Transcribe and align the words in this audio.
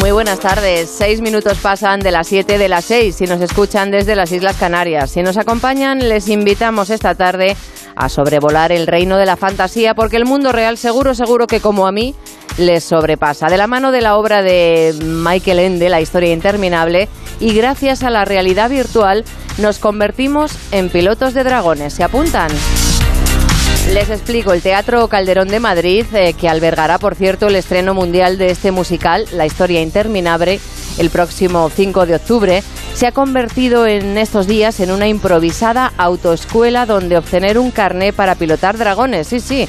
Muy 0.00 0.12
buenas 0.12 0.40
tardes. 0.40 0.88
Seis 0.88 1.20
minutos 1.20 1.58
pasan 1.58 2.00
de 2.00 2.10
las 2.10 2.26
siete 2.26 2.56
de 2.56 2.70
las 2.70 2.86
seis 2.86 3.16
si 3.16 3.26
nos 3.26 3.38
escuchan 3.42 3.90
desde 3.90 4.16
las 4.16 4.32
Islas 4.32 4.56
Canarias. 4.56 5.10
Si 5.10 5.22
nos 5.22 5.36
acompañan, 5.36 6.08
les 6.08 6.28
invitamos 6.28 6.88
esta 6.88 7.14
tarde 7.14 7.54
a 7.96 8.08
sobrevolar 8.08 8.72
el 8.72 8.86
reino 8.86 9.18
de 9.18 9.26
la 9.26 9.36
fantasía 9.36 9.94
porque 9.94 10.16
el 10.16 10.24
mundo 10.24 10.52
real 10.52 10.78
seguro, 10.78 11.14
seguro 11.14 11.46
que 11.46 11.60
como 11.60 11.86
a 11.86 11.92
mí 11.92 12.14
les 12.56 12.82
sobrepasa. 12.82 13.48
De 13.48 13.58
la 13.58 13.66
mano 13.66 13.92
de 13.92 14.00
la 14.00 14.16
obra 14.16 14.40
de 14.40 14.94
Michael 15.04 15.58
Ende, 15.58 15.90
La 15.90 16.00
historia 16.00 16.32
interminable, 16.32 17.10
y 17.38 17.52
gracias 17.52 18.02
a 18.02 18.08
la 18.08 18.24
realidad 18.24 18.70
virtual 18.70 19.26
nos 19.58 19.78
convertimos 19.78 20.52
en 20.72 20.88
pilotos 20.88 21.34
de 21.34 21.44
dragones. 21.44 21.92
¿Se 21.92 22.04
apuntan? 22.04 22.50
Les 23.88 24.08
explico, 24.08 24.52
el 24.52 24.62
Teatro 24.62 25.08
Calderón 25.08 25.48
de 25.48 25.58
Madrid, 25.58 26.06
eh, 26.12 26.34
que 26.34 26.48
albergará, 26.48 26.98
por 26.98 27.16
cierto, 27.16 27.48
el 27.48 27.56
estreno 27.56 27.92
mundial 27.92 28.38
de 28.38 28.50
este 28.50 28.70
musical, 28.70 29.26
La 29.32 29.46
historia 29.46 29.82
interminable, 29.82 30.60
el 30.98 31.10
próximo 31.10 31.68
5 31.68 32.06
de 32.06 32.14
octubre, 32.14 32.62
se 32.94 33.06
ha 33.06 33.12
convertido 33.12 33.86
en 33.86 34.16
estos 34.16 34.46
días 34.46 34.78
en 34.80 34.92
una 34.92 35.08
improvisada 35.08 35.92
autoescuela 35.96 36.86
donde 36.86 37.16
obtener 37.16 37.58
un 37.58 37.72
carné 37.72 38.12
para 38.12 38.36
pilotar 38.36 38.78
dragones. 38.78 39.26
Sí, 39.26 39.40
sí, 39.40 39.68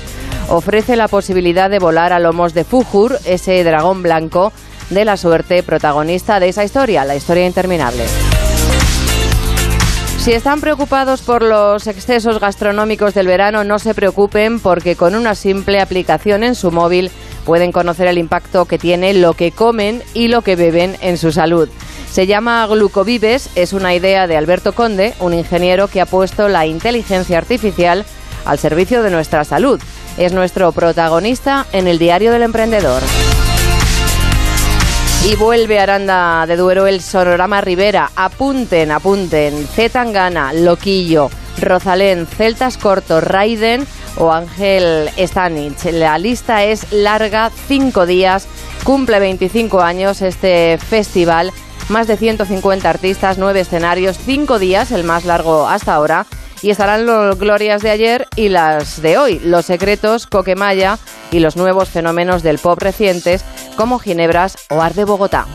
ofrece 0.50 0.96
la 0.96 1.08
posibilidad 1.08 1.70
de 1.70 1.80
volar 1.80 2.14
a 2.14 2.20
lomos 2.20 2.54
de 2.54 2.64
Fujur, 2.64 3.18
ese 3.26 3.64
dragón 3.64 4.04
blanco 4.04 4.54
de 4.92 5.06
la 5.06 5.18
suerte 5.18 5.64
protagonista 5.64 6.40
de 6.40 6.50
esa 6.50 6.64
historia, 6.64 7.06
la 7.06 7.16
historia 7.16 7.48
interminable. 7.48 8.04
Si 10.22 10.34
están 10.34 10.62
preocupados 10.62 11.24
por 11.24 11.42
los 11.42 11.88
excesos 11.88 12.40
gastronómicos 12.40 13.16
del 13.16 13.26
verano, 13.26 13.64
no 13.64 13.80
se 13.80 13.96
preocupen 13.96 14.60
porque 14.60 14.96
con 14.96 15.16
una 15.16 15.34
simple 15.34 15.82
aplicación 15.82 16.44
en 16.44 16.54
su 16.54 16.72
móvil 16.72 17.10
pueden 17.44 17.72
conocer 17.72 18.06
el 18.06 18.20
impacto 18.20 18.66
que 18.66 18.78
tiene 18.78 19.16
lo 19.16 19.34
que 19.34 19.52
comen 19.52 20.04
y 20.14 20.28
lo 20.28 20.44
que 20.44 20.56
beben 20.56 20.96
en 21.02 21.18
su 21.18 21.32
salud. 21.32 21.70
Se 22.12 22.28
llama 22.28 22.68
Glucovives, 22.68 23.50
es 23.56 23.74
una 23.74 23.96
idea 23.96 24.28
de 24.28 24.38
Alberto 24.38 24.74
Conde, 24.74 25.16
un 25.20 25.34
ingeniero 25.34 25.88
que 25.88 26.02
ha 26.02 26.06
puesto 26.06 26.48
la 26.50 26.68
inteligencia 26.68 27.40
artificial 27.40 28.06
al 28.46 28.60
servicio 28.60 29.02
de 29.02 29.10
nuestra 29.10 29.44
salud. 29.44 29.82
Es 30.20 30.34
nuestro 30.34 30.72
protagonista 30.72 31.66
en 31.72 31.88
el 31.88 31.98
Diario 31.98 32.32
del 32.32 32.44
Emprendedor. 32.44 33.02
Y 35.24 35.36
vuelve 35.36 35.80
Aranda 35.80 36.48
de 36.48 36.58
Duero 36.58 36.88
el 36.88 37.00
Sonorama 37.00 37.62
Rivera. 37.62 38.10
Apunten, 38.16 38.90
apunten. 38.90 39.68
Zetangana, 39.68 40.52
Loquillo, 40.52 41.30
Rosalén, 41.62 42.26
Celtas 42.26 42.78
Corto, 42.78 43.22
Raiden 43.22 43.86
o 44.18 44.32
Ángel 44.32 45.12
Stanich. 45.20 45.86
La 45.92 46.18
lista 46.18 46.64
es 46.64 46.92
larga, 46.92 47.52
cinco 47.68 48.08
días. 48.08 48.48
Cumple 48.84 49.20
25 49.20 49.82
años 49.82 50.24
este 50.24 50.80
festival. 50.80 51.52
Más 51.90 52.08
de 52.08 52.18
150 52.18 52.90
artistas, 52.90 53.38
nueve 53.38 53.60
escenarios, 53.60 54.18
cinco 54.18 54.58
días, 54.58 54.92
el 54.92 55.04
más 55.04 55.26
largo 55.26 55.68
hasta 55.68 55.94
ahora 55.94 56.26
y 56.62 56.70
estarán 56.70 57.06
los 57.06 57.38
glorias 57.38 57.82
de 57.82 57.90
ayer 57.90 58.28
y 58.36 58.50
las 58.50 59.02
de 59.02 59.18
hoy, 59.18 59.40
los 59.40 59.66
secretos, 59.66 60.28
Coquemaya 60.28 61.00
y 61.32 61.40
los 61.40 61.56
nuevos 61.56 61.90
fenómenos 61.90 62.44
del 62.44 62.60
pop 62.60 62.80
recientes 62.80 63.44
como 63.76 64.00
Ginebras 64.00 64.58
o 64.70 64.82
Art 64.82 64.96
de 64.96 65.06
Bogotá. 65.06 65.48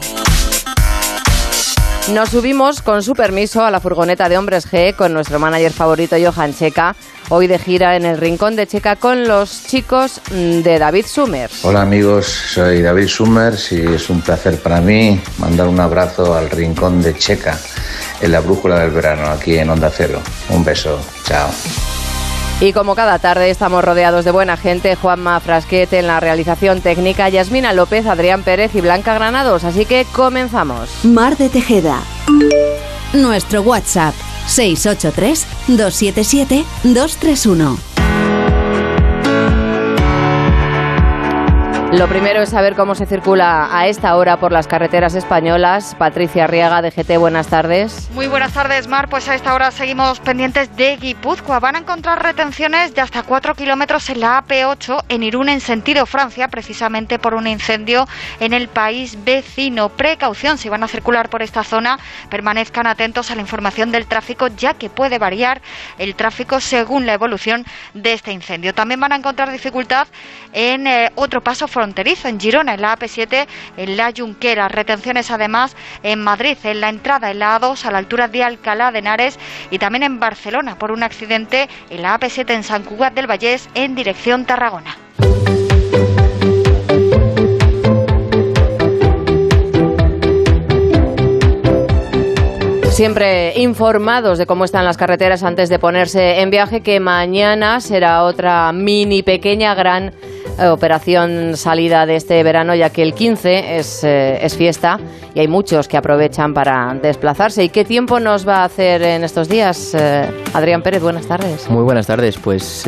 Nos 2.12 2.28
subimos 2.28 2.82
con 2.82 3.02
su 3.02 3.14
permiso 3.14 3.64
a 3.64 3.70
la 3.72 3.80
furgoneta 3.80 4.28
de 4.28 4.38
Hombres 4.38 4.70
G 4.70 4.94
con 4.94 5.12
nuestro 5.12 5.40
manager 5.40 5.72
favorito 5.72 6.14
Johan 6.16 6.54
Checa, 6.54 6.94
hoy 7.30 7.48
de 7.48 7.58
gira 7.58 7.96
en 7.96 8.04
el 8.04 8.18
Rincón 8.18 8.54
de 8.54 8.68
Checa 8.68 8.94
con 8.94 9.26
los 9.26 9.64
chicos 9.64 10.20
de 10.30 10.78
David 10.78 11.04
Summers. 11.04 11.64
Hola 11.64 11.82
amigos, 11.82 12.26
soy 12.26 12.80
David 12.80 13.08
Summers 13.08 13.72
y 13.72 13.80
es 13.80 14.08
un 14.08 14.20
placer 14.20 14.60
para 14.62 14.80
mí 14.80 15.20
mandar 15.38 15.66
un 15.66 15.80
abrazo 15.80 16.36
al 16.36 16.48
Rincón 16.48 17.02
de 17.02 17.18
Checa 17.18 17.58
en 18.20 18.30
la 18.30 18.38
brújula 18.38 18.78
del 18.78 18.92
verano 18.92 19.26
aquí 19.26 19.58
en 19.58 19.68
Onda 19.68 19.90
Cero. 19.90 20.20
Un 20.50 20.64
beso, 20.64 21.00
chao. 21.24 21.50
Y 22.58 22.72
como 22.72 22.94
cada 22.94 23.18
tarde 23.18 23.50
estamos 23.50 23.84
rodeados 23.84 24.24
de 24.24 24.30
buena 24.30 24.56
gente, 24.56 24.96
Juanma 24.96 25.40
Frasquete 25.40 25.98
en 25.98 26.06
la 26.06 26.20
realización 26.20 26.80
técnica, 26.80 27.28
Yasmina 27.28 27.74
López, 27.74 28.06
Adrián 28.06 28.42
Pérez 28.42 28.74
y 28.74 28.80
Blanca 28.80 29.12
Granados. 29.12 29.64
Así 29.64 29.84
que 29.84 30.06
comenzamos. 30.12 31.04
Mar 31.04 31.36
de 31.36 31.50
Tejeda. 31.50 32.00
Nuestro 33.12 33.60
WhatsApp 33.60 34.14
683 34.46 35.46
277 35.68 36.64
231. 36.84 37.95
Lo 41.92 42.08
primero 42.08 42.42
es 42.42 42.48
saber 42.48 42.74
cómo 42.74 42.96
se 42.96 43.06
circula 43.06 43.68
a 43.70 43.86
esta 43.86 44.16
hora 44.16 44.38
por 44.38 44.50
las 44.50 44.66
carreteras 44.66 45.14
españolas. 45.14 45.94
Patricia 45.94 46.44
Arriaga 46.44 46.82
de 46.82 46.90
GT, 46.90 47.16
buenas 47.16 47.46
tardes. 47.46 48.10
Muy 48.10 48.26
buenas 48.26 48.52
tardes, 48.52 48.88
Mar. 48.88 49.08
Pues 49.08 49.28
a 49.28 49.36
esta 49.36 49.54
hora 49.54 49.70
seguimos 49.70 50.18
pendientes 50.18 50.76
de 50.76 50.96
Guipúzcoa. 50.96 51.60
Van 51.60 51.76
a 51.76 51.78
encontrar 51.78 52.20
retenciones 52.20 52.92
de 52.92 53.02
hasta 53.02 53.22
4 53.22 53.54
kilómetros 53.54 54.10
en 54.10 54.20
la 54.20 54.44
AP8 54.44 55.04
en 55.08 55.22
Irún, 55.22 55.48
en 55.48 55.60
sentido 55.60 56.06
Francia, 56.06 56.48
precisamente 56.48 57.20
por 57.20 57.34
un 57.34 57.46
incendio 57.46 58.08
en 58.40 58.52
el 58.52 58.66
país 58.66 59.24
vecino. 59.24 59.88
Precaución, 59.88 60.58
si 60.58 60.68
van 60.68 60.82
a 60.82 60.88
circular 60.88 61.30
por 61.30 61.40
esta 61.40 61.62
zona, 61.62 62.00
permanezcan 62.28 62.88
atentos 62.88 63.30
a 63.30 63.36
la 63.36 63.42
información 63.42 63.92
del 63.92 64.06
tráfico, 64.06 64.48
ya 64.48 64.74
que 64.74 64.90
puede 64.90 65.20
variar 65.20 65.62
el 65.98 66.16
tráfico 66.16 66.58
según 66.58 67.06
la 67.06 67.14
evolución 67.14 67.64
de 67.94 68.12
este 68.12 68.32
incendio. 68.32 68.74
También 68.74 68.98
van 68.98 69.12
a 69.12 69.16
encontrar 69.16 69.52
dificultad 69.52 70.08
en 70.52 70.88
eh, 70.88 71.12
otro 71.14 71.40
paso 71.42 71.68
fronterizo, 71.76 72.28
en 72.28 72.40
Girona, 72.40 72.72
en 72.72 72.80
la 72.80 72.96
AP7, 72.96 73.46
en 73.76 73.96
la 73.98 74.10
Junquera. 74.16 74.66
Retenciones 74.66 75.30
además 75.30 75.76
en 76.02 76.24
Madrid, 76.24 76.56
en 76.64 76.80
la 76.80 76.88
entrada 76.88 77.30
en 77.30 77.38
la 77.38 77.60
A2 77.60 77.84
a 77.84 77.90
la 77.90 77.98
altura 77.98 78.28
de 78.28 78.42
Alcalá 78.42 78.90
de 78.90 79.00
Henares 79.00 79.38
y 79.70 79.78
también 79.78 80.02
en 80.02 80.18
Barcelona 80.18 80.78
por 80.78 80.90
un 80.90 81.02
accidente 81.02 81.68
en 81.90 82.00
la 82.00 82.18
AP7 82.18 82.50
en 82.54 82.62
San 82.62 82.82
Cugat 82.82 83.12
del 83.12 83.26
Vallés 83.26 83.68
en 83.74 83.94
dirección 83.94 84.46
Tarragona. 84.46 84.96
Siempre 92.90 93.52
informados 93.58 94.38
de 94.38 94.46
cómo 94.46 94.64
están 94.64 94.86
las 94.86 94.96
carreteras 94.96 95.42
antes 95.42 95.68
de 95.68 95.78
ponerse 95.78 96.40
en 96.40 96.48
viaje, 96.48 96.80
que 96.80 97.00
mañana 97.00 97.82
será 97.82 98.22
otra 98.22 98.72
mini, 98.72 99.22
pequeña, 99.22 99.74
gran 99.74 100.14
operación 100.58 101.56
salida 101.56 102.06
de 102.06 102.16
este 102.16 102.42
verano, 102.42 102.74
ya 102.74 102.90
que 102.90 103.02
el 103.02 103.14
15 103.14 103.78
es, 103.78 104.04
eh, 104.04 104.38
es 104.40 104.56
fiesta 104.56 104.98
y 105.34 105.40
hay 105.40 105.48
muchos 105.48 105.88
que 105.88 105.96
aprovechan 105.96 106.54
para 106.54 106.94
desplazarse. 107.00 107.64
¿Y 107.64 107.68
qué 107.68 107.84
tiempo 107.84 108.20
nos 108.20 108.46
va 108.46 108.58
a 108.58 108.64
hacer 108.64 109.02
en 109.02 109.24
estos 109.24 109.48
días? 109.48 109.94
Eh, 109.94 110.28
Adrián 110.54 110.82
Pérez, 110.82 111.02
buenas 111.02 111.26
tardes. 111.26 111.68
Muy 111.70 111.82
buenas 111.82 112.06
tardes. 112.06 112.38
Pues 112.38 112.84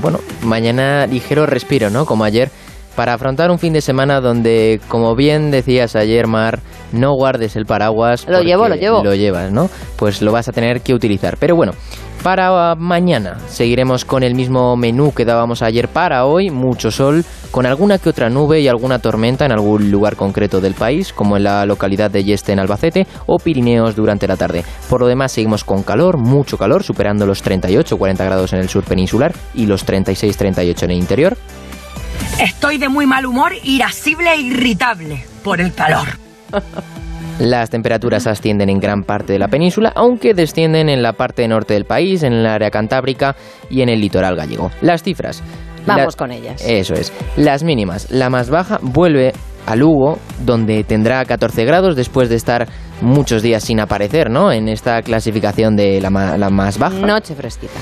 bueno, 0.00 0.18
mañana 0.42 1.06
ligero 1.06 1.46
respiro, 1.46 1.90
¿no? 1.90 2.06
Como 2.06 2.24
ayer 2.24 2.50
para 2.96 3.12
afrontar 3.12 3.50
un 3.50 3.58
fin 3.58 3.74
de 3.74 3.82
semana 3.82 4.20
donde, 4.20 4.80
como 4.88 5.14
bien 5.14 5.50
decías 5.50 5.94
ayer, 5.94 6.26
Mar, 6.26 6.60
no 6.92 7.12
guardes 7.12 7.54
el 7.54 7.66
paraguas. 7.66 8.26
Lo 8.26 8.40
llevo, 8.40 8.68
lo 8.68 8.74
llevo. 8.74 9.04
Lo 9.04 9.14
llevas, 9.14 9.52
¿no? 9.52 9.68
Pues 9.96 10.22
lo 10.22 10.32
vas 10.32 10.48
a 10.48 10.52
tener 10.52 10.80
que 10.80 10.94
utilizar. 10.94 11.36
Pero 11.38 11.54
bueno, 11.54 11.72
para 12.22 12.74
mañana 12.74 13.38
seguiremos 13.48 14.04
con 14.04 14.22
el 14.22 14.34
mismo 14.34 14.76
menú 14.76 15.12
que 15.12 15.24
dábamos 15.24 15.62
ayer 15.62 15.88
para 15.88 16.24
hoy, 16.24 16.50
mucho 16.50 16.90
sol, 16.90 17.24
con 17.50 17.66
alguna 17.66 17.98
que 17.98 18.08
otra 18.08 18.28
nube 18.28 18.60
y 18.60 18.68
alguna 18.68 18.98
tormenta 18.98 19.44
en 19.44 19.52
algún 19.52 19.90
lugar 19.90 20.16
concreto 20.16 20.60
del 20.60 20.74
país, 20.74 21.12
como 21.12 21.36
en 21.36 21.44
la 21.44 21.64
localidad 21.66 22.10
de 22.10 22.24
Yeste 22.24 22.52
en 22.52 22.58
Albacete 22.58 23.06
o 23.26 23.38
Pirineos 23.38 23.96
durante 23.96 24.26
la 24.26 24.36
tarde. 24.36 24.64
Por 24.90 25.00
lo 25.00 25.06
demás 25.06 25.32
seguimos 25.32 25.64
con 25.64 25.82
calor, 25.82 26.18
mucho 26.18 26.58
calor, 26.58 26.82
superando 26.82 27.26
los 27.26 27.44
38-40 27.44 28.16
grados 28.16 28.52
en 28.52 28.58
el 28.60 28.68
sur 28.68 28.84
peninsular 28.84 29.34
y 29.54 29.66
los 29.66 29.86
36-38 29.86 30.82
en 30.82 30.90
el 30.90 30.98
interior. 30.98 31.36
Estoy 32.40 32.78
de 32.78 32.88
muy 32.88 33.06
mal 33.06 33.24
humor, 33.26 33.52
irascible 33.62 34.32
e 34.32 34.40
irritable 34.40 35.24
por 35.42 35.60
el 35.60 35.72
calor. 35.72 36.08
Las 37.38 37.68
temperaturas 37.68 38.26
ascienden 38.26 38.70
en 38.70 38.78
gran 38.78 39.02
parte 39.02 39.34
de 39.34 39.38
la 39.38 39.48
península, 39.48 39.92
aunque 39.94 40.32
descienden 40.32 40.88
en 40.88 41.02
la 41.02 41.12
parte 41.12 41.46
norte 41.46 41.74
del 41.74 41.84
país, 41.84 42.22
en 42.22 42.32
el 42.32 42.46
área 42.46 42.70
cantábrica 42.70 43.36
y 43.68 43.82
en 43.82 43.90
el 43.90 44.00
litoral 44.00 44.36
gallego. 44.36 44.70
Las 44.80 45.02
cifras. 45.02 45.42
Vamos 45.86 46.14
La- 46.14 46.18
con 46.18 46.32
ellas. 46.32 46.62
Eso 46.66 46.94
es. 46.94 47.12
Las 47.36 47.62
mínimas. 47.62 48.10
La 48.10 48.30
más 48.30 48.48
baja 48.48 48.78
vuelve 48.80 49.32
a 49.66 49.76
Lugo, 49.76 50.18
donde 50.44 50.82
tendrá 50.84 51.24
14 51.24 51.64
grados 51.66 51.94
después 51.94 52.28
de 52.30 52.36
estar 52.36 52.68
muchos 53.02 53.42
días 53.42 53.62
sin 53.64 53.80
aparecer, 53.80 54.30
¿no? 54.30 54.50
En 54.50 54.68
esta 54.68 55.02
clasificación 55.02 55.76
de 55.76 56.00
la, 56.00 56.08
ma- 56.08 56.38
la 56.38 56.48
más 56.48 56.78
baja. 56.78 56.96
Noche 56.96 57.34
fresquita. 57.34 57.74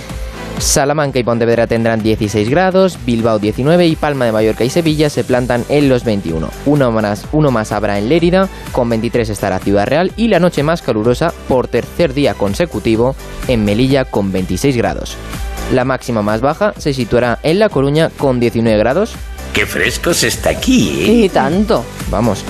Salamanca 0.59 1.19
y 1.19 1.25
Pontevedra 1.25 1.67
tendrán 1.67 2.03
16 2.03 2.49
grados, 2.49 2.99
Bilbao 3.05 3.39
19 3.39 3.87
y 3.87 3.97
Palma 3.97 4.25
de 4.25 4.33
Mallorca 4.33 4.65
y 4.65 4.71
Sevilla 4.71 5.11
se 5.11 5.25
plantan 5.25 5.65
en 5.69 5.89
los 5.89 6.05
21. 6.05 6.49
Uno 6.67 6.93
más, 6.93 7.27
uno 7.33 7.51
más 7.51 7.73
habrá 7.73 7.99
en 7.99 8.09
Lérida, 8.09 8.49
con 8.73 8.89
23 8.89 9.29
estará 9.29 9.59
Ciudad 9.59 9.87
Real 9.87 10.13
y 10.17 10.29
la 10.29 10.41
noche 10.41 10.63
más 10.63 10.83
calurosa 10.83 11.33
por 11.49 11.69
tercer 11.69 12.15
día 12.15 12.35
consecutivo 12.35 13.15
en 13.49 13.65
Melilla 13.65 14.05
con 14.05 14.33
26 14.33 14.77
grados. 14.77 15.17
La 15.73 15.85
máxima 15.85 16.23
más 16.23 16.41
baja 16.41 16.75
se 16.79 16.95
situará 16.95 17.39
en 17.43 17.59
La 17.59 17.69
Coruña 17.69 18.11
con 18.17 18.41
19 18.41 18.79
grados, 18.79 19.15
Qué 19.55 19.67
fresco 19.67 20.13
se 20.13 20.27
está 20.27 20.51
aquí, 20.51 21.05
¿eh? 21.05 21.13
Y 21.13 21.29
tanto. 21.29 21.85
vamos, 22.11 22.45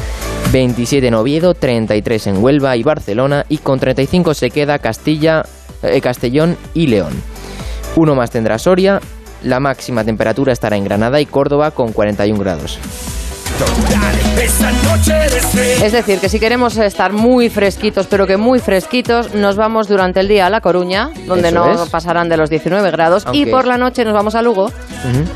27 0.53 1.06
en 1.06 1.12
Oviedo, 1.12 1.53
33 1.53 2.29
en 2.29 2.43
Huelva 2.43 2.79
y 2.79 2.83
Barcelona 2.83 3.45
y 3.51 3.59
con 3.59 3.79
35 3.79 4.33
se 4.33 4.51
queda 4.51 4.79
Castilla, 4.79 5.45
eh, 5.83 6.01
Castellón 6.01 6.56
y 6.73 6.87
León. 6.87 7.12
Uno 7.96 8.17
más 8.17 8.31
tendrá 8.31 8.58
Soria, 8.58 9.00
la 9.43 9.61
máxima 9.61 10.05
temperatura 10.05 10.52
estará 10.52 10.76
en 10.76 10.85
Granada 10.85 11.20
y 11.20 11.26
Córdoba 11.26 11.70
con 11.70 11.93
41 11.93 12.41
grados. 12.41 12.81
Es 15.83 15.93
decir, 15.93 16.19
que 16.19 16.29
si 16.29 16.41
queremos 16.41 16.77
estar 16.77 17.12
muy 17.12 17.51
fresquitos, 17.51 18.06
pero 18.06 18.27
que 18.27 18.37
muy 18.37 18.59
fresquitos, 18.59 19.35
nos 19.35 19.56
vamos 19.56 19.89
durante 19.89 20.21
el 20.21 20.29
día 20.29 20.47
a 20.47 20.51
La 20.51 20.61
Coruña, 20.61 21.11
donde 21.27 21.49
Eso 21.49 21.55
no 21.56 21.85
es. 21.85 21.91
pasarán 21.91 22.29
de 22.29 22.37
los 22.37 22.51
19 22.51 22.91
grados, 22.91 23.27
y 23.33 23.47
por 23.47 23.67
la 23.67 23.77
noche 23.79 24.05
nos 24.05 24.15
vamos 24.15 24.35
a 24.35 24.43
Lugo 24.43 24.71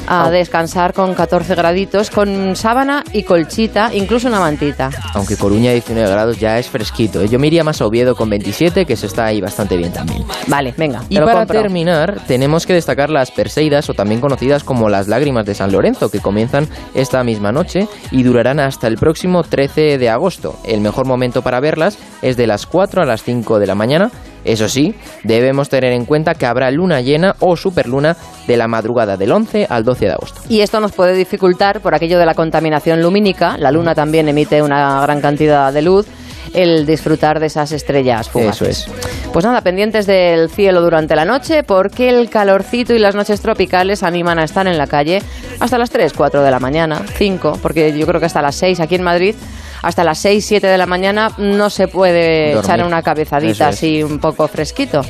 a 0.06 0.30
descansar 0.30 0.94
con 0.94 1.14
14 1.14 1.54
graditos, 1.54 2.10
con 2.10 2.56
sábana 2.56 3.04
y 3.12 3.22
colchita, 3.24 3.90
incluso 3.92 4.28
una 4.28 4.40
mantita. 4.40 4.90
Aunque 5.14 5.36
Coruña 5.36 5.72
19 5.72 6.08
grados 6.10 6.38
ya 6.38 6.58
es 6.58 6.68
fresquito. 6.68 7.24
Yo 7.24 7.38
me 7.38 7.48
iría 7.48 7.64
más 7.64 7.80
a 7.80 7.86
Oviedo 7.86 8.14
con 8.16 8.30
27, 8.30 8.84
que 8.86 8.96
se 8.96 9.06
está 9.06 9.26
ahí 9.26 9.40
bastante 9.40 9.76
bien 9.76 9.92
también. 9.92 10.24
Vale, 10.46 10.74
venga, 10.76 11.02
Y 11.08 11.14
te 11.14 11.20
lo 11.20 11.26
para 11.26 11.40
compro. 11.40 11.60
terminar, 11.60 12.20
tenemos 12.26 12.66
que 12.66 12.72
destacar 12.72 13.10
las 13.10 13.30
Perseidas, 13.30 13.88
o 13.90 13.94
también 13.94 14.20
conocidas 14.20 14.64
como 14.64 14.88
las 14.88 15.08
lágrimas 15.08 15.44
de 15.44 15.54
San 15.54 15.70
Lorenzo, 15.72 16.10
que 16.10 16.20
comienzan 16.20 16.66
esta 16.94 17.22
misma 17.22 17.52
noche 17.52 17.86
y 18.10 18.22
durarán 18.22 18.60
hasta 18.60 18.86
el 18.86 18.96
próximo 18.96 19.42
13 19.42 19.98
de 19.98 20.08
agosto. 20.08 20.56
El 20.64 20.80
mejor 20.80 21.06
momento 21.06 21.42
para 21.42 21.60
verlas 21.60 21.98
es 22.22 22.36
de 22.36 22.46
las 22.46 22.66
4 22.66 23.02
a 23.02 23.06
las 23.06 23.22
5 23.22 23.58
de 23.58 23.66
la 23.66 23.74
mañana. 23.74 24.10
Eso 24.44 24.68
sí, 24.68 24.94
debemos 25.24 25.68
tener 25.68 25.92
en 25.92 26.04
cuenta 26.04 26.34
que 26.34 26.46
habrá 26.46 26.70
luna 26.70 27.00
llena 27.00 27.36
o 27.40 27.56
superluna 27.56 28.16
de 28.46 28.56
la 28.56 28.68
madrugada 28.68 29.16
del 29.16 29.32
11 29.32 29.66
al 29.68 29.84
12 29.84 30.06
de 30.06 30.12
agosto. 30.12 30.40
Y 30.48 30.60
esto 30.60 30.80
nos 30.80 30.92
puede 30.92 31.14
dificultar 31.14 31.80
por 31.80 31.94
aquello 31.94 32.18
de 32.18 32.26
la 32.26 32.34
contaminación 32.34 33.02
lumínica. 33.02 33.58
La 33.58 33.72
luna 33.72 33.94
también 33.94 34.28
emite 34.28 34.62
una 34.62 35.02
gran 35.02 35.20
cantidad 35.20 35.72
de 35.72 35.82
luz. 35.82 36.06
El 36.54 36.86
disfrutar 36.86 37.40
de 37.40 37.46
esas 37.46 37.72
estrellas 37.72 38.28
fugaces. 38.28 38.86
Eso 38.88 38.92
Pues 39.32 39.44
nada, 39.44 39.60
pendientes 39.60 40.06
del 40.06 40.48
cielo 40.50 40.80
durante 40.80 41.14
la 41.14 41.24
noche, 41.24 41.62
porque 41.62 42.08
el 42.08 42.30
calorcito 42.30 42.94
y 42.94 42.98
las 42.98 43.14
noches 43.14 43.40
tropicales 43.40 44.02
animan 44.02 44.38
a 44.38 44.44
estar 44.44 44.66
en 44.66 44.78
la 44.78 44.86
calle 44.86 45.22
hasta 45.60 45.78
las 45.78 45.90
3, 45.90 46.12
4 46.14 46.42
de 46.42 46.50
la 46.50 46.58
mañana, 46.60 47.02
5, 47.16 47.58
porque 47.62 47.96
yo 47.96 48.06
creo 48.06 48.20
que 48.20 48.26
hasta 48.26 48.42
las 48.42 48.54
6 48.56 48.80
aquí 48.80 48.94
en 48.94 49.02
Madrid, 49.02 49.34
hasta 49.82 50.02
las 50.02 50.18
6, 50.18 50.44
7 50.44 50.66
de 50.66 50.78
la 50.78 50.86
mañana 50.86 51.30
no 51.38 51.70
se 51.70 51.86
puede 51.86 52.54
Dormir. 52.54 52.64
echar 52.64 52.84
una 52.86 53.02
cabezadita 53.02 53.68
es. 53.68 53.76
así 53.76 54.02
un 54.02 54.18
poco 54.18 54.48
fresquito. 54.48 55.02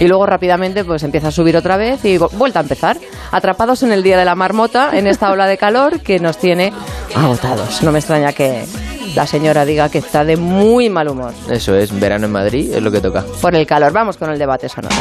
Y 0.00 0.06
luego 0.06 0.26
rápidamente 0.26 0.84
pues 0.84 1.02
empieza 1.02 1.28
a 1.28 1.30
subir 1.32 1.56
otra 1.56 1.76
vez 1.78 2.04
y 2.04 2.18
vu- 2.18 2.30
vuelta 2.32 2.58
a 2.58 2.62
empezar. 2.62 2.98
Atrapados 3.30 3.82
en 3.82 3.92
el 3.92 4.02
día 4.02 4.18
de 4.18 4.24
la 4.26 4.34
marmota, 4.34 4.90
en 4.92 5.06
esta 5.06 5.30
ola 5.30 5.46
de 5.46 5.56
calor 5.56 6.00
que 6.00 6.18
nos 6.18 6.36
tiene 6.36 6.72
agotados. 7.14 7.82
No 7.82 7.92
me 7.92 8.00
extraña 8.00 8.32
que 8.32 8.64
la 9.14 9.26
señora 9.26 9.64
diga 9.64 9.88
que 9.88 9.98
está 9.98 10.24
de 10.24 10.36
muy 10.36 10.88
mal 10.88 11.08
humor 11.08 11.32
Eso 11.50 11.74
es, 11.76 11.98
verano 11.98 12.26
en 12.26 12.32
Madrid, 12.32 12.72
es 12.72 12.82
lo 12.82 12.90
que 12.90 13.00
toca. 13.00 13.24
por 13.40 13.54
el 13.54 13.66
calor. 13.66 13.92
Vamos 13.92 14.16
con 14.16 14.30
el 14.30 14.38
debate 14.38 14.68
sonoro. 14.68 14.94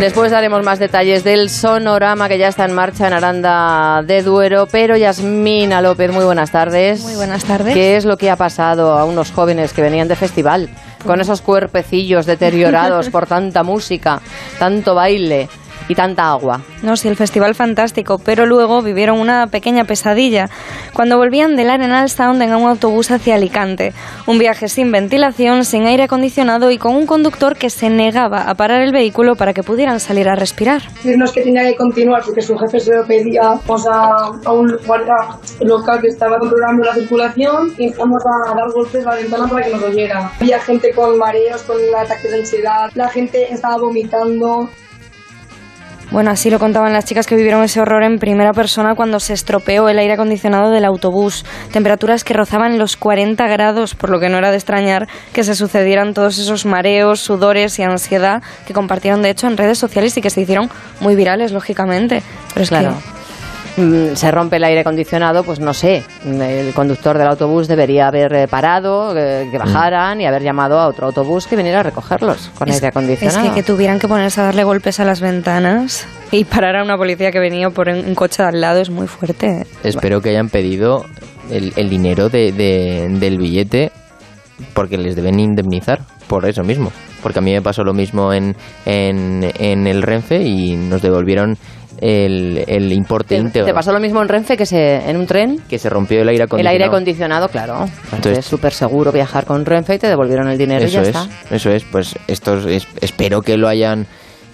Después 0.00 0.30
daremos 0.32 0.62
más 0.64 0.78
detalles 0.78 1.24
del 1.24 1.48
sonorama 1.48 2.28
que 2.28 2.36
ya 2.36 2.48
está 2.48 2.64
en 2.64 2.74
marcha 2.74 3.06
en 3.06 3.12
Aranda 3.14 4.02
de 4.02 4.22
Duero. 4.22 4.66
Pero 4.70 4.96
Yasmina 4.96 5.80
López, 5.80 6.12
muy 6.12 6.24
buenas 6.24 6.50
tardes. 6.50 7.00
Muy 7.02 7.14
buenas 7.14 7.44
tardes. 7.44 7.72
¿Qué 7.72 7.96
es 7.96 8.04
lo 8.04 8.18
que 8.18 8.28
ha 8.28 8.36
pasado 8.36 8.98
a 8.98 9.04
unos 9.04 9.30
jóvenes 9.30 9.72
que 9.72 9.82
venían 9.82 10.08
de 10.08 10.16
festival 10.16 10.68
con 11.04 11.20
esos 11.20 11.40
cuerpecillos 11.40 12.26
deteriorados 12.26 13.10
por 13.10 13.26
tanta 13.26 13.62
música, 13.62 14.20
tanto 14.58 14.94
baile 14.94 15.48
y 15.88 15.94
tanta 15.94 16.30
agua? 16.30 16.62
No, 16.82 16.96
sí, 16.96 17.08
el 17.08 17.16
festival 17.16 17.54
fantástico, 17.54 18.18
pero 18.18 18.46
luego 18.46 18.82
vivieron 18.82 19.18
una 19.18 19.46
pequeña 19.46 19.84
pesadilla 19.84 20.48
cuando 20.92 21.16
volvían 21.16 21.56
del 21.56 21.70
Arenal 21.70 22.08
Sound 22.08 22.40
en 22.42 22.54
un 22.54 22.68
autobús 22.68 23.10
hacia 23.10 23.34
Alicante. 23.34 23.92
Un 24.26 24.38
viaje 24.38 24.68
sin 24.68 24.92
ventilación, 24.92 25.64
sin 25.64 25.86
aire 25.86 26.04
acondicionado 26.04 26.70
y 26.70 26.78
con 26.78 26.94
un 26.94 27.06
conductor 27.06 27.56
que 27.56 27.70
se 27.70 27.90
negaba 27.90 28.48
a 28.48 28.54
parar 28.54 28.82
el 28.82 28.92
vehículo 28.92 29.36
para 29.36 29.52
que 29.52 29.62
pudieran 29.62 30.00
salir 30.00 30.28
a 30.28 30.34
respirar. 30.34 30.82
decirnos 30.94 31.32
que 31.32 31.42
tenía 31.42 31.64
que 31.64 31.76
continuar 31.76 32.22
porque 32.24 32.42
su 32.42 32.56
jefe 32.56 32.80
se 32.80 32.94
lo 32.94 33.06
pedía 33.06 33.54
Vamos 33.66 33.86
a, 33.86 34.30
a 34.44 34.52
un 34.52 34.76
guardia 34.86 35.14
local 35.60 36.00
que 36.00 36.08
estaba 36.08 36.38
controlando 36.38 36.84
la 36.84 36.94
circulación 36.94 37.74
y 37.78 37.86
empezamos 37.86 38.22
a 38.26 38.54
dar 38.54 38.70
golpes 38.72 39.06
a 39.06 39.10
la 39.10 39.16
ventana 39.16 39.48
para 39.48 39.64
que 39.64 39.72
nos 39.72 39.82
oyera. 39.82 40.30
Había 40.40 40.60
gente 40.60 40.92
con 40.92 41.18
mareos, 41.18 41.62
con 41.62 41.76
ataques 41.96 42.30
de 42.30 42.38
ansiedad, 42.38 42.90
la 42.94 43.08
gente 43.08 43.52
estaba 43.52 43.78
vomitando. 43.78 44.68
Bueno, 46.10 46.30
así 46.30 46.50
lo 46.50 46.58
contaban 46.58 46.92
las 46.92 47.04
chicas 47.04 47.26
que 47.26 47.34
vivieron 47.34 47.62
ese 47.64 47.80
horror 47.80 48.02
en 48.02 48.18
primera 48.18 48.52
persona 48.52 48.94
cuando 48.94 49.18
se 49.20 49.32
estropeó 49.32 49.88
el 49.88 49.98
aire 49.98 50.14
acondicionado 50.14 50.70
del 50.70 50.84
autobús. 50.84 51.44
Temperaturas 51.72 52.24
que 52.24 52.34
rozaban 52.34 52.78
los 52.78 52.96
40 52.96 53.46
grados, 53.48 53.94
por 53.94 54.10
lo 54.10 54.20
que 54.20 54.28
no 54.28 54.38
era 54.38 54.50
de 54.50 54.56
extrañar 54.56 55.08
que 55.32 55.44
se 55.44 55.54
sucedieran 55.54 56.14
todos 56.14 56.38
esos 56.38 56.66
mareos, 56.66 57.20
sudores 57.20 57.78
y 57.78 57.82
ansiedad 57.82 58.42
que 58.66 58.74
compartieron 58.74 59.22
de 59.22 59.30
hecho 59.30 59.46
en 59.46 59.56
redes 59.56 59.78
sociales 59.78 60.16
y 60.16 60.20
que 60.20 60.30
se 60.30 60.42
hicieron 60.42 60.70
muy 61.00 61.16
virales, 61.16 61.52
lógicamente. 61.52 62.22
Pero 62.52 62.62
es 62.62 62.68
Claro. 62.68 62.96
Se 64.14 64.30
rompe 64.30 64.56
el 64.56 64.64
aire 64.64 64.80
acondicionado, 64.80 65.42
pues 65.44 65.58
no 65.60 65.74
sé. 65.74 66.02
El 66.24 66.72
conductor 66.74 67.18
del 67.18 67.26
autobús 67.28 67.66
debería 67.68 68.06
haber 68.08 68.32
eh, 68.34 68.48
parado, 68.48 69.16
eh, 69.16 69.48
que 69.50 69.58
bajaran 69.58 70.20
y 70.20 70.26
haber 70.26 70.42
llamado 70.42 70.78
a 70.78 70.86
otro 70.86 71.06
autobús 71.08 71.46
que 71.46 71.56
viniera 71.56 71.80
a 71.80 71.82
recogerlos 71.82 72.50
con 72.58 72.68
es, 72.68 72.76
aire 72.76 72.86
es 72.86 72.90
acondicionado. 72.90 73.48
que, 73.48 73.54
que 73.54 73.62
tuvieran 73.62 73.98
que 73.98 74.06
ponerse 74.08 74.40
a 74.40 74.44
darle 74.44 74.64
golpes 74.64 75.00
a 75.00 75.04
las 75.04 75.20
ventanas 75.20 76.06
y 76.30 76.44
parar 76.44 76.76
a 76.76 76.82
una 76.84 76.96
policía 76.96 77.30
que 77.32 77.40
venía 77.40 77.68
por 77.70 77.88
un 77.88 78.14
coche 78.14 78.42
de 78.42 78.48
al 78.50 78.60
lado 78.60 78.80
es 78.80 78.90
muy 78.90 79.06
fuerte. 79.06 79.66
Espero 79.82 80.20
que 80.20 80.30
hayan 80.30 80.48
pedido 80.50 81.04
el, 81.50 81.72
el 81.76 81.90
dinero 81.90 82.28
de, 82.28 82.52
de- 82.52 83.08
del 83.18 83.38
billete 83.38 83.90
porque 84.72 84.96
les 84.96 85.16
deben 85.16 85.40
indemnizar 85.40 86.00
por 86.28 86.46
eso 86.48 86.62
mismo. 86.62 86.92
Porque 87.22 87.38
a 87.38 87.42
mí 87.42 87.52
me 87.52 87.62
pasó 87.62 87.82
lo 87.84 87.94
mismo 87.94 88.32
en, 88.32 88.54
en, 88.86 89.50
en 89.58 89.86
el 89.86 90.02
Renfe 90.02 90.42
y 90.42 90.76
nos 90.76 91.00
devolvieron 91.02 91.56
el, 92.06 92.64
el 92.66 92.92
importe 92.92 93.34
¿Te, 93.36 93.40
íntegro. 93.40 93.66
te 93.66 93.72
pasó 93.72 93.90
lo 93.92 93.98
mismo 93.98 94.20
en 94.20 94.28
Renfe 94.28 94.58
que 94.58 94.66
se, 94.66 94.96
en 95.08 95.16
un 95.16 95.26
tren? 95.26 95.58
Que 95.68 95.78
se 95.78 95.88
rompió 95.88 96.20
el 96.20 96.28
aire 96.28 96.42
El 96.42 96.48
acondicionado. 96.48 96.72
aire 96.72 96.84
acondicionado, 96.84 97.48
claro. 97.48 97.86
Entonces- 98.12 98.38
es 98.40 98.44
súper 98.44 98.72
seguro 98.74 99.10
viajar 99.10 99.46
con 99.46 99.64
Renfe 99.64 99.94
y 99.94 99.98
te 99.98 100.08
devolvieron 100.08 100.48
el 100.48 100.58
dinero 100.58 100.84
Eso 100.84 101.00
y 101.00 101.02
ya 101.02 101.02
es, 101.02 101.08
está. 101.08 101.26
eso 101.54 101.70
es. 101.70 101.84
Pues 101.84 102.14
estos 102.26 102.66
es- 102.66 102.86
espero 103.00 103.40
que 103.40 103.56
lo 103.56 103.68
hayan 103.68 104.06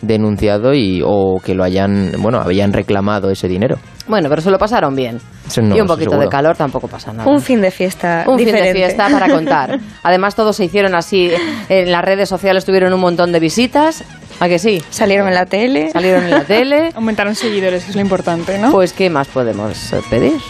denunciado 0.02 0.72
y 0.72 1.02
o 1.04 1.40
que 1.44 1.54
lo 1.54 1.62
hayan, 1.64 2.12
bueno, 2.20 2.38
habían 2.40 2.72
reclamado 2.72 3.30
ese 3.30 3.48
dinero. 3.48 3.76
Bueno, 4.08 4.28
pero 4.30 4.40
se 4.40 4.50
lo 4.50 4.56
pasaron 4.58 4.94
bien. 4.94 5.18
Eso 5.46 5.60
no, 5.60 5.76
y 5.76 5.80
un 5.80 5.86
poquito 5.86 6.10
seguro. 6.10 6.26
de 6.26 6.30
calor 6.30 6.56
tampoco 6.56 6.88
pasa 6.88 7.12
nada. 7.12 7.30
Un 7.30 7.40
fin 7.40 7.60
de 7.60 7.70
fiesta 7.70 8.24
Un 8.26 8.38
fin 8.38 8.46
de 8.46 8.52
diferente. 8.52 8.78
fiesta 8.78 9.08
para 9.10 9.28
contar. 9.28 9.78
Además, 10.02 10.34
todos 10.34 10.56
se 10.56 10.64
hicieron 10.64 10.94
así. 10.94 11.30
En 11.68 11.92
las 11.92 12.02
redes 12.04 12.28
sociales 12.28 12.64
tuvieron 12.64 12.92
un 12.94 13.00
montón 13.00 13.30
de 13.32 13.40
visitas. 13.40 14.02
¿A 14.40 14.48
que 14.48 14.58
sí? 14.58 14.82
Salieron 14.90 15.28
en 15.28 15.34
la 15.34 15.46
tele. 15.46 15.90
Salieron 15.92 16.24
en 16.24 16.30
la 16.30 16.44
tele. 16.44 16.90
Aumentaron 16.96 17.34
seguidores, 17.34 17.84
que 17.84 17.90
es 17.90 17.96
lo 17.96 18.02
importante, 18.02 18.58
¿no? 18.58 18.72
Pues, 18.72 18.94
¿qué 18.94 19.10
más 19.10 19.28
podemos 19.28 19.92
eh, 19.92 20.00
pedir? 20.08 20.40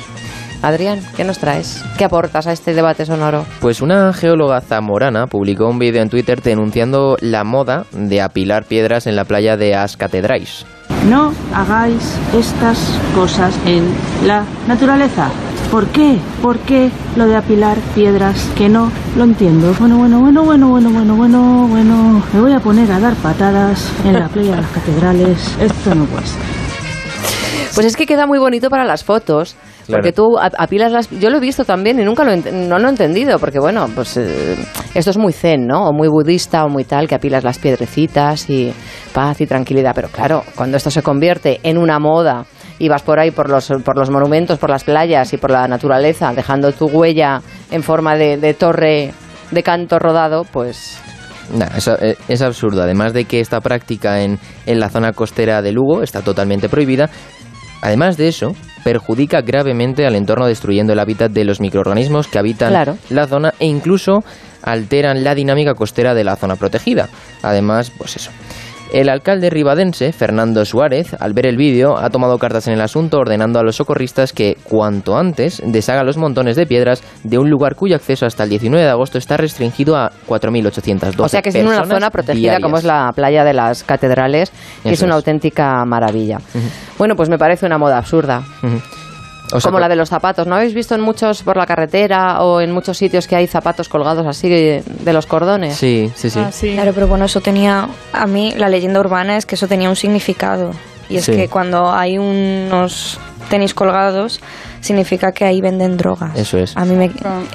Adrián, 0.63 1.01
¿qué 1.17 1.25
nos 1.25 1.39
traes? 1.39 1.83
¿Qué 1.99 2.05
aportas 2.05 2.47
a 2.47 2.53
este 2.53 2.75
debate 2.75 3.07
sonoro? 3.07 3.47
Pues 3.61 3.81
una 3.81 4.13
geóloga 4.13 4.61
zamorana 4.61 5.27
publicó 5.27 5.67
un 5.67 5.79
vídeo 5.79 6.03
en 6.03 6.11
Twitter 6.11 6.43
denunciando 6.43 7.17
la 7.21 7.45
moda 7.45 7.87
de 7.93 8.21
apilar 8.21 8.65
piedras 8.65 9.07
en 9.07 9.17
la 9.17 9.25
playa 9.25 9.57
de 9.57 9.75
As 9.75 9.97
Catedrais. 9.97 10.67
No 11.09 11.33
hagáis 11.55 12.19
estas 12.35 12.79
cosas 13.15 13.59
en 13.65 13.91
la 14.27 14.45
naturaleza. 14.69 15.31
¿Por 15.71 15.87
qué? 15.89 16.19
¿Por 16.43 16.59
qué 16.61 16.91
lo 17.17 17.27
de 17.27 17.37
apilar 17.37 17.79
piedras? 17.95 18.51
Que 18.57 18.69
no 18.69 18.91
lo 19.17 19.23
entiendo. 19.25 19.73
Bueno, 19.79 19.99
bueno, 19.99 20.19
bueno, 20.19 20.43
bueno, 20.43 20.69
bueno, 20.69 20.91
bueno, 20.91 21.15
bueno, 21.17 21.67
bueno. 21.69 22.23
Me 22.33 22.41
voy 22.41 22.53
a 22.53 22.59
poner 22.59 22.91
a 22.91 22.99
dar 22.99 23.15
patadas 23.15 23.89
en 24.05 24.15
la 24.15 24.29
playa 24.29 24.57
de 24.57 24.63
las 24.63 24.71
catedrales. 24.73 25.57
Esto 25.61 25.95
no 25.95 26.07
puede 26.07 26.27
ser. 26.27 26.41
Pues 27.75 27.87
es 27.87 27.97
que 27.97 28.05
queda 28.05 28.27
muy 28.27 28.41
bonito 28.41 28.69
para 28.69 28.85
las 28.85 29.05
fotos. 29.05 29.55
Claro. 29.87 30.03
Porque 30.03 30.13
tú 30.13 30.39
apilas 30.39 30.93
las... 30.93 31.09
Yo 31.11 31.31
lo 31.31 31.39
he 31.39 31.41
visto 31.41 31.65
también 31.65 31.99
y 32.01 32.05
nunca 32.05 32.25
lo, 32.25 32.33
ent- 32.33 32.53
no 32.53 32.79
lo 32.79 32.87
he 32.87 32.91
entendido, 32.91 33.39
porque 33.39 33.59
bueno, 33.59 33.87
pues 33.95 34.17
eh, 34.17 34.57
esto 34.95 35.11
es 35.11 35.19
muy 35.19 35.33
zen, 35.33 35.67
¿no? 35.67 35.89
O 35.89 35.93
muy 35.93 36.09
budista 36.09 36.65
o 36.65 36.69
muy 36.69 36.85
tal, 36.85 37.09
que 37.09 37.15
apilas 37.15 37.43
las 37.43 37.59
piedrecitas 37.59 38.51
y 38.51 38.73
paz 39.13 39.41
y 39.41 39.47
tranquilidad. 39.47 39.93
Pero 39.95 40.09
claro, 40.09 40.45
cuando 40.55 40.77
esto 40.77 40.91
se 40.91 41.03
convierte 41.03 41.59
en 41.63 41.79
una 41.79 41.99
moda 41.99 42.45
y 42.81 42.89
vas 42.89 43.03
por 43.03 43.21
ahí 43.21 43.31
por 43.31 43.49
los, 43.49 43.69
por 43.85 43.97
los 43.97 44.11
monumentos, 44.11 44.59
por 44.59 44.71
las 44.71 44.83
playas 44.83 45.33
y 45.33 45.37
por 45.37 45.53
la 45.53 45.69
naturaleza, 45.69 46.33
dejando 46.35 46.73
tu 46.73 46.87
huella 46.87 47.41
en 47.71 47.85
forma 47.85 48.17
de, 48.17 48.37
de 48.39 48.55
torre 48.55 49.13
de 49.53 49.63
canto 49.63 49.99
rodado, 50.01 50.43
pues 50.51 50.99
Nah, 51.53 51.67
eso, 51.77 51.97
eh, 52.01 52.17
es 52.29 52.43
absurdo. 52.43 52.81
Además 52.83 53.13
de 53.13 53.25
que 53.25 53.41
esta 53.41 53.61
práctica 53.61 54.23
en, 54.23 54.39
en 54.67 54.79
la 54.81 54.89
zona 54.89 55.13
costera 55.13 55.63
de 55.63 55.73
Lugo 55.73 56.03
está 56.03 56.23
totalmente 56.23 56.69
prohibida, 56.69 57.11
además 57.83 58.17
de 58.17 58.29
eso, 58.29 58.55
perjudica 58.85 59.41
gravemente 59.43 60.07
al 60.07 60.15
entorno 60.15 60.47
destruyendo 60.47 60.93
el 60.93 61.01
hábitat 61.01 61.33
de 61.33 61.45
los 61.45 61.61
microorganismos 61.61 62.29
que 62.29 62.39
habitan 62.39 62.71
Claro. 62.71 62.97
la 63.11 63.27
zona 63.27 63.53
e 63.59 63.67
incluso 63.67 64.21
alteran 64.63 65.25
la 65.25 65.35
dinámica 65.35 65.75
costera 65.75 66.15
de 66.15 66.23
la 66.25 66.37
zona 66.37 66.55
protegida. 66.57 67.09
Además, 67.43 67.91
pues 67.99 68.15
eso. 68.17 68.31
El 68.93 69.09
alcalde 69.09 69.51
ribadense, 69.51 70.13
Fernando 70.13 70.65
Suárez, 70.65 71.15
al 71.21 71.33
ver 71.33 71.47
el 71.47 71.57
vídeo, 71.57 71.97
ha 71.97 72.11
tomado 72.11 72.39
cartas 72.39 72.67
en 72.67 72.75
el 72.75 72.81
asunto 72.81 73.19
ordenando 73.19 73.61
a 73.61 73.63
los 73.63 73.77
socorristas 73.77 74.33
que, 74.33 74.57
cuanto 74.65 75.17
antes, 75.17 75.63
deshagan 75.65 76.07
los 76.07 76.17
montones 76.17 76.57
de 76.57 76.67
piedras 76.67 77.01
de 77.23 77.39
un 77.39 77.49
lugar 77.49 77.77
cuyo 77.77 77.95
acceso 77.95 78.27
hasta 78.27 78.43
el 78.43 78.51
19 78.51 78.85
de 78.85 78.91
agosto 78.91 79.17
está 79.19 79.37
restringido 79.37 79.97
a 79.97 80.11
4.812 80.27 81.21
O 81.21 81.29
sea 81.29 81.41
que 81.41 81.51
es 81.51 81.55
en 81.55 81.69
una 81.69 81.85
zona 81.85 82.11
protegida 82.11 82.41
diarias. 82.55 82.63
como 82.63 82.79
es 82.79 82.85
la 82.85 83.13
playa 83.15 83.45
de 83.45 83.53
las 83.53 83.85
catedrales, 83.85 84.51
que 84.83 84.91
es 84.91 85.03
una 85.03 85.13
es. 85.13 85.17
auténtica 85.17 85.85
maravilla. 85.85 86.39
Bueno, 86.99 87.15
pues 87.15 87.29
me 87.29 87.39
parece 87.39 87.67
una 87.67 87.79
moda 87.79 87.97
absurda. 87.97 88.43
O 89.53 89.61
sea, 89.61 89.71
como 89.71 89.81
la 89.81 89.89
de 89.89 89.97
los 89.97 90.09
zapatos. 90.09 90.47
¿No 90.47 90.55
habéis 90.55 90.75
visto 90.75 90.95
en 90.95 91.01
muchos 91.01 91.43
por 91.43 91.57
la 91.57 91.67
carretera 91.67 92.43
o 92.43 92.61
en 92.61 92.71
muchos 92.73 92.97
sitios 92.99 93.27
que 93.27 93.37
hay 93.37 93.47
zapatos 93.47 93.89
colgados 93.89 94.27
así 94.27 94.49
de, 94.49 94.83
de 94.87 95.13
los 95.13 95.27
cordones? 95.27 95.77
Sí, 95.77 96.11
sí, 96.15 96.31
sí. 96.31 96.73
Claro, 96.75 96.93
pero 96.95 97.07
bueno, 97.09 97.25
eso 97.25 97.41
tenía. 97.41 97.89
A 98.13 98.27
mí, 98.27 98.53
la 98.57 98.69
leyenda 98.69 99.01
urbana 99.01 99.37
es 99.37 99.47
que 99.47 99.55
eso 99.57 99.67
tenía 99.67 99.89
un 99.89 99.97
significado. 99.97 100.71
Y 101.09 101.17
es 101.17 101.25
Sí. 101.25 101.33
que 101.33 101.49
cuando 101.49 101.91
hay 101.91 102.19
unos 102.19 103.19
tenis 103.49 103.75
colgados, 103.75 104.41
significa 104.81 105.33
que 105.33 105.45
ahí 105.45 105.61
venden 105.61 105.97
drogas. 105.97 106.39
Eso 106.39 106.57
es. 106.59 106.77
A 106.77 106.85
mí 106.85 106.95
me. 106.95 107.07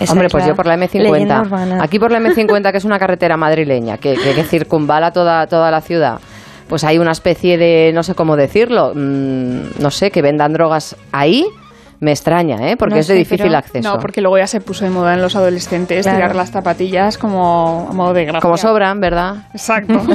Hombre, 0.09 0.27
es 0.27 0.31
pues 0.31 0.45
yo 0.45 0.55
por 0.55 0.65
la 0.65 0.75
leyenda 0.75 1.37
M50. 1.37 1.41
urbana. 1.45 1.79
Aquí 1.81 1.97
por 1.97 2.11
la 2.11 2.19
M50, 2.19 2.71
que 2.71 2.77
es 2.77 2.83
una 2.85 2.99
carretera 2.99 3.37
madrileña 3.37 3.97
que, 3.97 4.15
que, 4.15 4.33
que 4.33 4.43
circunvala 4.43 5.11
toda, 5.11 5.47
toda 5.47 5.71
la 5.71 5.79
ciudad, 5.79 6.19
pues 6.67 6.83
hay 6.83 6.97
una 6.97 7.11
especie 7.13 7.57
de, 7.57 7.91
no 7.93 8.03
sé 8.03 8.13
cómo 8.15 8.35
decirlo, 8.35 8.91
mm, 8.93 9.79
no 9.81 9.89
sé, 9.91 10.11
que 10.11 10.21
vendan 10.21 10.51
drogas 10.51 10.97
ahí. 11.13 11.45
Me 11.99 12.11
extraña, 12.11 12.57
¿eh? 12.69 12.75
Porque 12.77 12.95
No 12.95 12.99
es 13.01 13.07
de 13.07 13.13
sé, 13.13 13.17
difícil 13.19 13.45
pero- 13.47 13.57
acceso. 13.57 13.89
No, 13.93 13.99
porque 13.99 14.21
luego 14.21 14.37
ya 14.37 14.47
se 14.47 14.59
puso 14.61 14.83
de 14.83 14.91
moda 14.91 15.13
en 15.13 15.21
los 15.21 15.35
adolescentes 15.35 16.03
Claro. 16.03 16.17
tirar 16.17 16.35
las 16.35 16.51
zapatillas 16.51 17.17
como 17.17 17.87
a 17.89 17.93
modo 17.93 18.13
de 18.13 18.25
gracia. 18.25 18.41
Como 18.41 18.57
sobran, 18.57 18.99
¿verdad? 18.99 19.47
Exacto. 19.53 20.01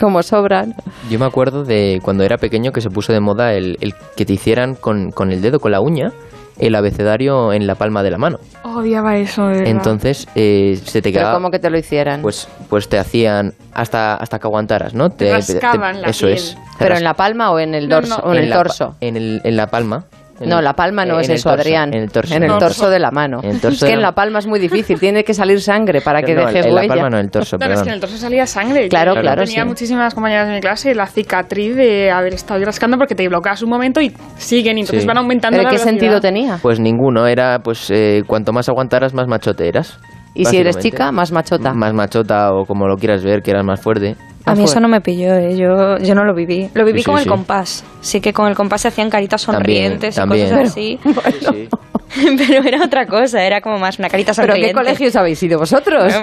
Como 0.00 0.22
sobran. 0.22 0.74
Yo 1.10 1.18
me 1.18 1.24
acuerdo 1.26 1.64
de 1.64 2.00
cuando 2.04 2.22
era 2.24 2.36
pequeño 2.38 2.70
que 2.72 2.80
se 2.80 2.88
puso 2.90 3.12
de 3.12 3.20
moda 3.20 3.52
el, 3.54 3.78
el 3.80 3.94
que 4.16 4.24
te 4.24 4.32
hicieran 4.32 4.74
con, 4.76 5.10
con 5.10 5.32
el 5.32 5.40
dedo, 5.42 5.58
con 5.60 5.72
la 5.72 5.80
uña, 5.80 6.12
el 6.58 6.74
abecedario 6.74 7.52
en 7.52 7.66
la 7.66 7.74
palma 7.74 8.02
de 8.02 8.10
la 8.10 8.18
mano. 8.18 8.38
Odiaba 8.62 9.16
eso, 9.16 9.42
de 9.48 9.56
verdad. 9.56 9.66
Entonces 9.66 10.28
eh, 10.34 10.78
se 10.84 11.02
te 11.02 11.10
Pero 11.10 11.20
quedaba... 11.22 11.34
como 11.34 11.50
que 11.50 11.58
te 11.58 11.70
lo 11.70 11.78
hicieran. 11.78 12.22
Pues, 12.22 12.48
pues 12.68 12.88
te 12.88 12.98
hacían 12.98 13.54
hasta, 13.72 14.14
hasta 14.16 14.38
que 14.38 14.46
aguantaras, 14.46 14.94
¿no? 14.94 15.10
Te 15.10 15.32
rascaban 15.32 16.02
la 16.02 16.08
Eso 16.08 16.26
piel. 16.26 16.38
es. 16.38 16.54
Te 16.54 16.84
Pero 16.84 16.96
en 16.96 17.04
la 17.04 17.14
palma 17.14 17.50
o 17.50 17.58
en 17.58 17.74
el 17.74 17.88
dorso 17.88 18.18
no. 18.22 18.30
o 18.30 18.32
en, 18.34 18.42
el 18.44 18.50
la 18.50 18.56
torso. 18.56 18.96
En, 19.00 19.16
el, 19.16 19.40
en 19.44 19.56
la 19.56 19.66
palma. 19.68 20.04
No, 20.40 20.60
la 20.60 20.72
palma 20.74 21.04
no 21.04 21.20
es 21.20 21.28
el 21.28 21.36
eso, 21.36 21.50
torso, 21.50 21.62
Adrián. 21.62 21.94
En 21.94 22.02
el 22.02 22.10
torso. 22.10 22.34
En 22.34 22.42
el 22.42 22.58
torso 22.58 22.90
de 22.90 22.98
la 22.98 23.10
mano. 23.10 23.38
En 23.42 23.50
el 23.52 23.60
torso 23.60 23.84
es 23.84 23.90
que 23.90 23.94
en 23.94 24.02
la- 24.02 24.12
palma 24.12 24.38
es 24.40 24.46
muy 24.46 24.58
difícil, 24.58 24.98
tiene 24.98 25.22
que 25.24 25.32
salir 25.34 25.60
sangre 25.60 26.00
para 26.00 26.22
que 26.22 26.34
No, 26.34 26.46
dejes 26.46 26.66
en 26.66 26.74
la 26.74 26.86
palma 26.86 27.10
no, 27.10 27.18
en 27.18 27.24
el 27.26 27.30
torso, 27.30 27.56
Claro, 27.56 27.74
es 27.74 27.82
que 27.82 27.88
en 27.88 27.94
el 27.94 28.00
torso 28.00 28.16
salía 28.16 28.46
sangre. 28.46 28.88
Claro, 28.88 29.14
claro, 29.14 29.44
Tenía 29.44 29.62
sí. 29.62 29.68
muchísimas 29.68 30.14
compañeras 30.14 30.48
de 30.48 30.54
mi 30.54 30.60
clase 30.60 30.94
la 30.94 31.06
cicatriz 31.06 31.76
de 31.76 32.10
haber 32.10 32.34
estado 32.34 32.64
rascando 32.64 32.96
porque 32.98 33.14
te 33.14 33.26
bloqueas 33.28 33.62
un 33.62 33.70
momento 33.70 34.00
y 34.00 34.12
siguen 34.36 34.78
y 34.78 34.80
entonces 34.82 35.02
Sí. 35.02 35.06
van 35.08 35.18
aumentando 35.18 35.56
¿Pero 35.58 35.64
la 35.64 35.70
qué 35.70 35.76
velocidad. 35.76 36.00
sentido 36.00 36.20
tenía? 36.20 36.58
Pues 36.62 36.80
ninguno, 36.80 37.26
era 37.26 37.60
pues 37.60 37.90
eh, 37.90 38.22
cuanto 38.26 38.52
más 38.52 38.68
aguantaras, 38.68 39.14
más 39.14 39.26
machote 39.28 39.68
eras. 39.68 39.98
Y 40.34 40.44
si 40.46 40.56
eres 40.56 40.78
chica, 40.78 41.12
más 41.12 41.30
machota. 41.32 41.72
Más 41.74 41.92
machota 41.94 42.52
o 42.52 42.64
como 42.66 42.86
lo 42.86 42.96
quieras 42.96 43.22
ver, 43.24 43.42
que 43.42 43.50
eras 43.52 43.64
más 43.64 43.80
fuerte. 43.80 44.16
A 44.46 44.54
mí 44.54 44.64
eso 44.64 44.78
no 44.80 44.88
me 44.88 45.00
pilló, 45.00 45.32
¿eh? 45.34 45.56
yo, 45.56 45.96
yo 45.98 46.14
no 46.14 46.24
lo 46.24 46.34
viví. 46.34 46.68
Lo 46.74 46.84
viví 46.84 46.98
Sí, 46.98 47.04
sí, 47.04 47.10
con 47.10 47.16
el 47.18 47.22
sí. 47.24 47.28
compás. 47.30 47.84
Sí 48.00 48.20
que 48.20 48.32
con 48.34 48.46
el 48.48 48.54
compás 48.54 48.82
se 48.82 48.88
hacían 48.88 49.08
caritas 49.08 49.40
sonrientes 49.40 50.16
también. 50.16 50.48
y 50.48 50.50
cosas 50.50 50.68
así. 50.70 50.98
Sí. 51.40 51.68
Pero 52.38 52.62
era 52.64 52.84
otra 52.84 53.06
cosa, 53.06 53.42
era 53.44 53.60
como 53.60 53.78
más 53.78 53.98
una 53.98 54.08
carita 54.08 54.32
¿Pero 54.36 54.52
sonriente. 54.52 54.68
qué 54.68 54.74
colegios 54.74 55.16
habéis 55.16 55.42
ido 55.42 55.58
vosotros? 55.58 56.12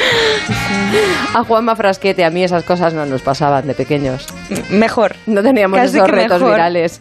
A 1.34 1.44
Juanma 1.44 1.76
Frasquete, 1.76 2.24
a 2.24 2.30
mí 2.30 2.42
esas 2.42 2.64
cosas 2.64 2.94
no 2.94 3.06
nos 3.06 3.22
pasaban 3.22 3.66
de 3.66 3.74
pequeños. 3.74 4.26
Mejor. 4.70 5.14
No 5.26 5.42
teníamos 5.42 5.78
Casi 5.78 5.96
esos 5.96 6.10
retos 6.10 6.40
mejor. 6.40 6.54
virales. 6.56 7.00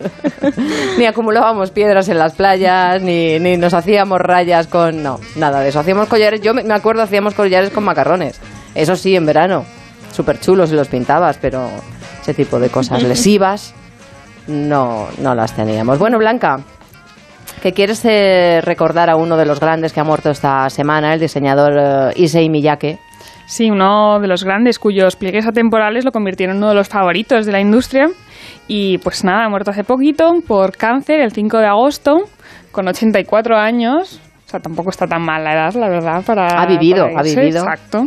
ni 0.97 1.05
acumulábamos 1.05 1.71
piedras 1.71 2.09
en 2.09 2.19
las 2.19 2.33
playas, 2.33 3.01
ni, 3.01 3.39
ni 3.39 3.57
nos 3.57 3.73
hacíamos 3.73 4.19
rayas 4.21 4.67
con... 4.67 5.01
No, 5.01 5.19
nada 5.35 5.61
de 5.61 5.69
eso. 5.69 5.79
Hacíamos 5.79 6.07
collares, 6.07 6.41
yo 6.41 6.53
me 6.53 6.63
me 6.63 6.73
acuerdo, 6.75 7.01
hacíamos 7.01 7.33
collares 7.33 7.71
con 7.71 7.83
macarrones. 7.83 8.39
Eso 8.75 8.95
sí, 8.95 9.15
en 9.15 9.25
verano. 9.25 9.65
Súper 10.11 10.39
chulos 10.39 10.71
y 10.71 10.75
los 10.75 10.87
pintabas, 10.87 11.37
pero 11.41 11.67
ese 12.21 12.33
tipo 12.35 12.59
de 12.59 12.69
cosas 12.69 13.01
lesivas 13.09 13.73
no, 14.47 15.07
no 15.19 15.33
las 15.33 15.55
teníamos. 15.55 15.97
Bueno, 15.97 16.19
Blanca, 16.19 16.59
que 17.61 17.73
quieres 17.73 18.03
eh, 18.05 18.61
recordar 18.61 19.09
a 19.09 19.15
uno 19.15 19.37
de 19.37 19.45
los 19.45 19.59
grandes 19.59 19.93
que 19.93 19.99
ha 19.99 20.03
muerto 20.03 20.29
esta 20.29 20.69
semana, 20.69 21.13
el 21.13 21.19
diseñador 21.19 21.73
eh, 21.77 22.13
Issei 22.15 22.49
Miyake. 22.49 22.99
Sí, 23.45 23.71
uno 23.71 24.19
de 24.19 24.27
los 24.27 24.43
grandes 24.43 24.77
cuyos 24.77 25.15
pliegues 25.15 25.47
atemporales 25.47 26.05
lo 26.05 26.11
convirtieron 26.11 26.57
en 26.57 26.63
uno 26.63 26.69
de 26.69 26.75
los 26.75 26.87
favoritos 26.87 27.45
de 27.47 27.51
la 27.51 27.59
industria. 27.59 28.07
Y 28.67 28.99
pues 28.99 29.23
nada, 29.23 29.45
ha 29.45 29.49
muerto 29.49 29.71
hace 29.71 29.83
poquito 29.83 30.31
por 30.47 30.77
cáncer 30.77 31.19
el 31.19 31.31
5 31.31 31.57
de 31.57 31.65
agosto, 31.65 32.25
con 32.71 32.87
84 32.87 33.57
años. 33.57 34.21
O 34.45 34.49
sea, 34.49 34.59
tampoco 34.59 34.91
está 34.91 35.07
tan 35.07 35.23
mal 35.23 35.43
la 35.43 35.53
edad, 35.53 35.73
la 35.73 35.89
verdad, 35.89 36.23
para... 36.23 36.61
Ha 36.61 36.67
vivido, 36.67 37.05
para 37.07 37.21
ha 37.21 37.23
vivido. 37.23 37.59
Exacto. 37.61 38.05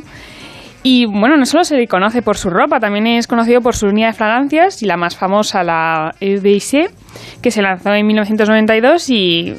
Y 0.84 1.06
bueno, 1.06 1.36
no 1.36 1.46
solo 1.46 1.62
se 1.62 1.76
le 1.76 1.86
conoce 1.86 2.22
por 2.22 2.36
su 2.36 2.50
ropa, 2.50 2.80
también 2.80 3.06
es 3.06 3.28
conocido 3.28 3.60
por 3.60 3.76
su 3.76 3.86
línea 3.86 4.08
de 4.08 4.12
fragancias 4.14 4.82
y 4.82 4.86
la 4.86 4.96
más 4.96 5.16
famosa, 5.16 5.62
la 5.62 6.12
EDC, 6.20 6.90
que 7.40 7.50
se 7.52 7.62
lanzó 7.62 7.92
en 7.94 8.04
1992 8.04 9.08
y 9.10 9.54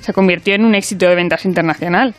se 0.00 0.12
convirtió 0.14 0.54
en 0.54 0.64
un 0.64 0.74
éxito 0.74 1.06
de 1.06 1.14
ventas 1.14 1.44
internacional. 1.44 2.14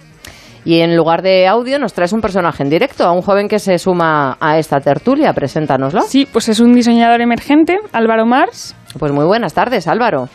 Y 0.65 0.79
en 0.79 0.95
lugar 0.95 1.23
de 1.23 1.47
audio 1.47 1.77
nos 1.79 1.93
traes 1.93 2.13
un 2.13 2.21
personaje 2.21 2.63
en 2.63 2.69
directo, 2.69 3.05
a 3.05 3.11
un 3.11 3.21
joven 3.21 3.49
que 3.49 3.59
se 3.59 3.77
suma 3.79 4.37
a 4.39 4.57
esta 4.57 4.79
tertulia. 4.79 5.33
Preséntanoslo. 5.33 6.01
Sí, 6.01 6.25
pues 6.31 6.47
es 6.47 6.59
un 6.59 6.73
diseñador 6.73 7.21
emergente, 7.21 7.79
Álvaro 7.91 8.25
Mars. 8.25 8.75
Pues 8.97 9.11
muy 9.11 9.25
buenas 9.25 9.53
tardes, 9.53 9.87
Álvaro. 9.87 10.29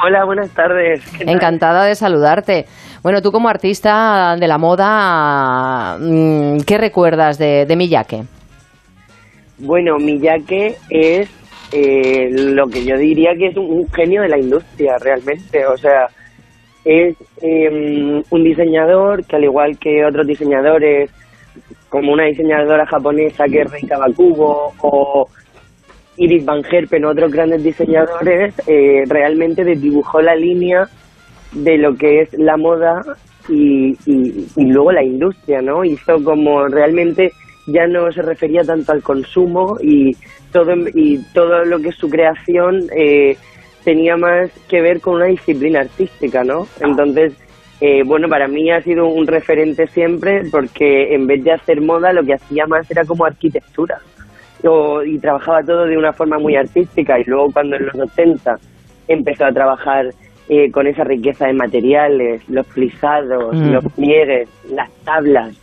Hola, 0.00 0.24
buenas 0.26 0.50
tardes. 0.50 1.02
Encantada 1.20 1.84
de 1.84 1.94
saludarte. 1.94 2.66
Bueno, 3.06 3.22
tú 3.22 3.30
como 3.30 3.48
artista 3.48 4.34
de 4.36 4.48
la 4.48 4.58
moda, 4.58 5.96
mm, 5.96 6.62
¿qué 6.66 6.76
recuerdas 6.76 7.38
de, 7.38 7.72
Miyake? 7.76 8.24
Bueno, 9.58 9.96
Miyake 10.00 10.74
es 10.90 11.30
eh, 11.70 12.30
lo 12.32 12.66
que 12.66 12.84
yo 12.84 12.98
diría 12.98 13.36
que 13.38 13.46
es 13.46 13.56
un, 13.56 13.88
genio 13.92 14.22
de 14.22 14.28
la 14.28 14.38
industria, 14.38 14.98
realmente. 14.98 15.64
O 15.66 15.76
sea, 15.76 16.08
es 16.84 17.14
eh, 17.42 18.24
un 18.28 18.42
diseñador 18.42 19.24
que 19.24 19.36
al 19.36 19.44
igual 19.44 19.78
que 19.78 20.04
otros 20.04 20.26
diseñadores, 20.26 21.08
como 21.88 22.12
una 22.12 22.24
diseñadora 22.24 22.86
japonesa 22.86 23.44
que 23.44 23.60
es 23.60 23.70
Rei 23.70 23.82
Kawakubo 23.82 24.72
o 24.80 25.28
Iris 26.16 26.44
Van 26.44 26.64
Herpen, 26.68 27.04
otros 27.04 27.30
grandes 27.30 27.62
diseñadores, 27.62 28.52
eh, 28.66 29.04
realmente 29.06 29.62
desdibujó 29.62 30.20
la 30.20 30.34
línea 30.34 30.88
de 31.52 31.78
lo 31.78 31.94
que 31.94 32.22
es 32.22 32.32
la 32.38 32.56
moda 32.56 33.02
y, 33.48 33.96
y- 34.06 34.46
luego 34.56 34.92
la 34.92 35.04
industria, 35.04 35.60
¿no? 35.62 35.84
Hizo 35.84 36.22
como 36.24 36.66
realmente 36.68 37.32
ya 37.66 37.86
no 37.86 38.10
se 38.12 38.22
refería 38.22 38.62
tanto 38.62 38.92
al 38.92 39.02
consumo 39.02 39.76
y 39.80 40.12
todo 40.52 40.72
y 40.94 41.18
todo 41.32 41.64
lo 41.64 41.78
que 41.80 41.88
es 41.88 41.96
su 41.96 42.08
creación 42.08 42.82
eh, 42.96 43.36
tenía 43.84 44.16
más 44.16 44.50
que 44.68 44.80
ver 44.80 45.00
con 45.00 45.16
una 45.16 45.26
disciplina 45.26 45.80
artística, 45.80 46.42
¿no? 46.44 46.66
Entonces, 46.80 47.34
eh, 47.80 48.02
bueno, 48.04 48.28
para 48.28 48.48
mí 48.48 48.70
ha 48.70 48.80
sido 48.82 49.06
un 49.06 49.26
referente 49.26 49.86
siempre 49.88 50.42
porque 50.50 51.14
en 51.14 51.26
vez 51.26 51.44
de 51.44 51.52
hacer 51.52 51.80
moda 51.80 52.12
lo 52.12 52.24
que 52.24 52.34
hacía 52.34 52.66
más 52.66 52.90
era 52.90 53.04
como 53.04 53.24
arquitectura 53.24 53.98
y 55.06 55.18
trabajaba 55.18 55.62
todo 55.62 55.84
de 55.86 55.96
una 55.96 56.12
forma 56.12 56.38
muy 56.38 56.56
artística 56.56 57.20
y 57.20 57.24
luego 57.24 57.52
cuando 57.52 57.76
en 57.76 57.86
los 57.86 57.94
80 57.94 58.56
empezó 59.06 59.44
a 59.44 59.52
trabajar 59.52 60.06
eh, 60.48 60.70
con 60.70 60.86
esa 60.86 61.04
riqueza 61.04 61.46
de 61.46 61.52
materiales, 61.54 62.48
los 62.48 62.66
plisados, 62.68 63.54
Mm. 63.54 63.72
los 63.72 63.84
pliegues, 63.94 64.48
las 64.70 64.90
tablas. 65.04 65.56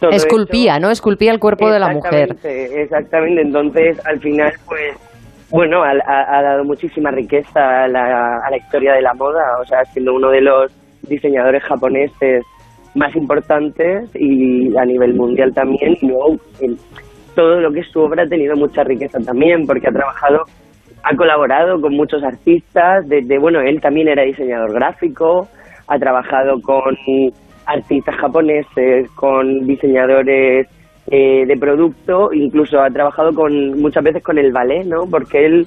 todo 0.00 0.10
Esculpía, 0.12 0.78
¿no? 0.78 0.90
Esculpía 0.90 1.30
el 1.30 1.38
cuerpo 1.38 1.70
de 1.70 1.78
la 1.78 1.90
mujer. 1.90 2.34
Exactamente, 2.42 3.42
entonces 3.42 4.00
al 4.06 4.18
final 4.20 4.50
pues 4.66 4.96
bueno, 5.50 5.82
ha, 5.82 5.90
ha- 6.06 6.38
ha 6.38 6.42
dado 6.42 6.64
muchísima 6.64 7.10
riqueza 7.10 7.82
a 7.84 7.88
la, 7.88 8.36
a 8.38 8.50
la 8.50 8.56
historia 8.56 8.94
de 8.94 9.02
la 9.02 9.12
moda, 9.14 9.42
o 9.60 9.64
sea, 9.66 9.84
siendo 9.92 10.14
uno 10.14 10.30
de 10.30 10.40
los 10.40 10.72
diseñadores 11.08 11.62
japoneses 11.64 12.44
más 12.94 13.14
importantes 13.16 14.08
y 14.14 14.74
a 14.76 14.84
nivel 14.84 15.14
mundial 15.14 15.52
también, 15.52 15.96
y 16.00 16.06
luego 16.06 16.36
el- 16.60 16.78
todo 17.34 17.60
lo 17.60 17.70
que 17.72 17.80
es 17.80 17.88
su 17.90 18.00
obra 18.00 18.22
ha 18.22 18.26
tenido 18.26 18.56
mucha 18.56 18.82
riqueza 18.84 19.18
también, 19.20 19.66
porque 19.66 19.88
ha 19.88 19.92
trabajado, 19.92 20.44
ha 21.02 21.16
colaborado 21.16 21.80
con 21.80 21.94
muchos 21.94 22.22
artistas, 22.22 23.08
desde, 23.08 23.38
bueno, 23.38 23.60
él 23.60 23.80
también 23.80 24.08
era 24.08 24.22
diseñador 24.22 24.72
gráfico, 24.74 25.48
ha 25.88 25.98
trabajado 25.98 26.60
con 26.62 26.94
artistas 27.66 28.16
japoneses, 28.16 29.10
con 29.12 29.66
diseñadores 29.66 30.66
eh, 31.10 31.44
de 31.46 31.56
producto, 31.56 32.30
incluso 32.32 32.80
ha 32.80 32.90
trabajado 32.90 33.32
con 33.34 33.80
muchas 33.80 34.04
veces 34.04 34.22
con 34.22 34.38
el 34.38 34.52
ballet, 34.52 34.84
¿no? 34.84 35.04
Porque 35.10 35.44
él 35.46 35.66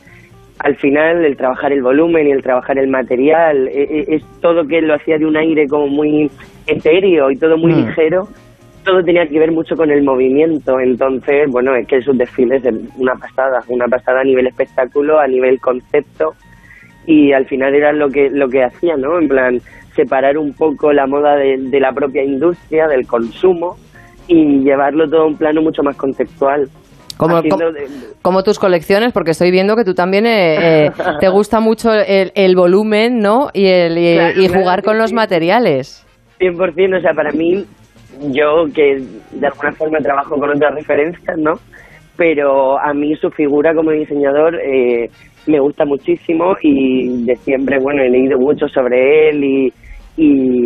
al 0.59 0.75
final 0.77 1.25
el 1.25 1.35
trabajar 1.35 1.73
el 1.73 1.81
volumen 1.81 2.27
y 2.27 2.31
el 2.31 2.43
trabajar 2.43 2.77
el 2.77 2.87
material 2.87 3.67
e- 3.69 3.83
e- 3.89 4.15
es 4.15 4.23
todo 4.39 4.65
que 4.67 4.77
él 4.77 4.87
lo 4.87 4.93
hacía 4.93 5.17
de 5.17 5.25
un 5.25 5.35
aire 5.35 5.65
como 5.67 5.87
muy 5.87 6.29
etéreo 6.67 7.31
y 7.31 7.37
todo 7.37 7.57
muy 7.57 7.73
Mm. 7.73 7.87
ligero 7.87 8.27
todo 8.83 9.03
tenía 9.03 9.27
que 9.27 9.39
ver 9.39 9.51
mucho 9.51 9.75
con 9.75 9.89
el 9.91 10.03
movimiento 10.03 10.79
entonces 10.79 11.49
bueno 11.49 11.75
es 11.75 11.87
que 11.87 12.01
sus 12.01 12.17
desfiles 12.17 12.63
es 12.65 12.75
una 12.97 13.15
pasada 13.15 13.59
una 13.67 13.87
pasada 13.87 14.21
a 14.21 14.23
nivel 14.23 14.47
espectáculo 14.47 15.19
a 15.19 15.27
nivel 15.27 15.59
concepto 15.59 16.33
y 17.05 17.33
al 17.33 17.45
final 17.45 17.73
era 17.73 17.91
lo 17.91 18.09
que 18.09 18.29
lo 18.29 18.49
que 18.49 18.63
hacía 18.63 18.95
no 18.97 19.19
en 19.19 19.27
plan 19.27 19.61
separar 19.95 20.37
un 20.37 20.53
poco 20.53 20.91
la 20.91 21.07
moda 21.07 21.35
de, 21.35 21.57
de 21.57 21.79
la 21.79 21.91
propia 21.91 22.23
industria 22.23 22.87
del 22.87 23.05
consumo 23.05 23.77
y 24.27 24.59
llevarlo 24.59 25.09
todo 25.09 25.23
a 25.23 25.27
un 25.27 25.37
plano 25.37 25.61
mucho 25.61 25.83
más 25.83 25.95
conceptual 25.95 26.69
Como, 27.17 27.41
como, 28.21 28.43
tus 28.43 28.57
colecciones, 28.57 29.13
porque 29.13 29.31
estoy 29.31 29.51
viendo 29.51 29.75
que 29.75 29.83
tú 29.83 29.93
también 29.93 30.25
eh, 30.25 30.85
eh, 30.87 30.91
te 31.19 31.29
gusta 31.29 31.59
mucho 31.59 31.93
el, 31.93 32.31
el 32.35 32.55
volumen, 32.55 33.19
¿no? 33.19 33.49
Y, 33.53 33.67
el, 33.67 33.97
y, 33.97 34.15
Claro, 34.15 34.41
y 34.41 34.47
claro 34.47 34.59
jugar 34.61 34.83
con 34.83 34.97
los 34.97 35.13
materiales. 35.13 36.05
100%, 36.39 36.97
o 36.97 37.01
sea, 37.01 37.13
para 37.13 37.31
mí, 37.31 37.65
yo 38.31 38.65
que 38.73 39.01
de 39.31 39.47
alguna 39.47 39.71
forma 39.73 39.97
trabajo 39.99 40.35
con 40.37 40.49
otras 40.49 40.75
referencias, 40.75 41.37
¿no? 41.37 41.53
Pero 42.15 42.79
a 42.79 42.93
mí 42.93 43.15
su 43.15 43.29
figura 43.31 43.73
como 43.73 43.91
diseñador 43.91 44.55
eh, 44.63 45.09
me 45.47 45.59
gusta 45.59 45.83
muchísimo 45.85 46.55
y 46.61 47.23
de 47.25 47.35
siempre, 47.37 47.79
bueno, 47.79 48.03
he 48.03 48.09
leído 48.09 48.37
mucho 48.39 48.67
sobre 48.67 49.29
él 49.29 49.43
y, 49.43 49.73
y, 50.17 50.65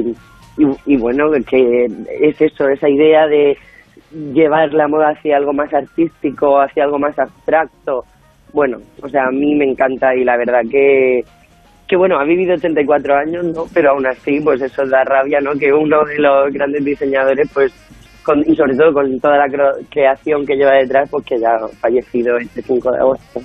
y- 0.57 0.77
y 0.85 0.97
bueno, 0.97 1.31
que 1.49 1.85
es 2.21 2.41
eso, 2.41 2.67
esa 2.67 2.89
idea 2.89 3.27
de 3.27 3.57
llevar 4.33 4.73
la 4.73 4.87
moda 4.87 5.09
hacia 5.09 5.37
algo 5.37 5.53
más 5.53 5.73
artístico, 5.73 6.59
hacia 6.59 6.83
algo 6.83 6.99
más 6.99 7.17
abstracto. 7.17 8.03
Bueno, 8.53 8.77
o 9.01 9.09
sea, 9.09 9.27
a 9.27 9.31
mí 9.31 9.55
me 9.55 9.65
encanta 9.65 10.15
y 10.15 10.23
la 10.23 10.37
verdad 10.37 10.61
que, 10.69 11.21
que 11.87 11.95
bueno, 11.95 12.19
ha 12.19 12.25
vivido 12.25 12.53
84 12.53 13.15
años, 13.15 13.45
¿no? 13.45 13.63
Pero 13.73 13.91
aún 13.91 14.05
así, 14.05 14.39
pues 14.41 14.61
eso 14.61 14.85
da 14.85 15.03
rabia, 15.05 15.39
¿no? 15.39 15.51
Que 15.57 15.71
uno 15.71 16.03
de 16.03 16.19
los 16.19 16.51
grandes 16.51 16.83
diseñadores, 16.83 17.49
pues, 17.53 17.71
con, 18.23 18.41
y 18.41 18.55
sobre 18.55 18.75
todo 18.75 18.91
con 18.91 19.19
toda 19.19 19.37
la 19.37 19.45
creación 19.89 20.45
que 20.45 20.55
lleva 20.55 20.73
detrás, 20.73 21.09
pues 21.09 21.25
que 21.25 21.39
ya 21.39 21.55
ha 21.55 21.67
fallecido 21.79 22.37
este 22.37 22.61
5 22.61 22.91
de 22.91 22.97
agosto. 22.97 23.39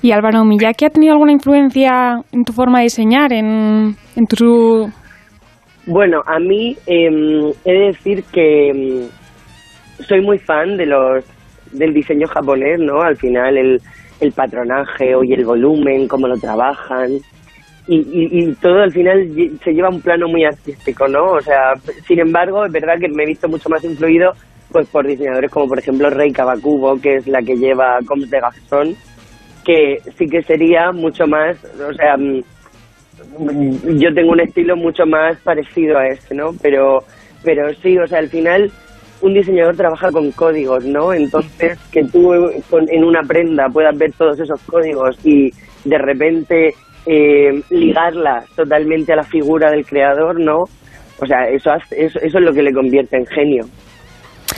Y 0.00 0.12
Álvaro 0.12 0.44
Miyake 0.44 0.86
ha 0.86 0.90
tenido 0.90 1.12
alguna 1.12 1.32
influencia 1.32 2.20
en 2.32 2.44
tu 2.44 2.52
forma 2.52 2.78
de 2.78 2.84
diseñar, 2.84 3.32
en, 3.32 3.94
en 4.16 4.26
tu... 4.26 4.90
Bueno, 5.86 6.22
a 6.26 6.38
mí 6.38 6.76
em, 6.86 7.50
he 7.64 7.72
de 7.72 7.86
decir 7.86 8.24
que 8.32 8.70
em, 8.70 9.08
soy 10.08 10.22
muy 10.22 10.38
fan 10.38 10.76
de 10.76 10.86
los 10.86 11.24
del 11.72 11.92
diseño 11.92 12.26
japonés, 12.28 12.78
¿no? 12.80 13.00
Al 13.00 13.16
final 13.16 13.56
el, 13.56 13.80
el 14.20 14.32
patronaje 14.32 15.12
y 15.24 15.32
el 15.32 15.44
volumen, 15.44 16.08
cómo 16.08 16.28
lo 16.28 16.36
trabajan 16.36 17.18
y, 17.86 17.96
y, 17.96 18.42
y 18.42 18.54
todo 18.54 18.80
al 18.80 18.92
final 18.92 19.28
se 19.62 19.72
lleva 19.72 19.88
a 19.88 19.90
un 19.90 20.00
plano 20.00 20.28
muy 20.28 20.44
artístico, 20.44 21.08
¿no? 21.08 21.32
O 21.32 21.40
sea, 21.40 21.74
sin 22.06 22.20
embargo, 22.20 22.64
es 22.64 22.72
verdad 22.72 22.94
que 23.00 23.08
me 23.08 23.24
he 23.24 23.26
visto 23.26 23.48
mucho 23.48 23.68
más 23.68 23.82
influido 23.84 24.32
pues 24.70 24.88
por 24.88 25.06
diseñadores 25.06 25.50
como 25.50 25.68
por 25.68 25.78
ejemplo 25.78 26.08
Rei 26.10 26.32
Kawakubo, 26.32 27.00
que 27.00 27.16
es 27.16 27.26
la 27.26 27.42
que 27.42 27.56
lleva 27.56 27.98
Coms 28.06 28.30
de 28.30 28.40
Garçon, 28.40 28.96
que 29.64 29.98
sí 30.16 30.26
que 30.26 30.42
sería 30.42 30.90
mucho 30.92 31.26
más, 31.26 31.56
o 31.64 31.92
sea, 31.92 32.16
mm, 32.16 32.40
yo 33.98 34.12
tengo 34.14 34.32
un 34.32 34.40
estilo 34.40 34.76
mucho 34.76 35.04
más 35.06 35.38
parecido 35.42 35.98
a 35.98 36.06
ese, 36.08 36.34
¿no? 36.34 36.52
Pero, 36.60 37.04
pero 37.44 37.72
sí, 37.82 37.98
o 37.98 38.06
sea, 38.06 38.18
al 38.18 38.28
final 38.28 38.72
un 39.20 39.34
diseñador 39.34 39.76
trabaja 39.76 40.10
con 40.10 40.32
códigos, 40.32 40.84
¿no? 40.84 41.12
Entonces, 41.12 41.78
que 41.92 42.02
tú 42.04 42.32
en 42.32 43.04
una 43.04 43.22
prenda 43.22 43.68
puedas 43.68 43.96
ver 43.96 44.12
todos 44.12 44.40
esos 44.40 44.60
códigos 44.62 45.16
y 45.24 45.52
de 45.84 45.98
repente 45.98 46.74
eh, 47.06 47.62
ligarlas 47.70 48.48
totalmente 48.54 49.12
a 49.12 49.16
la 49.16 49.22
figura 49.24 49.70
del 49.70 49.84
creador, 49.84 50.40
¿no? 50.40 50.64
O 51.20 51.26
sea, 51.26 51.48
eso, 51.48 51.70
eso, 51.90 52.18
eso 52.20 52.38
es 52.38 52.44
lo 52.44 52.52
que 52.52 52.62
le 52.62 52.72
convierte 52.72 53.16
en 53.16 53.26
genio. 53.26 53.64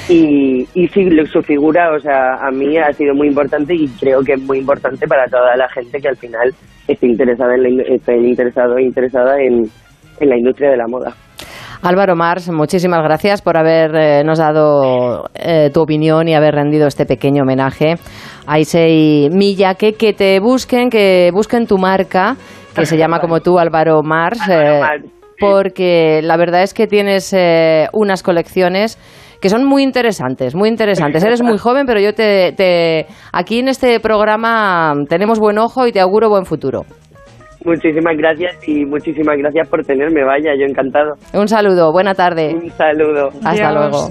Y, 0.09 0.67
y 0.75 0.89
sí, 0.89 1.09
su 1.27 1.43
figura, 1.43 1.93
o 1.95 1.99
sea, 1.99 2.35
a 2.35 2.51
mí 2.51 2.77
ha 2.77 2.93
sido 2.93 3.15
muy 3.15 3.29
importante 3.29 3.75
y 3.75 3.89
creo 3.89 4.21
que 4.23 4.35
es 4.35 4.43
muy 4.43 4.59
importante 4.59 5.07
para 5.07 5.27
toda 5.27 5.57
la 5.57 5.69
gente 5.71 5.99
que 5.99 6.09
al 6.09 6.17
final 6.17 6.55
esté 6.89 7.07
interesada 7.07 7.55
en 7.55 7.63
la, 7.63 7.83
esté 7.85 8.17
interesado 8.17 8.77
e 8.77 8.83
interesada 8.83 9.41
en 9.41 9.71
la 10.21 10.37
industria 10.37 10.71
de 10.71 10.77
la 10.77 10.87
moda. 10.87 11.15
Álvaro 11.85 12.17
Mars, 12.17 12.49
muchísimas 12.51 13.03
gracias 13.03 13.43
por 13.43 13.59
habernos 13.59 14.39
dado 14.39 15.29
eh, 15.35 15.69
tu 15.71 15.83
opinión 15.83 16.27
y 16.27 16.35
haber 16.35 16.55
rendido 16.55 16.87
este 16.87 17.05
pequeño 17.05 17.43
homenaje 17.43 17.97
a 18.47 18.59
Issei 18.59 19.29
Miyake. 19.31 19.93
Que 19.93 20.15
te 20.15 20.41
busquen, 20.41 20.89
que 20.89 21.31
busquen 21.35 21.67
tu 21.67 21.77
marca, 21.77 22.37
que 22.75 22.87
se 22.87 22.97
llama 22.97 23.21
como 23.21 23.41
tú, 23.41 23.59
Álvaro 23.59 24.03
Mars, 24.03 24.41
eh, 24.49 24.81
porque 25.39 26.23
la 26.23 26.39
verdad 26.39 26.63
es 26.63 26.73
que 26.73 26.87
tienes 26.87 27.35
eh, 27.35 27.89
unas 27.93 28.23
colecciones 28.23 28.99
que 29.43 29.51
son 29.51 29.67
muy 29.67 29.83
interesantes, 29.83 30.55
muy 30.55 30.71
interesantes. 30.71 31.23
Eres 31.23 31.43
muy 31.43 31.59
joven, 31.65 31.85
pero 31.85 32.01
yo 32.01 32.15
te, 32.15 32.53
te 32.53 33.09
aquí 33.31 33.59
en 33.59 33.69
este 33.69 34.01
programa 34.01 34.95
tenemos 35.11 35.39
buen 35.39 35.59
ojo 35.59 35.87
y 35.87 35.93
te 35.93 36.01
auguro 36.01 36.31
buen 36.31 36.47
futuro. 36.47 36.87
Muchísimas 37.65 38.17
gracias 38.17 38.57
y 38.69 38.85
muchísimas 38.85 39.39
gracias 39.39 39.67
por 39.69 39.85
tenerme, 39.85 40.23
vaya, 40.23 40.55
yo 40.55 40.67
encantado. 40.67 41.17
Un 41.33 41.49
saludo, 41.49 41.93
buena 41.93 42.15
tarde. 42.15 42.55
Un 42.55 42.71
saludo. 42.73 43.31
Hasta 43.43 43.73
luego. 43.73 44.11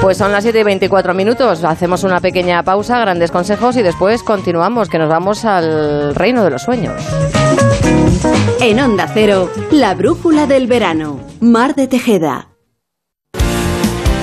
Pues 0.00 0.16
son 0.16 0.32
las 0.32 0.42
7 0.42 0.60
y 0.60 0.62
24 0.62 1.14
minutos. 1.14 1.64
Hacemos 1.64 2.04
una 2.04 2.20
pequeña 2.20 2.62
pausa, 2.62 2.98
grandes 3.00 3.30
consejos 3.30 3.76
y 3.76 3.82
después 3.82 4.22
continuamos, 4.22 4.88
que 4.88 4.98
nos 4.98 5.08
vamos 5.08 5.44
al 5.44 6.14
reino 6.14 6.44
de 6.44 6.50
los 6.50 6.62
sueños. 6.62 6.94
En 8.60 8.80
Onda 8.80 9.06
Cero, 9.12 9.50
la 9.70 9.94
brújula 9.94 10.46
del 10.46 10.66
verano. 10.66 11.20
Mar 11.40 11.74
de 11.74 11.86
Tejeda. 11.86 12.48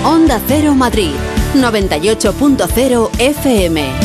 Onda 0.06 0.40
Cero 0.48 0.76
Madrid, 0.76 1.12
98.0 1.56 3.10
FM. 3.20 4.05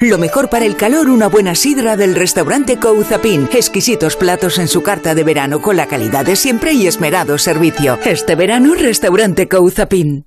Lo 0.00 0.16
mejor 0.16 0.48
para 0.48 0.64
el 0.64 0.76
calor, 0.76 1.08
una 1.08 1.26
buena 1.26 1.56
sidra 1.56 1.96
del 1.96 2.14
restaurante 2.14 2.78
Couzapin. 2.78 3.48
Exquisitos 3.52 4.14
platos 4.14 4.60
en 4.60 4.68
su 4.68 4.80
carta 4.80 5.12
de 5.12 5.24
verano 5.24 5.60
con 5.60 5.76
la 5.76 5.86
calidad 5.86 6.24
de 6.24 6.36
siempre 6.36 6.72
y 6.72 6.86
esmerado 6.86 7.36
servicio. 7.36 7.98
Este 8.04 8.36
verano, 8.36 8.74
restaurante 8.74 9.48
Couzapin. 9.48 10.24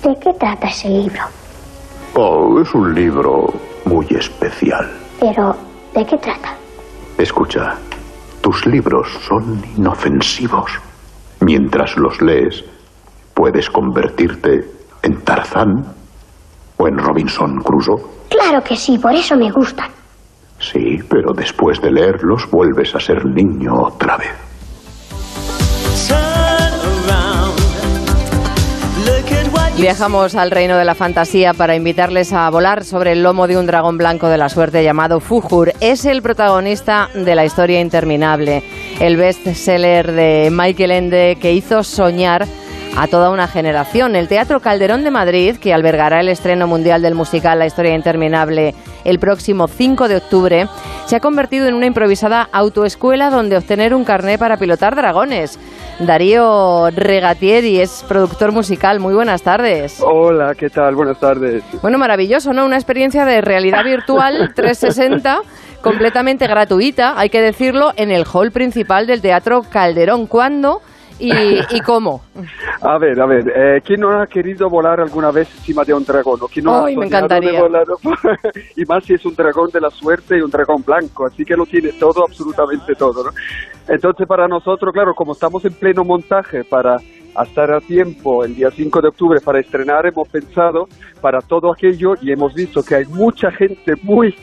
¿De 0.00 0.16
qué 0.20 0.32
trata 0.38 0.68
ese 0.68 0.90
libro? 0.90 1.22
Oh, 2.14 2.60
es 2.60 2.72
un 2.72 2.94
libro 2.94 3.52
muy 3.84 4.06
especial. 4.10 4.88
Pero, 5.18 5.56
¿de 5.92 6.06
qué 6.06 6.16
trata? 6.18 6.54
Escucha, 7.18 7.76
tus 8.44 8.66
libros 8.66 9.08
son 9.26 9.62
inofensivos. 9.74 10.70
Mientras 11.40 11.96
los 11.96 12.20
lees, 12.20 12.62
puedes 13.32 13.70
convertirte 13.70 14.60
en 15.02 15.22
Tarzán 15.22 15.72
o 16.76 16.86
en 16.86 16.98
Robinson 16.98 17.56
Crusoe. 17.64 18.02
Claro 18.28 18.62
que 18.62 18.76
sí, 18.76 18.98
por 18.98 19.14
eso 19.14 19.34
me 19.38 19.50
gustan. 19.50 19.88
Sí, 20.58 20.98
pero 21.08 21.32
después 21.34 21.80
de 21.80 21.90
leerlos 21.90 22.46
vuelves 22.50 22.94
a 22.94 23.00
ser 23.00 23.24
niño 23.24 23.72
otra 23.76 24.18
vez. 24.18 24.34
Viajamos 29.76 30.36
al 30.36 30.52
reino 30.52 30.78
de 30.78 30.84
la 30.84 30.94
fantasía 30.94 31.52
para 31.52 31.74
invitarles 31.74 32.32
a 32.32 32.48
volar 32.48 32.84
sobre 32.84 33.12
el 33.12 33.22
lomo 33.22 33.48
de 33.48 33.58
un 33.58 33.66
dragón 33.66 33.98
blanco 33.98 34.28
de 34.28 34.38
la 34.38 34.48
suerte 34.48 34.84
llamado 34.84 35.18
Fujur. 35.18 35.72
Es 35.80 36.04
el 36.04 36.22
protagonista 36.22 37.10
de 37.12 37.34
la 37.34 37.44
historia 37.44 37.80
interminable, 37.80 38.62
el 39.00 39.16
bestseller 39.16 40.12
de 40.12 40.48
Michael 40.52 40.92
Ende 40.92 41.36
que 41.40 41.52
hizo 41.52 41.82
soñar 41.82 42.46
a 42.96 43.08
toda 43.08 43.30
una 43.30 43.48
generación. 43.48 44.14
El 44.14 44.28
Teatro 44.28 44.60
Calderón 44.60 45.02
de 45.02 45.10
Madrid, 45.10 45.56
que 45.56 45.74
albergará 45.74 46.20
el 46.20 46.28
estreno 46.28 46.68
mundial 46.68 47.02
del 47.02 47.16
musical 47.16 47.58
La 47.58 47.66
historia 47.66 47.94
interminable 47.94 48.74
el 49.04 49.18
próximo 49.18 49.66
5 49.66 50.08
de 50.08 50.16
octubre, 50.16 50.68
se 51.06 51.16
ha 51.16 51.20
convertido 51.20 51.66
en 51.66 51.74
una 51.74 51.86
improvisada 51.86 52.48
autoescuela 52.52 53.28
donde 53.28 53.56
obtener 53.56 53.92
un 53.92 54.04
carné 54.04 54.38
para 54.38 54.56
pilotar 54.56 54.94
dragones. 54.94 55.58
Darío 56.00 56.90
Regatieri 56.90 57.80
es 57.80 58.04
productor 58.08 58.52
musical. 58.52 58.98
Muy 59.00 59.14
buenas 59.14 59.42
tardes. 59.42 60.02
Hola, 60.04 60.54
¿qué 60.54 60.68
tal? 60.68 60.94
Buenas 60.96 61.18
tardes. 61.20 61.62
Bueno, 61.82 61.98
maravilloso, 61.98 62.52
¿no? 62.52 62.64
Una 62.64 62.76
experiencia 62.76 63.24
de 63.24 63.40
realidad 63.40 63.84
virtual 63.84 64.52
360 64.54 65.40
completamente 65.80 66.46
gratuita, 66.46 67.18
hay 67.18 67.28
que 67.28 67.42
decirlo, 67.42 67.92
en 67.96 68.10
el 68.10 68.24
hall 68.32 68.50
principal 68.50 69.06
del 69.06 69.20
Teatro 69.20 69.62
Calderón. 69.70 70.26
¿Cuándo? 70.26 70.80
¿Y, 71.18 71.30
y 71.70 71.80
cómo? 71.80 72.22
A 72.80 72.98
ver, 72.98 73.20
a 73.20 73.26
ver, 73.26 73.44
eh, 73.54 73.80
¿quién 73.84 74.00
no 74.00 74.20
ha 74.20 74.26
querido 74.26 74.68
volar 74.68 75.00
alguna 75.00 75.30
vez 75.30 75.48
encima 75.56 75.84
de 75.84 75.94
un 75.94 76.04
dragón? 76.04 76.40
¿O 76.42 76.48
quién 76.48 76.64
no 76.64 76.74
ha 76.74 76.86
Ay, 76.86 76.96
me 76.96 77.04
soñado 77.08 77.28
de 77.28 77.36
encantaría. 77.36 77.60
volar? 77.60 77.86
y 78.76 78.84
más 78.84 79.04
si 79.04 79.14
es 79.14 79.24
un 79.24 79.34
dragón 79.34 79.70
de 79.70 79.80
la 79.80 79.90
suerte 79.90 80.36
y 80.36 80.40
un 80.40 80.50
dragón 80.50 80.82
blanco, 80.84 81.26
así 81.26 81.44
que 81.44 81.56
lo 81.56 81.66
tiene 81.66 81.92
todo, 81.92 82.24
absolutamente 82.24 82.94
todo, 82.94 83.24
¿no? 83.24 83.30
Entonces 83.88 84.26
para 84.26 84.48
nosotros, 84.48 84.92
claro, 84.92 85.14
como 85.14 85.32
estamos 85.32 85.64
en 85.64 85.74
pleno 85.74 86.04
montaje 86.04 86.64
para 86.64 86.96
estar 87.42 87.72
a 87.72 87.80
tiempo 87.80 88.44
el 88.44 88.54
día 88.54 88.70
5 88.70 89.00
de 89.00 89.08
octubre 89.08 89.40
para 89.40 89.60
estrenar, 89.60 90.06
hemos 90.06 90.28
pensado 90.28 90.88
para 91.20 91.40
todo 91.40 91.72
aquello 91.72 92.14
y 92.20 92.32
hemos 92.32 92.54
visto 92.54 92.82
que 92.82 92.96
hay 92.96 93.04
mucha 93.06 93.50
gente 93.50 93.94
muy 94.02 94.34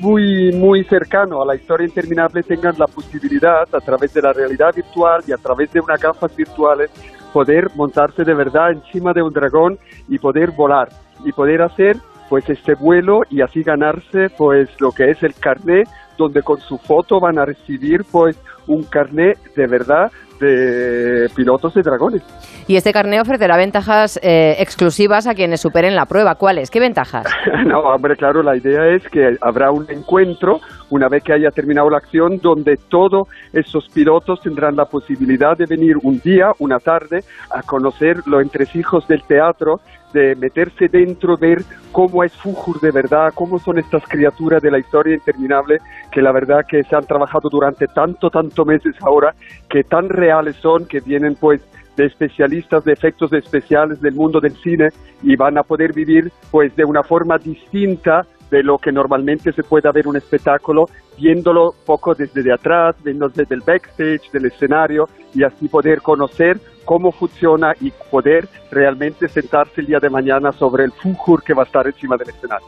muy, 0.00 0.52
muy 0.52 0.84
cercano 0.84 1.42
a 1.42 1.46
la 1.46 1.54
historia 1.54 1.86
interminable 1.86 2.42
tengan 2.42 2.74
la 2.78 2.86
posibilidad 2.86 3.62
a 3.72 3.80
través 3.80 4.12
de 4.14 4.22
la 4.22 4.32
realidad 4.32 4.74
virtual 4.74 5.22
y 5.26 5.32
a 5.32 5.36
través 5.36 5.72
de 5.72 5.80
unas 5.80 6.00
gafas 6.00 6.34
virtuales 6.34 6.90
poder 7.32 7.68
montarse 7.76 8.24
de 8.24 8.34
verdad 8.34 8.72
encima 8.72 9.12
de 9.12 9.22
un 9.22 9.32
dragón 9.32 9.78
y 10.08 10.18
poder 10.18 10.50
volar 10.50 10.88
y 11.24 11.32
poder 11.32 11.62
hacer 11.62 11.96
pues 12.28 12.48
este 12.48 12.74
vuelo 12.74 13.22
y 13.28 13.42
así 13.42 13.62
ganarse 13.62 14.30
pues 14.36 14.68
lo 14.80 14.92
que 14.92 15.10
es 15.10 15.22
el 15.22 15.34
carné 15.34 15.84
donde 16.16 16.42
con 16.42 16.60
su 16.60 16.78
foto 16.78 17.20
van 17.20 17.38
a 17.38 17.44
recibir 17.44 18.04
pues 18.10 18.38
un 18.70 18.84
carné 18.84 19.34
de 19.56 19.66
verdad 19.66 20.10
de 20.40 21.28
pilotos 21.36 21.74
de 21.74 21.82
dragones. 21.82 22.22
Y 22.66 22.76
este 22.76 22.92
carné 22.92 23.20
ofrecerá 23.20 23.56
ventajas 23.56 24.18
eh, 24.22 24.56
exclusivas 24.58 25.26
a 25.26 25.34
quienes 25.34 25.60
superen 25.60 25.94
la 25.94 26.06
prueba. 26.06 26.36
¿Cuáles? 26.36 26.70
¿Qué 26.70 26.80
ventajas? 26.80 27.26
No, 27.66 27.80
hombre, 27.80 28.16
claro, 28.16 28.42
la 28.42 28.56
idea 28.56 28.86
es 28.86 29.06
que 29.08 29.36
habrá 29.42 29.70
un 29.70 29.86
encuentro 29.90 30.60
una 30.88 31.08
vez 31.08 31.22
que 31.22 31.32
haya 31.32 31.50
terminado 31.50 31.90
la 31.90 31.98
acción 31.98 32.38
donde 32.38 32.76
todos 32.76 33.28
esos 33.52 33.88
pilotos 33.90 34.40
tendrán 34.40 34.76
la 34.76 34.86
posibilidad 34.86 35.56
de 35.56 35.66
venir 35.66 35.96
un 36.02 36.18
día, 36.20 36.52
una 36.58 36.78
tarde, 36.78 37.22
a 37.50 37.62
conocer 37.62 38.22
los 38.26 38.42
entresijos 38.42 39.06
del 39.06 39.22
teatro, 39.24 39.80
de 40.12 40.34
meterse 40.36 40.88
dentro, 40.88 41.36
ver 41.36 41.58
cómo 41.92 42.24
es 42.24 42.32
Fujur 42.36 42.80
de 42.80 42.90
verdad, 42.90 43.32
cómo 43.34 43.58
son 43.58 43.78
estas 43.78 44.02
criaturas 44.08 44.62
de 44.62 44.70
la 44.70 44.78
historia 44.78 45.14
interminable 45.14 45.78
que 46.10 46.22
la 46.22 46.32
verdad 46.32 46.64
que 46.68 46.82
se 46.82 46.96
han 46.96 47.04
trabajado 47.04 47.48
durante 47.48 47.86
tanto, 47.86 48.30
tanto 48.30 48.59
meses 48.64 48.94
ahora, 49.02 49.34
que 49.68 49.84
tan 49.84 50.08
reales 50.08 50.56
son, 50.56 50.86
que 50.86 51.00
vienen 51.00 51.34
pues 51.34 51.62
de 51.96 52.06
especialistas 52.06 52.84
de 52.84 52.92
efectos 52.92 53.32
especiales 53.32 54.00
del 54.00 54.14
mundo 54.14 54.40
del 54.40 54.56
cine 54.56 54.88
y 55.22 55.36
van 55.36 55.58
a 55.58 55.62
poder 55.62 55.92
vivir 55.92 56.32
pues 56.50 56.74
de 56.76 56.84
una 56.84 57.02
forma 57.02 57.36
distinta 57.38 58.26
de 58.50 58.62
lo 58.62 58.78
que 58.78 58.90
normalmente 58.90 59.52
se 59.52 59.62
puede 59.62 59.90
ver 59.92 60.08
un 60.08 60.16
espectáculo, 60.16 60.86
viéndolo 61.16 61.74
poco 61.86 62.14
desde 62.14 62.42
de 62.42 62.52
atrás, 62.52 62.96
viendo 63.02 63.28
desde 63.28 63.54
el 63.54 63.60
backstage, 63.60 64.30
del 64.32 64.46
escenario, 64.46 65.08
y 65.34 65.44
así 65.44 65.68
poder 65.68 66.02
conocer 66.02 66.58
cómo 66.90 67.12
funciona 67.12 67.72
y 67.80 67.92
poder 68.10 68.48
realmente 68.68 69.28
sentarse 69.28 69.80
el 69.80 69.86
día 69.86 69.98
de 70.02 70.10
mañana 70.10 70.50
sobre 70.50 70.82
el 70.82 70.90
Fujur 70.90 71.40
que 71.40 71.54
va 71.54 71.62
a 71.62 71.64
estar 71.64 71.86
encima 71.86 72.16
del 72.16 72.30
escenario. 72.30 72.66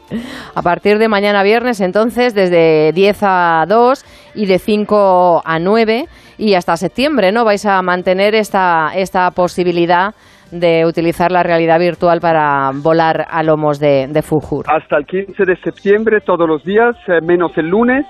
A 0.55 0.61
partir 0.61 0.97
de 0.97 1.09
mañana 1.09 1.43
viernes, 1.43 1.81
entonces, 1.81 2.33
desde 2.33 2.93
10 2.93 3.19
a 3.21 3.65
2 3.67 4.05
y 4.35 4.45
de 4.45 4.59
5 4.59 5.41
a 5.43 5.59
9 5.59 6.05
y 6.37 6.53
hasta 6.53 6.77
septiembre, 6.77 7.33
¿no? 7.33 7.43
Vais 7.43 7.65
a 7.65 7.81
mantener 7.81 8.33
esta, 8.33 8.91
esta 8.95 9.29
posibilidad 9.31 10.15
de 10.51 10.85
utilizar 10.85 11.29
la 11.29 11.43
realidad 11.43 11.79
virtual 11.79 12.21
para 12.21 12.71
volar 12.75 13.25
a 13.29 13.43
lomos 13.43 13.77
de, 13.77 14.07
de 14.07 14.21
Fujur. 14.21 14.63
Hasta 14.69 14.99
el 14.99 15.05
15 15.05 15.43
de 15.43 15.57
septiembre, 15.57 16.21
todos 16.21 16.47
los 16.47 16.63
días, 16.63 16.95
eh, 17.09 17.19
menos 17.21 17.51
el 17.57 17.67
lunes, 17.67 18.05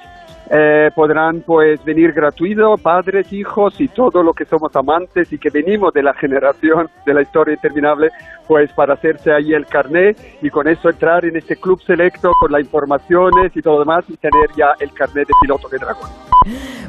eh, 0.49 0.89
podrán 0.95 1.41
pues 1.41 1.84
venir 1.84 2.12
gratuito, 2.13 2.75
padres, 2.77 3.32
hijos 3.34 3.79
y 3.79 3.88
todo 3.88 4.21
lo 4.23 4.34
que 4.34 4.45
somos 4.45 4.75
amantes 4.75 5.32
y 5.32 5.38
que 5.38 5.49
venimos 5.49 5.93
de 5.93 6.03
la 6.03 6.13
generación 6.13 6.89
de 7.06 7.13
la 7.13 7.21
historia 7.21 7.53
interminable, 7.56 8.10
pues 8.47 8.71
para 8.73 8.93
hacerse 8.95 9.32
ahí 9.32 9.53
el 9.53 9.65
carnet 9.65 10.17
y 10.41 10.49
con 10.49 10.67
eso 10.67 10.89
entrar 10.89 11.23
en 11.25 11.38
ese 11.38 11.56
club 11.56 11.82
selecto 11.82 12.32
con 12.39 12.51
las 12.51 12.62
informaciones 12.62 13.56
y 13.56 13.62
todo 13.62 13.79
demás 13.79 14.03
y 14.10 14.17
tener 14.17 14.49
ya 14.58 14.73
el 14.79 14.91
carnet 14.93 15.27
de 15.27 15.34
piloto 15.41 15.69
de 15.69 15.77
dragón. 15.77 16.10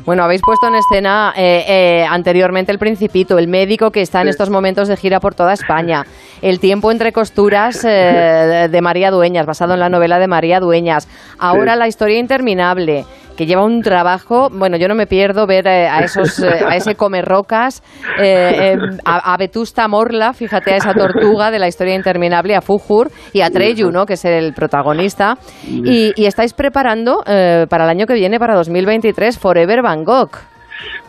Bueno, 0.04 0.24
habéis 0.24 0.42
puesto 0.42 0.66
en 0.66 0.74
escena 0.74 1.32
eh, 1.36 1.64
eh, 1.68 2.04
anteriormente 2.08 2.72
el 2.72 2.78
Principito, 2.78 3.38
el 3.38 3.46
médico 3.46 3.90
que 3.92 4.02
está 4.02 4.20
en 4.20 4.24
Sí. 4.26 4.30
estos 4.30 4.50
momentos 4.50 4.88
de 4.88 4.96
gira 4.96 5.20
por 5.20 5.34
toda 5.34 5.52
España, 5.52 6.04
el 6.42 6.58
tiempo 6.58 6.90
entre 6.90 7.12
costuras 7.12 7.84
eh, 7.88 8.68
de 8.70 8.80
María 8.82 9.10
Dueñas, 9.12 9.46
basado 9.46 9.74
en 9.74 9.80
la 9.80 9.88
novela 9.88 10.18
de 10.18 10.26
María 10.26 10.58
Dueñas, 10.60 11.08
ahora 11.38 11.74
Sí. 11.74 11.78
la 11.78 11.86
historia 11.88 12.18
interminable, 12.18 13.04
que 13.36 13.46
lleva 13.46 13.64
un 13.64 13.80
trabajo, 13.82 14.48
bueno, 14.50 14.76
yo 14.76 14.88
no 14.88 14.94
me 14.94 15.06
pierdo 15.06 15.46
ver 15.46 15.66
eh, 15.66 15.88
a 15.88 16.00
esos, 16.00 16.38
eh, 16.42 16.64
a 16.66 16.76
ese 16.76 16.94
come 16.94 17.22
rocas, 17.22 17.82
eh, 18.22 18.74
eh, 18.74 18.76
a, 19.04 19.36
Vetusta 19.36 19.88
Morla, 19.88 20.32
fíjate 20.32 20.72
a 20.72 20.76
esa 20.76 20.94
tortuga 20.94 21.50
de 21.50 21.58
la 21.58 21.68
historia 21.68 21.94
interminable, 21.94 22.54
a 22.54 22.60
Fujur 22.60 23.08
y 23.32 23.40
a 23.40 23.50
Treyu, 23.50 23.90
¿no? 23.90 24.06
que 24.06 24.14
es 24.14 24.24
el 24.24 24.52
protagonista, 24.54 25.34
y, 25.66 26.12
y 26.16 26.26
estáis 26.26 26.54
preparando 26.54 27.22
eh, 27.26 27.66
para 27.68 27.84
el 27.84 27.90
año 27.90 28.06
que 28.06 28.14
viene, 28.14 28.38
para 28.38 28.54
2023, 28.54 29.38
Forever 29.38 29.82
Van 29.82 30.04
Gogh. 30.04 30.30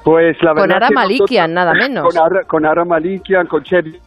Pues 0.04 0.38
la 0.42 0.54
Con 0.54 0.68
verdad 0.68 0.78
Ara 0.78 0.88
que 0.90 0.94
Malikian, 0.94 1.54
nada 1.54 1.74
menos. 1.74 2.04
Con 2.04 2.24
Ara, 2.24 2.44
con 2.48 2.66
Ara 2.66 2.86
Malikian, 2.86 3.48
con 3.48 3.64
Chevy, 3.64 4.00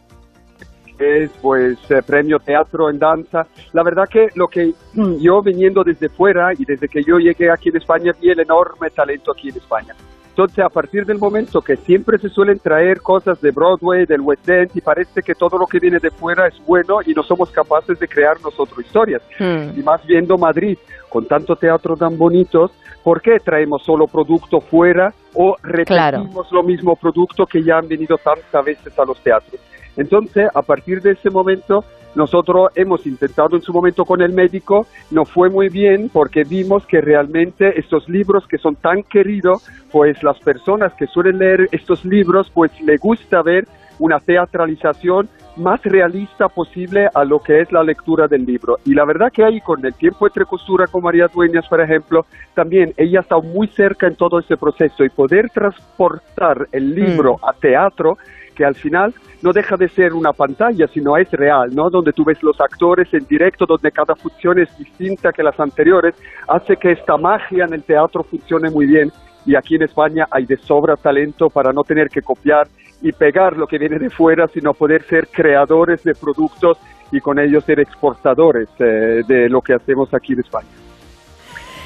es 0.99 1.31
pues 1.41 1.77
eh, 1.89 2.01
premio 2.05 2.39
teatro 2.39 2.89
en 2.89 2.99
danza. 2.99 3.47
La 3.73 3.83
verdad 3.83 4.07
que 4.09 4.27
lo 4.35 4.47
que 4.47 4.73
yo 5.19 5.41
viniendo 5.41 5.83
desde 5.83 6.09
fuera 6.09 6.53
y 6.53 6.65
desde 6.65 6.87
que 6.87 7.03
yo 7.03 7.17
llegué 7.17 7.51
aquí 7.51 7.69
en 7.69 7.77
España 7.77 8.11
vi 8.19 8.29
el 8.29 8.39
enorme 8.39 8.89
talento 8.89 9.31
aquí 9.31 9.49
en 9.49 9.57
España. 9.57 9.95
Entonces, 10.29 10.63
a 10.63 10.69
partir 10.69 11.05
del 11.05 11.17
momento 11.17 11.59
que 11.59 11.75
siempre 11.75 12.17
se 12.17 12.29
suelen 12.29 12.59
traer 12.59 13.01
cosas 13.01 13.41
de 13.41 13.51
Broadway, 13.51 14.05
del 14.05 14.21
West 14.21 14.47
End, 14.47 14.71
y 14.73 14.79
parece 14.79 15.21
que 15.21 15.35
todo 15.35 15.57
lo 15.57 15.67
que 15.67 15.79
viene 15.79 15.99
de 15.99 16.11
fuera 16.11 16.47
es 16.47 16.53
bueno 16.65 16.99
y 17.05 17.13
no 17.13 17.23
somos 17.23 17.51
capaces 17.51 17.99
de 17.99 18.07
crear 18.07 18.39
nosotros 18.41 18.79
historias. 18.79 19.21
Hmm. 19.37 19.77
Y 19.77 19.83
más 19.83 20.05
viendo 20.05 20.37
Madrid, 20.37 20.77
con 21.09 21.25
tanto 21.25 21.57
teatro 21.57 21.97
tan 21.97 22.17
bonitos, 22.17 22.71
¿por 23.03 23.21
qué 23.21 23.39
traemos 23.43 23.83
solo 23.83 24.07
producto 24.07 24.61
fuera 24.61 25.13
o 25.33 25.57
repetimos 25.61 26.49
lo 26.53 26.63
mismo 26.63 26.95
producto 26.95 27.45
que 27.45 27.61
ya 27.61 27.77
han 27.77 27.89
venido 27.89 28.17
tantas 28.17 28.63
veces 28.63 28.97
a 28.97 29.03
los 29.03 29.19
teatros? 29.21 29.59
Entonces, 29.99 30.47
a 30.53 30.61
partir 30.61 31.01
de 31.01 31.11
ese 31.11 31.29
momento, 31.29 31.83
nosotros 32.15 32.69
hemos 32.75 33.05
intentado 33.05 33.55
en 33.57 33.61
su 33.61 33.73
momento 33.73 34.05
con 34.05 34.21
el 34.21 34.31
médico, 34.31 34.87
no 35.11 35.25
fue 35.25 35.49
muy 35.49 35.67
bien 35.67 36.09
porque 36.11 36.43
vimos 36.43 36.85
que 36.85 37.01
realmente 37.01 37.77
estos 37.77 38.07
libros 38.07 38.47
que 38.47 38.57
son 38.57 38.75
tan 38.75 39.03
queridos, 39.03 39.69
pues 39.91 40.23
las 40.23 40.39
personas 40.39 40.93
que 40.93 41.05
suelen 41.05 41.37
leer 41.37 41.67
estos 41.73 42.05
libros, 42.05 42.49
pues 42.53 42.71
le 42.81 42.95
gusta 42.97 43.41
ver 43.43 43.67
una 43.99 44.19
teatralización 44.19 45.27
más 45.59 45.81
realista 45.83 46.47
posible 46.47 47.09
a 47.13 47.23
lo 47.23 47.39
que 47.39 47.61
es 47.61 47.71
la 47.71 47.83
lectura 47.83 48.27
del 48.27 48.45
libro. 48.45 48.77
Y 48.85 48.93
la 48.93 49.05
verdad 49.05 49.31
que 49.31 49.43
ahí 49.43 49.61
con 49.61 49.85
el 49.85 49.93
tiempo 49.93 50.25
entre 50.25 50.45
costura 50.45 50.87
con 50.87 51.03
María 51.03 51.27
Dueñas, 51.27 51.67
por 51.67 51.81
ejemplo, 51.81 52.25
también 52.53 52.93
ella 52.97 53.19
está 53.19 53.37
muy 53.37 53.67
cerca 53.67 54.07
en 54.07 54.15
todo 54.15 54.39
ese 54.39 54.57
proceso 54.57 55.03
y 55.03 55.09
poder 55.09 55.49
transportar 55.49 56.67
el 56.71 56.95
libro 56.95 57.37
a 57.43 57.53
teatro, 57.53 58.17
que 58.55 58.65
al 58.65 58.75
final 58.75 59.13
no 59.41 59.53
deja 59.53 59.77
de 59.77 59.87
ser 59.89 60.13
una 60.13 60.33
pantalla, 60.33 60.87
sino 60.87 61.15
es 61.17 61.31
real, 61.31 61.73
¿no? 61.73 61.89
Donde 61.89 62.11
tú 62.11 62.23
ves 62.25 62.41
los 62.43 62.59
actores 62.59 63.13
en 63.13 63.25
directo, 63.25 63.65
donde 63.65 63.91
cada 63.91 64.15
función 64.15 64.59
es 64.59 64.77
distinta 64.77 65.31
que 65.31 65.43
las 65.43 65.59
anteriores, 65.59 66.15
hace 66.47 66.75
que 66.77 66.91
esta 66.91 67.17
magia 67.17 67.65
en 67.65 67.73
el 67.73 67.83
teatro 67.83 68.23
funcione 68.23 68.69
muy 68.69 68.85
bien. 68.85 69.11
Y 69.45 69.55
aquí 69.55 69.75
en 69.75 69.83
España 69.83 70.27
hay 70.29 70.45
de 70.45 70.57
sobra 70.57 70.95
talento 70.95 71.49
para 71.49 71.71
no 71.71 71.83
tener 71.83 72.09
que 72.09 72.21
copiar 72.21 72.67
y 73.01 73.11
pegar 73.11 73.57
lo 73.57 73.67
que 73.67 73.77
viene 73.77 73.99
de 73.99 74.09
fuera, 74.09 74.47
sino 74.47 74.73
poder 74.73 75.03
ser 75.03 75.27
creadores 75.27 76.01
de 76.03 76.13
productos 76.13 76.77
y 77.11 77.19
con 77.19 77.37
ellos 77.39 77.63
ser 77.63 77.79
exportadores 77.79 78.69
eh, 78.79 79.21
de 79.27 79.49
lo 79.49 79.61
que 79.61 79.73
hacemos 79.73 80.13
aquí 80.13 80.33
en 80.33 80.41
España. 80.41 80.67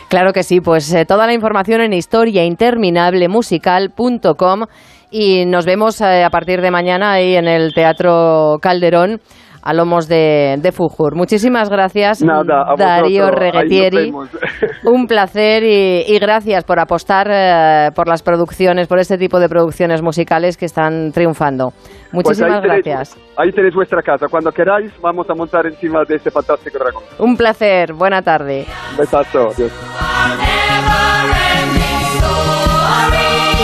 Claro 0.10 0.34
que 0.34 0.44
sí, 0.44 0.60
pues 0.62 0.94
eh, 0.94 1.06
toda 1.06 1.26
la 1.26 1.34
información 1.34 1.82
en 1.82 1.94
historiainterminablemusical.com 1.94 4.66
y 5.10 5.46
nos 5.46 5.66
vemos 5.66 6.02
eh, 6.02 6.24
a 6.24 6.30
partir 6.30 6.62
de 6.62 6.70
mañana 6.72 7.14
ahí 7.14 7.36
en 7.36 7.48
el 7.48 7.74
Teatro 7.74 8.58
Calderón 8.62 9.22
a 9.64 9.74
lomos 9.74 10.08
de, 10.08 10.58
de 10.60 10.72
Fujur. 10.72 11.16
Muchísimas 11.16 11.70
gracias, 11.70 12.22
Nada, 12.22 12.66
a 12.68 12.76
Darío. 12.78 13.26
Ahí 13.28 13.32
Reguetieri. 13.32 14.12
Un 14.86 15.08
placer 15.08 15.64
y, 15.64 16.04
y 16.08 16.20
gracias 16.20 16.64
por 16.66 16.80
apostar 16.80 17.28
eh, 17.32 17.90
por 17.96 18.08
las 18.08 18.22
producciones, 18.22 18.88
por 18.88 19.00
este 19.00 19.18
tipo 19.18 19.40
de 19.40 19.48
producciones 19.48 20.02
musicales 20.02 20.58
que 20.58 20.66
están 20.66 21.12
triunfando. 21.14 21.70
Pues 22.12 22.12
Muchísimas 22.12 22.56
ahí 22.56 22.62
tenéis- 22.62 22.84
gracias. 22.86 23.18
Ahí 23.38 23.52
tenéis 23.52 23.74
vuestra 23.74 24.02
casa. 24.02 24.28
Cuando 24.30 24.52
queráis, 24.52 24.92
vamos 25.02 25.30
a 25.30 25.34
montar 25.34 25.66
encima 25.66 26.04
de 26.08 26.16
este 26.16 26.30
fantástico 26.30 26.78
dragón. 26.78 27.04
Un 27.20 27.36
placer. 27.38 27.94
Buena 27.94 28.22
tarde. 28.22 28.66
Un 28.92 28.98
besazo. 28.98 29.48
Adiós. 29.50 29.72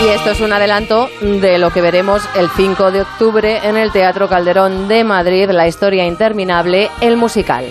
Y 0.02 0.08
esto 0.08 0.30
es 0.30 0.40
un 0.40 0.52
adelanto 0.52 1.10
de 1.20 1.58
lo 1.58 1.70
que 1.70 1.82
veremos 1.82 2.22
el 2.34 2.48
5 2.48 2.90
de 2.90 3.02
octubre 3.02 3.60
en 3.62 3.76
el 3.76 3.92
Teatro 3.92 4.28
Calderón 4.28 4.88
de 4.88 5.04
Madrid, 5.04 5.50
la 5.50 5.68
historia 5.68 6.06
interminable, 6.06 6.90
el 7.02 7.18
musical. 7.18 7.66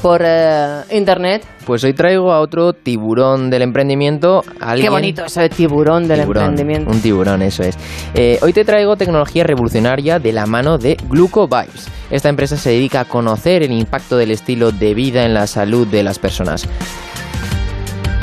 por 0.00 0.22
eh, 0.24 0.80
internet? 0.92 1.44
Pues 1.66 1.84
hoy 1.84 1.92
traigo 1.92 2.32
a 2.32 2.40
otro 2.40 2.72
tiburón 2.72 3.50
del 3.50 3.60
emprendimiento. 3.62 4.42
alguien- 4.60 4.86
Qué 4.86 4.90
bonito 4.90 5.26
eso 5.26 5.40
de 5.40 5.50
tiburón 5.50 6.08
del 6.08 6.20
Tiburón, 6.20 6.44
emprendimiento. 6.44 6.90
Un 6.90 7.02
tiburón, 7.02 7.42
eso 7.42 7.62
es. 7.62 7.76
Eh, 8.14 8.38
hoy 8.40 8.54
te 8.54 8.64
traigo 8.64 8.96
tecnología 8.96 9.44
revolucionaria 9.44 10.18
de 10.18 10.32
la 10.32 10.46
mano 10.46 10.78
de 10.78 10.96
GlucoVibes. 11.10 11.86
Esta 12.10 12.30
empresa 12.30 12.56
se 12.56 12.70
dedica 12.70 13.00
a 13.00 13.04
conocer 13.04 13.62
el 13.62 13.72
impacto 13.72 14.16
del 14.16 14.30
estilo 14.30 14.72
de 14.72 14.94
vida 14.94 15.26
en 15.26 15.34
la 15.34 15.46
salud 15.46 15.86
de 15.86 16.02
las 16.02 16.18
personas. 16.18 16.66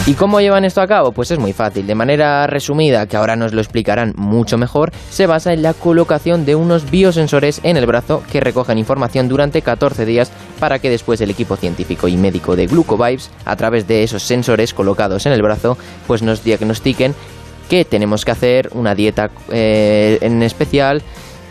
¿Y 0.07 0.13
cómo 0.13 0.39
llevan 0.39 0.65
esto 0.65 0.81
a 0.81 0.87
cabo? 0.87 1.11
Pues 1.13 1.31
es 1.31 1.39
muy 1.39 1.51
fácil. 1.51 1.87
De 1.87 1.95
manera 1.95 2.45
resumida, 2.45 3.07
que 3.07 3.17
ahora 3.17 3.35
nos 3.35 3.53
lo 3.53 3.61
explicarán 3.61 4.13
mucho 4.15 4.55
mejor, 4.55 4.91
se 5.09 5.25
basa 5.25 5.51
en 5.51 5.63
la 5.63 5.73
colocación 5.73 6.45
de 6.45 6.53
unos 6.53 6.91
biosensores 6.91 7.59
en 7.63 7.75
el 7.75 7.87
brazo 7.87 8.21
que 8.31 8.39
recogen 8.39 8.77
información 8.77 9.27
durante 9.27 9.63
14 9.63 10.05
días 10.05 10.31
para 10.59 10.77
que 10.77 10.91
después 10.91 11.19
el 11.21 11.31
equipo 11.31 11.55
científico 11.55 12.07
y 12.07 12.17
médico 12.17 12.55
de 12.55 12.67
GlucoVibes, 12.67 13.31
a 13.45 13.55
través 13.55 13.87
de 13.87 14.03
esos 14.03 14.21
sensores 14.21 14.75
colocados 14.75 15.25
en 15.25 15.31
el 15.31 15.41
brazo, 15.41 15.75
pues 16.05 16.21
nos 16.21 16.43
diagnostiquen 16.43 17.15
qué 17.67 17.83
tenemos 17.83 18.25
que 18.25 18.31
hacer, 18.31 18.69
una 18.73 18.93
dieta 18.93 19.31
eh, 19.51 20.19
en 20.21 20.43
especial 20.43 21.01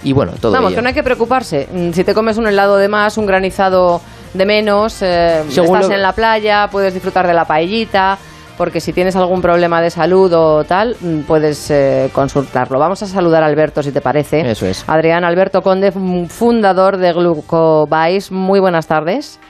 y 0.05 0.13
bueno, 0.13 0.31
todo 0.41 0.53
Vamos, 0.53 0.71
ello. 0.71 0.77
que 0.77 0.83
no 0.83 0.89
hay 0.89 0.95
que 0.95 1.03
preocuparse. 1.03 1.67
Mm, 1.73 1.91
Si 1.91 2.05
te 2.05 2.15
comes 2.15 2.37
un 2.37 2.47
helado 2.47 2.77
de 2.77 2.87
más, 2.87 3.19
un 3.19 3.27
granizado 3.27 4.01
de 4.33 4.47
menos, 4.47 5.03
eh, 5.03 5.41
estás 5.49 5.67
lo- 5.89 5.91
en 5.93 6.03
la 6.03 6.13
playa, 6.13 6.69
puedes 6.71 6.95
disfrutar 6.95 7.27
de 7.27 7.35
la 7.35 7.47
paellita, 7.47 8.17
porque 8.57 8.81
si 8.81 8.93
tienes 8.93 9.17
algún 9.17 9.41
problema 9.41 9.81
de 9.81 9.91
salud 9.91 10.33
o 10.33 10.65
tal, 10.65 10.95
mm, 11.01 11.27
puedes 11.27 11.71
eh, 11.71 12.09
consultarlo. 12.13 12.79
Vamos 12.79 13.03
a 13.03 13.07
saludar 13.07 13.43
a 13.43 13.47
Alberto, 13.47 13.83
si 13.83 13.93
te 13.93 14.01
parece. 14.01 14.41
Eso 14.41 14.67
es. 14.67 14.89
Adrián 14.89 15.25
Alberto 15.25 15.63
Conde, 15.63 15.93
fundador 15.93 16.97
de 16.97 17.13
Glucovise. 17.13 18.33
Muy 18.33 18.61
buenas 18.61 18.87
tardes. 18.87 19.41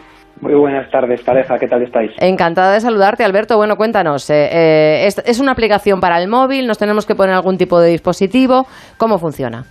Muy 0.40 0.54
buenas 0.54 0.90
tardes, 0.90 1.22
pareja, 1.22 1.58
¿qué 1.58 1.68
tal 1.68 1.82
estáis? 1.82 2.10
Encantada 2.18 2.74
de 2.74 2.80
saludarte, 2.80 3.24
Alberto. 3.24 3.56
Bueno, 3.56 3.76
cuéntanos, 3.76 4.28
eh, 4.30 4.48
eh, 4.52 5.06
¿es, 5.06 5.22
es 5.24 5.40
una 5.40 5.52
aplicación 5.52 6.00
para 6.00 6.20
el 6.20 6.28
móvil? 6.28 6.66
¿Nos 6.66 6.76
tenemos 6.76 7.06
que 7.06 7.14
poner 7.14 7.34
algún 7.34 7.56
tipo 7.56 7.80
de 7.80 7.90
dispositivo? 7.90 8.66
¿Cómo 8.98 9.18
funciona? 9.18 9.62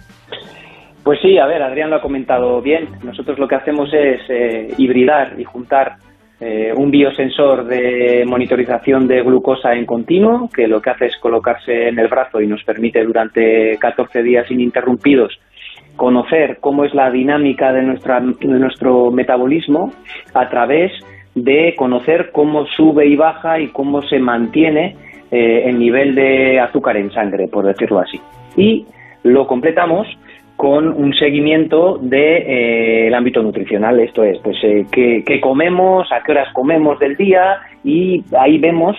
Pues 1.03 1.19
sí, 1.21 1.37
a 1.37 1.45
ver, 1.45 1.61
Adrián 1.61 1.89
lo 1.89 1.97
ha 1.97 2.01
comentado 2.01 2.61
bien. 2.61 2.87
Nosotros 3.03 3.37
lo 3.37 3.47
que 3.47 3.55
hacemos 3.55 3.89
es 3.93 4.21
eh, 4.29 4.73
hibridar 4.77 5.37
y 5.37 5.43
juntar 5.43 5.97
eh, 6.39 6.73
un 6.75 6.91
biosensor 6.91 7.65
de 7.65 8.23
monitorización 8.27 9.07
de 9.07 9.21
glucosa 9.21 9.73
en 9.73 9.85
continuo, 9.85 10.49
que 10.53 10.67
lo 10.67 10.81
que 10.81 10.89
hace 10.89 11.05
es 11.05 11.17
colocarse 11.17 11.89
en 11.89 11.99
el 11.99 12.07
brazo 12.07 12.41
y 12.41 12.47
nos 12.47 12.63
permite 12.63 13.03
durante 13.03 13.77
14 13.77 14.23
días 14.23 14.49
ininterrumpidos 14.49 15.39
conocer 15.95 16.57
cómo 16.59 16.85
es 16.85 16.93
la 16.93 17.11
dinámica 17.11 17.71
de, 17.71 17.83
nuestra, 17.83 18.19
de 18.19 18.47
nuestro 18.59 19.11
metabolismo 19.11 19.91
a 20.33 20.49
través 20.49 20.91
de 21.35 21.75
conocer 21.77 22.31
cómo 22.31 22.65
sube 22.65 23.07
y 23.07 23.15
baja 23.15 23.59
y 23.59 23.67
cómo 23.69 24.01
se 24.03 24.19
mantiene 24.19 24.95
eh, 25.31 25.63
el 25.65 25.79
nivel 25.79 26.15
de 26.15 26.59
azúcar 26.59 26.97
en 26.97 27.11
sangre, 27.11 27.47
por 27.47 27.65
decirlo 27.65 27.99
así. 27.99 28.19
Y 28.55 28.85
lo 29.23 29.47
completamos 29.47 30.07
con 30.57 30.87
un 30.87 31.13
seguimiento 31.13 31.97
del 31.97 32.09
de, 32.09 33.07
eh, 33.07 33.15
ámbito 33.15 33.41
nutricional, 33.41 33.99
esto 33.99 34.23
es, 34.23 34.37
pues 34.39 34.57
eh, 34.63 34.85
qué, 34.91 35.23
qué 35.25 35.41
comemos, 35.41 36.11
a 36.11 36.21
qué 36.23 36.31
horas 36.31 36.53
comemos 36.53 36.99
del 36.99 37.15
día 37.15 37.59
y 37.83 38.23
ahí 38.37 38.59
vemos 38.59 38.95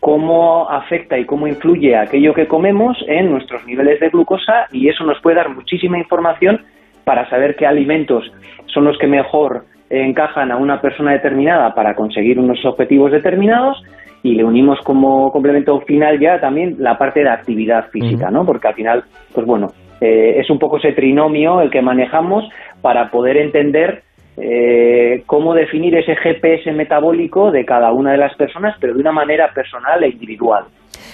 cómo 0.00 0.68
afecta 0.68 1.18
y 1.18 1.24
cómo 1.24 1.46
influye 1.46 1.96
aquello 1.96 2.32
que 2.34 2.46
comemos 2.46 2.96
en 3.08 3.30
nuestros 3.30 3.64
niveles 3.66 4.00
de 4.00 4.08
glucosa 4.08 4.66
y 4.72 4.88
eso 4.88 5.04
nos 5.04 5.20
puede 5.20 5.36
dar 5.36 5.54
muchísima 5.54 5.98
información 5.98 6.64
para 7.04 7.28
saber 7.28 7.56
qué 7.56 7.66
alimentos 7.66 8.24
son 8.66 8.84
los 8.84 8.98
que 8.98 9.06
mejor 9.06 9.64
encajan 9.90 10.50
a 10.50 10.56
una 10.56 10.80
persona 10.80 11.12
determinada 11.12 11.74
para 11.74 11.94
conseguir 11.94 12.38
unos 12.38 12.64
objetivos 12.64 13.12
determinados 13.12 13.82
y 14.22 14.34
le 14.34 14.44
unimos 14.44 14.80
como 14.80 15.30
complemento 15.30 15.80
final 15.82 16.18
ya 16.18 16.40
también 16.40 16.76
la 16.78 16.98
parte 16.98 17.20
de 17.20 17.30
actividad 17.30 17.88
física, 17.90 18.30
¿no? 18.30 18.44
Porque 18.44 18.66
al 18.68 18.74
final, 18.74 19.04
pues 19.32 19.46
bueno, 19.46 19.68
eh, 20.00 20.40
es 20.40 20.50
un 20.50 20.58
poco 20.58 20.78
ese 20.78 20.92
trinomio 20.92 21.60
el 21.60 21.70
que 21.70 21.82
manejamos 21.82 22.44
para 22.82 23.10
poder 23.10 23.36
entender 23.36 24.02
eh, 24.36 25.22
cómo 25.26 25.54
definir 25.54 25.94
ese 25.96 26.14
GPS 26.14 26.70
metabólico 26.72 27.50
de 27.50 27.64
cada 27.64 27.92
una 27.92 28.12
de 28.12 28.18
las 28.18 28.36
personas, 28.36 28.76
pero 28.80 28.94
de 28.94 29.00
una 29.00 29.12
manera 29.12 29.50
personal 29.54 30.04
e 30.04 30.08
individual. 30.08 30.64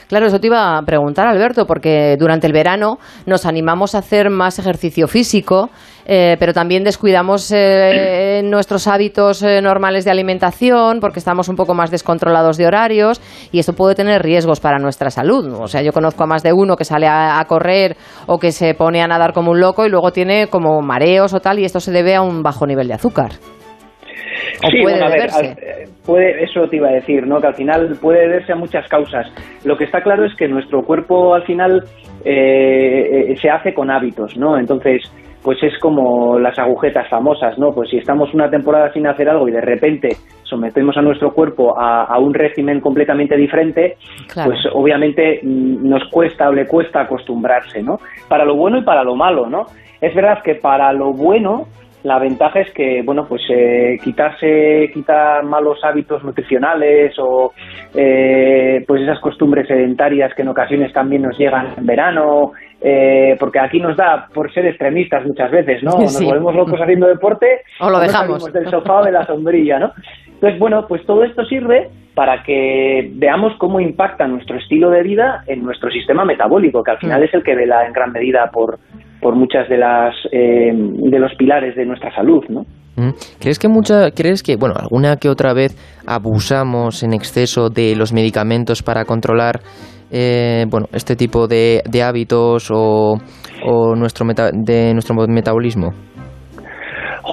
Claro, 0.09 0.27
eso 0.27 0.41
te 0.41 0.49
iba 0.49 0.77
a 0.77 0.83
preguntar, 0.83 1.27
Alberto, 1.27 1.65
porque 1.67 2.17
durante 2.19 2.47
el 2.47 2.53
verano 2.53 2.99
nos 3.27 3.47
animamos 3.47 3.95
a 3.95 3.99
hacer 3.99 4.29
más 4.29 4.59
ejercicio 4.59 5.07
físico, 5.09 5.71
eh, 6.07 6.37
pero 6.39 6.53
también 6.53 6.85
descuidamos 6.85 7.51
eh, 7.55 8.41
nuestros 8.45 8.87
hábitos 8.89 9.43
eh, 9.43 9.61
normales 9.63 10.05
de 10.05 10.11
alimentación 10.11 11.01
porque 11.01 11.19
estamos 11.19 11.49
un 11.49 11.57
poco 11.57 11.75
más 11.75 11.91
descontrolados 11.91 12.57
de 12.57 12.67
horarios 12.67 13.21
y 13.53 13.59
esto 13.59 13.73
puede 13.75 13.95
tener 13.95 14.23
riesgos 14.23 14.61
para 14.61 14.79
nuestra 14.79 15.11
salud. 15.11 15.53
O 15.61 15.67
sea, 15.69 15.83
yo 15.83 15.93
conozco 15.93 16.25
a 16.25 16.27
más 16.27 16.43
de 16.43 16.53
uno 16.53 16.77
que 16.77 16.85
sale 16.85 17.07
a, 17.07 17.39
a 17.39 17.45
correr 17.45 17.97
o 18.27 18.39
que 18.39 18.53
se 18.53 18.75
pone 18.75 19.03
a 19.03 19.07
nadar 19.07 19.33
como 19.33 19.51
un 19.53 19.61
loco 19.61 19.85
y 19.87 19.91
luego 19.91 20.11
tiene 20.13 20.47
como 20.49 20.81
mareos 20.83 21.35
o 21.35 21.41
tal 21.41 21.59
y 21.59 21.65
esto 21.65 21.81
se 21.81 21.93
debe 21.93 22.15
a 22.15 22.23
un 22.23 22.43
bajo 22.43 22.67
nivel 22.67 22.89
de 22.89 22.95
azúcar. 22.95 23.31
¿O 24.65 24.71
sí, 24.71 24.81
puede 24.83 24.97
bueno, 25.01 25.07
a 25.07 25.11
ver, 25.11 25.31
al- 25.33 25.45
eh, 25.47 25.89
puede, 26.07 26.45
eso 26.45 26.69
te 26.69 26.77
iba 26.77 26.89
a 26.89 26.93
decir, 26.93 27.27
¿no? 27.27 27.41
Que 27.41 27.49
al 27.49 27.55
final 27.55 27.97
puede 28.01 28.21
deberse 28.21 28.53
a 28.53 28.57
muchas 28.57 28.87
causas. 28.89 29.27
Lo 29.65 29.77
que 29.77 29.85
está 29.85 30.03
claro 30.03 30.25
es 30.25 30.35
que 30.37 30.47
nuestro 30.47 30.83
cuerpo 30.83 31.35
al 31.35 31.45
final 31.45 31.83
eh, 32.25 33.31
eh, 33.33 33.37
se 33.41 33.51
hace 33.51 33.75
con 33.75 33.91
hábitos, 33.91 34.37
¿no? 34.37 34.57
Entonces, 34.59 35.03
pues 35.43 35.63
es 35.63 35.79
como 35.79 36.39
las 36.39 36.59
agujetas 36.59 37.09
famosas, 37.09 37.59
¿no? 37.59 37.73
Pues 37.73 37.91
si 37.91 37.99
estamos 37.99 38.33
una 38.35 38.49
temporada 38.51 38.93
sin 38.93 39.07
hacer 39.07 39.29
algo 39.29 39.49
y 39.49 39.53
de 39.53 39.61
repente 39.61 40.17
sometemos 40.45 40.97
a 40.97 41.03
nuestro 41.03 41.33
cuerpo 41.33 41.79
a, 41.79 42.05
a 42.05 42.19
un 42.19 42.35
régimen 42.35 42.81
completamente 42.81 43.37
diferente, 43.37 43.97
Claro. 44.33 44.51
pues 44.51 44.61
obviamente 44.73 45.41
mm, 45.43 45.89
nos 45.89 46.05
cuesta 46.11 46.49
o 46.49 46.53
le 46.53 46.67
cuesta 46.67 47.01
acostumbrarse, 47.03 47.83
¿no? 47.83 47.99
Para 48.29 48.45
lo 48.45 48.55
bueno 48.57 48.79
y 48.79 48.83
para 48.83 49.03
lo 49.03 49.17
malo, 49.17 49.49
¿no? 49.49 49.67
Es 50.01 50.15
verdad 50.15 50.43
que 50.43 50.55
para 50.57 50.93
lo 50.93 51.13
bueno 51.13 51.67
la 52.05 52.19
ventaja 52.19 52.61
es 52.61 52.73
que, 52.73 53.01
bueno, 53.05 53.27
pues 53.29 53.43
eh, 53.49 53.97
quitarse, 54.03 54.91
quitar 54.93 55.45
malos 55.45 55.79
hábitos 55.85 56.25
nutricionales 56.25 57.15
o 57.19 57.53
eh, 57.95 58.85
pues 58.89 59.03
esas 59.03 59.21
costumbres 59.21 59.69
sedentarias 59.69 60.35
que 60.35 60.43
en 60.43 60.49
ocasiones 60.49 60.93
también 60.93 61.23
nos 61.23 61.39
llegan 61.39 61.69
en 61.77 61.87
verano, 61.87 62.53
eh, 62.85 63.37
porque 63.39 63.59
aquí 63.61 63.79
nos 63.81 63.97
da 63.97 64.27
por 64.35 64.53
ser 64.53 64.67
extremistas 64.67 65.25
muchas 65.27 65.51
veces, 65.51 65.83
¿no? 65.83 65.93
Nos 66.01 66.15
Sí. 66.17 66.25
volvemos 66.25 66.55
locos 66.55 66.81
haciendo 66.81 67.07
deporte 67.07 67.47
O 67.81 67.91
lo 67.91 68.01
dejamos. 68.01 68.53
del 68.53 68.69
sofá 68.71 69.01
o 69.01 69.05
de 69.05 69.13
la 69.13 69.25
sombrilla, 69.27 69.79
¿no? 69.79 69.93
Entonces, 70.27 70.59
bueno, 70.59 70.87
pues 70.89 71.05
todo 71.07 71.23
esto 71.23 71.45
sirve 71.45 71.89
para 72.15 72.43
que 72.43 73.11
veamos 73.15 73.53
cómo 73.59 73.81
impacta 73.81 74.27
nuestro 74.27 74.59
estilo 74.59 74.91
de 74.91 75.03
vida 75.03 75.45
en 75.47 75.63
nuestro 75.63 75.91
sistema 75.91 76.25
metabólico, 76.25 76.83
que 76.83 76.91
al 76.91 76.99
final 76.99 77.21
Mm. 77.21 77.25
es 77.25 77.35
el 77.35 77.43
que 77.43 77.55
vela 77.55 77.87
en 77.87 77.93
gran 77.93 78.11
medida 78.13 78.51
por, 78.53 78.79
por 79.21 79.35
muchas 79.37 79.69
de 79.69 79.79
las 79.79 80.15
eh, 80.33 80.73
de 80.75 81.19
los 81.19 81.33
pilares 81.37 81.77
de 81.77 81.87
nuestra 81.87 82.13
salud, 82.15 82.45
¿no? 82.49 82.63
Mm. 82.97 83.11
¿Crees 83.41 83.59
que 83.59 83.69
mucha, 83.69 84.11
crees 84.11 84.43
que, 84.43 84.57
bueno, 84.57 84.75
alguna 84.79 85.17
que 85.17 85.31
otra 85.31 85.55
vez 85.55 85.75
abusamos 86.07 87.03
en 87.03 87.15
exceso 87.15 87.69
de 87.71 87.95
los 87.97 88.13
medicamentos 88.13 88.83
para 88.83 89.05
controlar, 89.05 89.61
eh, 90.13 90.65
bueno, 90.69 90.87
este 90.93 91.17
tipo 91.17 91.47
de, 91.49 91.81
hábitos 92.03 92.71
o, 92.71 93.15
o 93.65 93.95
nuestro 93.97 94.25
meta- 94.27 94.51
de 94.53 94.93
nuestro 94.93 95.15
metabolismo? 95.27 95.91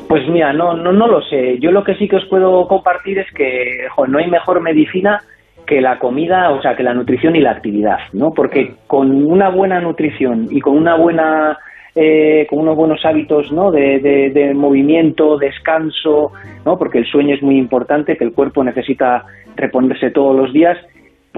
Pues 0.08 0.28
mira, 0.30 0.54
no, 0.54 0.76
no, 0.76 0.92
no 0.92 1.08
lo 1.08 1.22
sé. 1.22 1.58
Yo 1.60 1.72
lo 1.72 1.84
que 1.84 1.96
sí 1.96 2.08
que 2.08 2.16
os 2.18 2.26
puedo 2.30 2.68
compartir 2.68 3.20
es 3.20 3.28
que 3.34 3.86
no 4.08 4.18
hay 4.20 4.30
mejor 4.30 4.62
medicina 4.62 5.20
que 5.66 5.82
la 5.82 6.00
comida, 6.00 6.52
o 6.52 6.62
sea, 6.62 6.76
que 6.76 6.84
la 6.84 6.94
nutrición 6.94 7.36
y 7.36 7.42
la 7.42 7.52
actividad, 7.52 7.98
¿no? 8.14 8.32
Porque 8.36 8.74
con 8.88 9.12
una 9.26 9.50
buena 9.50 9.80
nutrición 9.82 10.48
y 10.50 10.62
con 10.62 10.76
una 10.78 10.96
buena 10.96 11.58
eh, 11.96 12.46
con 12.50 12.60
unos 12.60 12.76
buenos 12.78 13.04
hábitos 13.04 13.52
¿no? 13.52 13.72
de- 13.72 14.00
de 14.34 14.54
movimiento, 14.54 15.38
descanso, 15.38 16.32
¿no? 16.64 16.78
porque 16.78 17.00
el 17.00 17.06
sueño 17.06 17.34
es 17.36 17.42
muy 17.42 17.58
importante, 17.58 18.16
que 18.16 18.24
el 18.24 18.32
cuerpo 18.32 18.64
necesita 18.64 19.24
reponerse 19.56 20.12
todos 20.12 20.36
los 20.36 20.54
días, 20.54 20.78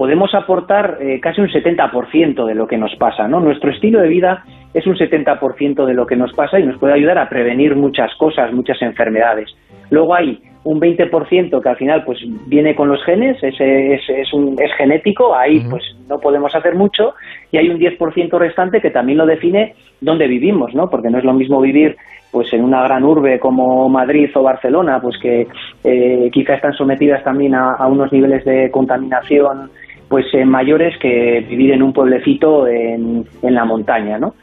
podemos 0.02 0.34
aportar 0.34 0.98
eh, 1.00 1.20
casi 1.20 1.40
un 1.40 1.46
70% 1.46 2.44
de 2.44 2.56
lo 2.56 2.66
que 2.66 2.76
nos 2.76 2.92
pasa. 2.96 3.28
¿no? 3.28 3.38
Nuestro 3.38 3.70
estilo 3.70 4.00
de 4.00 4.08
vida 4.08 4.42
es 4.74 4.84
un 4.84 4.96
70% 4.96 5.86
de 5.86 5.94
lo 5.94 6.06
que 6.08 6.16
nos 6.16 6.32
pasa 6.32 6.58
y 6.58 6.64
nos 6.64 6.76
puede 6.80 6.94
ayudar 6.94 7.18
a 7.18 7.28
prevenir 7.28 7.76
muchas 7.76 8.12
cosas, 8.16 8.52
muchas 8.52 8.82
enfermedades. 8.82 9.48
Luego 9.90 10.12
hay 10.12 10.42
un 10.64 10.80
20% 10.80 11.62
que 11.62 11.68
al 11.68 11.76
final 11.76 12.02
pues 12.04 12.18
viene 12.48 12.74
con 12.74 12.88
los 12.88 13.00
genes, 13.04 13.40
ese 13.44 13.94
es, 13.94 14.00
es, 14.08 14.32
un, 14.32 14.60
es 14.60 14.72
genético, 14.76 15.36
ahí 15.36 15.60
pues 15.70 15.84
no 16.08 16.18
podemos 16.18 16.52
hacer 16.52 16.74
mucho, 16.74 17.14
y 17.52 17.58
hay 17.58 17.68
un 17.68 17.78
10% 17.78 18.36
restante 18.40 18.80
que 18.80 18.90
también 18.90 19.18
lo 19.18 19.26
define 19.26 19.76
dónde 20.00 20.26
vivimos, 20.26 20.74
¿no? 20.74 20.90
Porque 20.90 21.10
no 21.10 21.18
es 21.18 21.24
lo 21.24 21.32
mismo 21.32 21.60
vivir 21.60 21.96
pues 22.32 22.52
en 22.54 22.64
una 22.64 22.82
gran 22.82 23.04
urbe 23.04 23.38
como 23.38 23.88
Madrid 23.88 24.30
o 24.34 24.42
Barcelona, 24.42 24.98
pues 25.00 25.16
que 25.22 25.46
eh, 25.84 26.28
quizá 26.32 26.54
están 26.54 26.72
sometidas 26.72 27.22
también 27.22 27.54
a, 27.54 27.74
a 27.74 27.86
unos 27.86 28.10
niveles 28.10 28.44
de 28.44 28.68
contaminación 28.72 29.70
pues 30.12 30.26
eh, 30.34 30.44
mayores 30.44 30.94
que 30.98 31.42
vivir 31.48 31.72
en 31.72 31.82
un 31.82 31.94
pueblecito 31.94 32.66
en, 32.68 33.24
en 33.40 33.54
la 33.54 33.64
montaña, 33.64 34.18
¿no? 34.18 34.34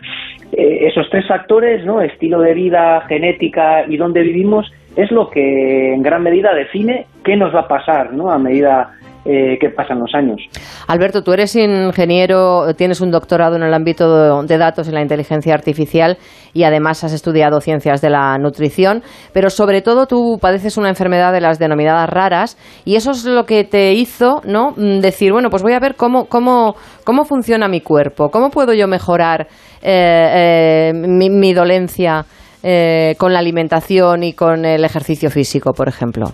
Eh, 0.52 0.88
esos 0.88 1.08
tres 1.12 1.28
factores, 1.28 1.86
¿no? 1.86 2.02
Estilo 2.02 2.40
de 2.40 2.56
vida, 2.56 3.02
genética 3.08 3.86
y 3.88 3.96
dónde 3.96 4.24
vivimos, 4.24 4.66
es 4.96 5.12
lo 5.12 5.30
que 5.30 5.94
en 5.94 6.02
gran 6.02 6.24
medida 6.24 6.56
define 6.56 7.06
qué 7.24 7.38
nos 7.38 7.54
va 7.54 7.60
a 7.60 7.68
pasar, 7.68 8.14
¿no? 8.14 8.32
A 8.32 8.40
medida 8.40 8.94
eh, 9.26 9.58
que 9.60 9.70
pasan 9.70 10.00
los 10.00 10.14
años. 10.14 10.42
Alberto, 10.88 11.24
tú 11.24 11.34
eres 11.34 11.56
ingeniero, 11.56 12.74
tienes 12.76 13.02
un 13.02 13.12
doctorado 13.12 13.56
en 13.56 13.64
el 13.64 13.74
ámbito 13.74 14.44
de, 14.44 14.58
datos 14.58 14.88
en 14.88 14.96
la 14.96 15.02
inteligencia 15.02 15.54
artificial 15.54 16.18
y 16.54 16.64
además 16.64 17.04
has 17.04 17.14
estudiado 17.14 17.62
ciencias 17.62 18.02
de 18.02 18.10
la 18.10 18.38
nutrición, 18.38 19.04
pero 19.34 19.50
sobre 19.50 19.82
todo 19.82 20.08
tú 20.08 20.38
padeces 20.42 20.78
una 20.78 20.90
enfermedad 20.90 21.34
de 21.34 21.42
las 21.42 21.60
denominadas 21.60 22.10
raras 22.10 22.58
y 22.86 22.96
eso 22.96 23.12
es 23.12 23.26
lo 23.26 23.46
que 23.46 23.64
te 23.64 23.94
hizo, 23.94 24.42
¿no? 24.46 24.72
Mm, 24.76 25.00
Decir, 25.00 25.32
bueno, 25.32 25.50
pues 25.50 25.64
voy 25.64 25.74
a 25.74 25.80
ver 25.80 25.96
cómo 25.96 26.26
cómo 26.26 26.76
cómo 27.04 27.26
funciona 27.26 27.68
mi 27.68 27.82
cuerpo, 27.82 28.30
cómo 28.30 28.50
puedo 28.50 28.74
yo 28.74 28.88
mejorar 28.88 29.48
eh, 29.82 30.92
eh, 30.92 30.94
mi, 30.94 31.30
mi 31.30 31.54
dolencia 31.54 32.26
eh, 32.62 33.16
con 33.18 33.32
la 33.32 33.40
alimentación 33.40 34.24
y 34.24 34.34
con 34.34 34.66
el 34.66 34.84
ejercicio 34.84 35.30
físico, 35.30 35.72
por 35.72 35.88
ejemplo. 35.88 36.34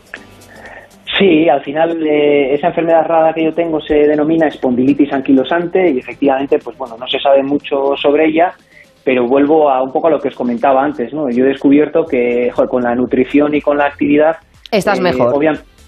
Sí, 1.18 1.48
al 1.48 1.64
final 1.64 2.06
eh, 2.06 2.54
esa 2.54 2.68
enfermedad 2.68 3.06
rara 3.06 3.34
que 3.34 3.46
yo 3.46 3.52
tengo 3.52 3.80
se 3.80 3.96
denomina 3.96 4.48
espondilitis 4.48 5.14
anquilosante 5.14 5.90
y 5.92 6.00
efectivamente, 6.00 6.60
pues 6.60 6.78
bueno, 6.78 6.98
no 6.98 7.08
se 7.08 7.20
sabe 7.20 7.42
mucho 7.42 7.96
sobre 7.96 8.26
ella, 8.28 8.54
pero 9.04 9.26
vuelvo 9.26 9.70
a 9.70 9.82
un 9.82 9.92
poco 9.92 10.08
a 10.08 10.12
lo 10.12 10.20
que 10.20 10.28
os 10.28 10.36
comentaba 10.36 10.84
antes, 10.84 11.14
¿no? 11.14 11.30
Yo 11.30 11.46
he 11.46 11.50
descubierto 11.50 12.04
que 12.04 12.50
joder, 12.52 12.70
con 12.70 12.84
la 12.84 12.96
nutrición 12.96 13.56
y 13.56 13.62
con 13.62 13.78
la 13.78 13.86
actividad 13.86 14.36
Estás 14.72 15.00
eh, 15.00 15.04
mejor. 15.04 15.42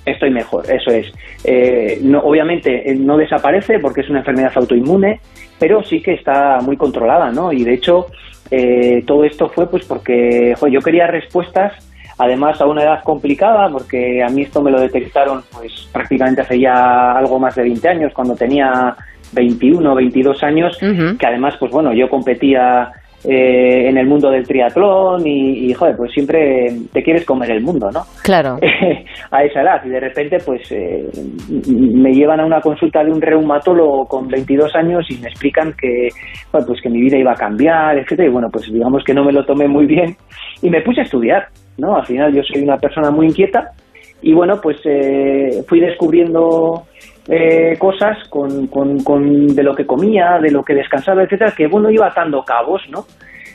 estoy 0.05 0.29
mejor, 0.29 0.65
eso 0.71 0.91
es. 0.91 1.11
Eh, 1.43 1.99
no, 2.03 2.19
obviamente 2.19 2.89
eh, 2.89 2.95
no 2.95 3.17
desaparece 3.17 3.79
porque 3.79 4.01
es 4.01 4.09
una 4.09 4.19
enfermedad 4.19 4.51
autoinmune, 4.55 5.19
pero 5.59 5.83
sí 5.83 6.01
que 6.01 6.13
está 6.13 6.59
muy 6.61 6.77
controlada, 6.77 7.31
¿no? 7.31 7.51
Y 7.51 7.63
de 7.63 7.73
hecho 7.73 8.05
eh, 8.49 9.03
todo 9.05 9.25
esto 9.25 9.49
fue 9.49 9.69
pues 9.69 9.85
porque 9.85 10.53
joder, 10.57 10.73
yo 10.73 10.79
quería 10.79 11.07
respuestas 11.07 11.73
además 12.17 12.59
a 12.61 12.65
una 12.65 12.83
edad 12.83 13.03
complicada, 13.03 13.69
porque 13.69 14.23
a 14.23 14.29
mí 14.29 14.41
esto 14.43 14.61
me 14.61 14.71
lo 14.71 14.79
detectaron 14.79 15.43
pues 15.51 15.87
prácticamente 15.91 16.41
hace 16.41 16.59
ya 16.59 17.11
algo 17.11 17.39
más 17.39 17.55
de 17.55 17.63
20 17.63 17.87
años, 17.87 18.13
cuando 18.13 18.35
tenía 18.35 18.95
21 19.33 19.91
o 19.91 19.95
22 19.95 20.43
años, 20.43 20.77
que 20.77 21.27
además, 21.27 21.55
pues 21.59 21.71
bueno, 21.71 21.93
yo 21.93 22.09
competía 22.09 22.91
eh, 23.23 23.89
en 23.89 23.97
el 23.97 24.05
mundo 24.05 24.29
del 24.29 24.45
triatlón 24.45 25.25
y, 25.25 25.69
y, 25.69 25.73
joder, 25.73 25.95
pues 25.97 26.11
siempre 26.11 26.67
te 26.93 27.01
quieres 27.01 27.25
comer 27.25 27.51
el 27.51 27.61
mundo, 27.63 27.89
¿no? 27.91 28.01
Claro. 28.23 28.57
a 29.31 29.43
esa 29.43 29.61
edad 29.61 29.83
y 29.85 29.89
de 29.89 29.99
repente 29.99 30.37
pues 30.45 30.71
eh, 30.71 31.05
me 31.67 32.13
llevan 32.13 32.39
a 32.39 32.45
una 32.45 32.61
consulta 32.61 33.03
de 33.03 33.11
un 33.11 33.21
reumatólogo 33.21 34.05
con 34.05 34.27
22 34.27 34.75
años 34.75 35.05
y 35.09 35.17
me 35.17 35.29
explican 35.29 35.73
que 35.73 36.09
bueno, 36.51 36.67
pues 36.67 36.81
que 36.81 36.89
mi 36.89 37.01
vida 37.01 37.17
iba 37.17 37.31
a 37.31 37.35
cambiar, 37.35 37.97
etcétera 37.97 38.29
y 38.29 38.31
bueno, 38.31 38.49
pues 38.51 38.71
digamos 38.71 39.03
que 39.03 39.13
no 39.13 39.23
me 39.23 39.33
lo 39.33 39.43
tomé 39.45 39.67
muy 39.67 39.85
bien 39.87 40.15
y 40.61 40.69
me 40.69 40.81
puse 40.81 41.01
a 41.01 41.03
estudiar, 41.03 41.47
¿no? 41.77 41.95
Al 41.95 42.05
final 42.05 42.33
yo 42.33 42.41
soy 42.43 42.63
una 42.63 42.77
persona 42.77 43.11
muy 43.11 43.27
inquieta 43.27 43.71
y 44.21 44.33
bueno, 44.33 44.59
pues 44.61 44.77
eh, 44.85 45.63
fui 45.67 45.79
descubriendo 45.79 46.83
eh, 47.27 47.75
cosas 47.77 48.17
con, 48.29 48.67
con, 48.67 49.03
con 49.03 49.47
de 49.47 49.63
lo 49.63 49.75
que 49.75 49.85
comía, 49.85 50.39
de 50.41 50.51
lo 50.51 50.63
que 50.63 50.73
descansaba, 50.73 51.23
etcétera, 51.23 51.53
que 51.55 51.67
bueno, 51.67 51.89
iba 51.89 52.07
atando 52.07 52.43
cabos, 52.43 52.81
¿no? 52.89 53.05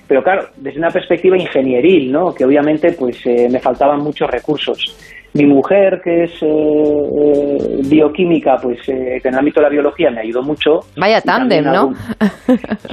Pero 0.06 0.22
claro, 0.22 0.48
desde 0.56 0.78
una 0.78 0.90
perspectiva 0.90 1.36
ingenieril, 1.38 2.12
¿no? 2.12 2.34
Que 2.34 2.44
obviamente 2.44 2.92
pues 2.92 3.24
eh, 3.24 3.48
me 3.50 3.60
faltaban 3.60 4.00
muchos 4.00 4.30
recursos. 4.30 4.96
Mi 5.34 5.46
mujer, 5.46 6.02
que 6.04 6.24
es 6.24 6.42
eh, 6.42 6.46
eh, 6.46 7.80
bioquímica, 7.88 8.56
pues 8.62 8.86
eh, 8.88 9.18
que 9.22 9.28
en 9.28 9.34
el 9.34 9.38
ámbito 9.38 9.60
de 9.60 9.64
la 9.64 9.70
biología 9.70 10.10
me 10.10 10.20
ayudó 10.20 10.42
mucho. 10.42 10.80
Vaya 10.98 11.22
tándem, 11.22 11.64
¿no? 11.64 11.94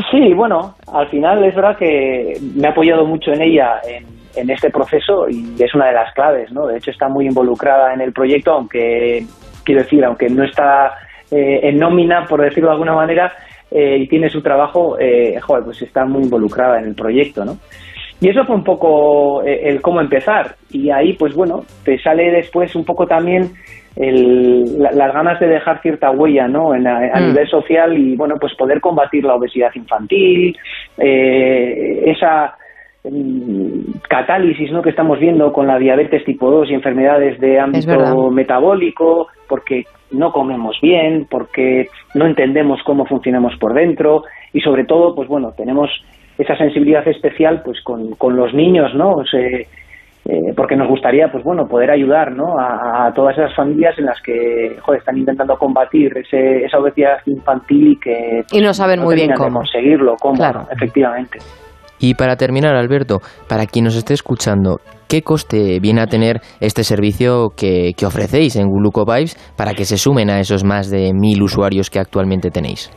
Sí, 0.09 0.34
bueno, 0.34 0.75
al 0.93 1.09
final 1.09 1.43
es 1.43 1.53
verdad 1.53 1.77
que 1.77 2.38
me 2.55 2.69
ha 2.69 2.71
apoyado 2.71 3.05
mucho 3.05 3.34
en 3.34 3.41
ella 3.41 3.82
en, 3.86 4.05
en 4.38 4.49
este 4.49 4.69
proceso 4.69 5.27
y 5.30 5.61
es 5.61 5.75
una 5.75 5.88
de 5.88 5.93
las 5.93 6.13
claves, 6.13 6.49
¿no? 6.53 6.67
De 6.67 6.77
hecho 6.77 6.91
está 6.91 7.09
muy 7.09 7.25
involucrada 7.25 7.93
en 7.93 7.99
el 7.99 8.13
proyecto, 8.13 8.51
aunque, 8.51 9.25
quiero 9.70 9.84
decir, 9.84 10.03
aunque 10.03 10.28
no 10.30 10.43
está 10.43 10.93
eh, 11.30 11.59
en 11.61 11.78
nómina, 11.78 12.26
por 12.28 12.41
decirlo 12.41 12.70
de 12.70 12.74
alguna 12.74 12.95
manera, 12.95 13.32
eh, 13.70 13.97
y 13.99 14.07
tiene 14.07 14.30
su 14.30 14.41
trabajo, 14.41 14.97
eh, 14.99 15.39
joder, 15.39 15.63
pues 15.63 15.80
está 15.84 16.03
muy 16.05 16.24
involucrada 16.24 16.80
en 16.80 16.86
el 16.88 16.95
proyecto, 16.95 17.45
¿no? 17.45 17.57
Y 18.20 18.30
eso 18.30 18.43
fue 18.45 18.55
un 18.55 18.63
poco 18.63 19.43
eh, 19.43 19.70
el 19.70 19.80
cómo 19.80 20.01
empezar. 20.01 20.55
Y 20.72 20.89
ahí, 20.89 21.13
pues 21.13 21.36
bueno, 21.36 21.63
te 21.86 21.99
sale 21.99 22.32
después 22.32 22.76
un 22.76 22.84
poco 22.84 23.05
también 23.05 23.51
el, 23.95 24.80
la- 24.82 24.91
las 24.91 25.13
ganas 25.13 25.39
de 25.39 25.47
dejar 25.47 25.82
cierta 25.82 26.09
huella 26.11 26.47
¿no? 26.47 26.74
En, 26.74 26.88
a, 26.88 26.97
a 27.13 27.20
Mm. 27.20 27.28
nivel 27.28 27.47
social 27.47 27.97
y 27.97 28.15
bueno 28.15 28.36
pues 28.39 28.53
poder 28.55 28.80
combatir 28.82 29.24
la 29.24 29.36
obesidad 29.36 29.72
infantil 29.76 30.55
eh, 30.97 32.03
esa 32.05 32.55
catálisis 34.08 34.72
¿no? 34.72 34.82
que 34.82 34.89
estamos 34.89 35.20
viendo 35.20 35.54
con 35.54 35.68
la 35.68 35.80
diabetes 35.80 36.24
tipo 36.26 36.52
2 36.52 36.70
y 36.70 36.74
enfermedades 36.74 37.39
de 37.39 37.60
ámbito 37.60 38.30
metabólico 38.30 39.28
porque 39.47 39.84
no 40.12 40.32
comemos 40.32 40.78
bien 40.82 41.26
porque 41.30 41.88
no 42.14 42.26
entendemos 42.26 42.82
cómo 42.86 43.06
funcionamos 43.06 43.56
por 43.60 43.74
dentro 43.74 44.24
y 44.54 44.60
sobre 44.62 44.84
todo 44.86 45.16
pues 45.16 45.28
bueno 45.30 45.54
tenemos 45.56 45.89
esa 46.38 46.58
sensibilidad 46.58 47.08
especial 47.08 47.62
pues 47.64 47.82
con, 47.84 48.16
con 48.16 48.36
los 48.36 48.54
niños 48.54 48.93
no 48.95 49.12
O 49.12 49.26
sea, 49.26 49.39
eh, 50.26 50.54
porque 50.56 50.76
nos 50.76 50.89
gustaría 50.89 51.32
pues 51.32 51.43
bueno 51.43 51.68
poder 51.68 51.91
ayudar 51.91 52.34
¿no? 52.34 52.60
a, 52.60 53.08
a 53.08 53.14
todas 53.14 53.38
esas 53.38 53.56
familias 53.56 53.97
en 53.97 54.06
las 54.06 54.22
que 54.22 54.76
joder, 54.82 55.00
están 55.00 55.18
intentando 55.18 55.58
combatir 55.58 56.12
ese, 56.18 56.66
esa 56.66 56.80
obesidad 56.80 57.20
infantil 57.26 57.93
y 57.93 57.95
que 57.95 58.43
pues, 58.50 58.54
Y 58.54 58.62
no 58.64 58.74
saben 58.74 59.00
muy 59.00 59.16
bien 59.16 59.32
cómo. 59.38 59.60
conseguirlo 59.60 60.16
cómo 60.20 60.36
Claro. 60.36 60.64
efectivamente 60.72 61.39
Y 62.00 62.14
para 62.16 62.36
terminar, 62.36 62.76
Alberto, 62.76 63.20
para 63.47 63.66
quien 63.66 63.86
nos 63.86 63.95
esté 63.95 64.14
escuchando, 64.14 64.78
¿qué 65.08 65.22
coste 65.22 65.80
viene 65.82 66.02
a 66.02 66.08
tener 66.08 66.38
este 66.62 66.84
servicio 66.84 67.50
que, 67.58 67.91
que 67.97 68.06
ofrecéis 68.06 68.56
en 68.56 68.68
Glucovibes 68.70 69.36
para 69.58 69.74
que 69.74 69.86
se 69.86 69.97
sumen 69.97 70.30
a 70.30 70.39
esos 70.39 70.64
más 70.64 70.89
de 70.89 71.12
mil 71.14 71.41
usuarios 71.41 71.89
que 71.89 72.00
actualmente 72.00 72.50
tenéis? 72.52 72.89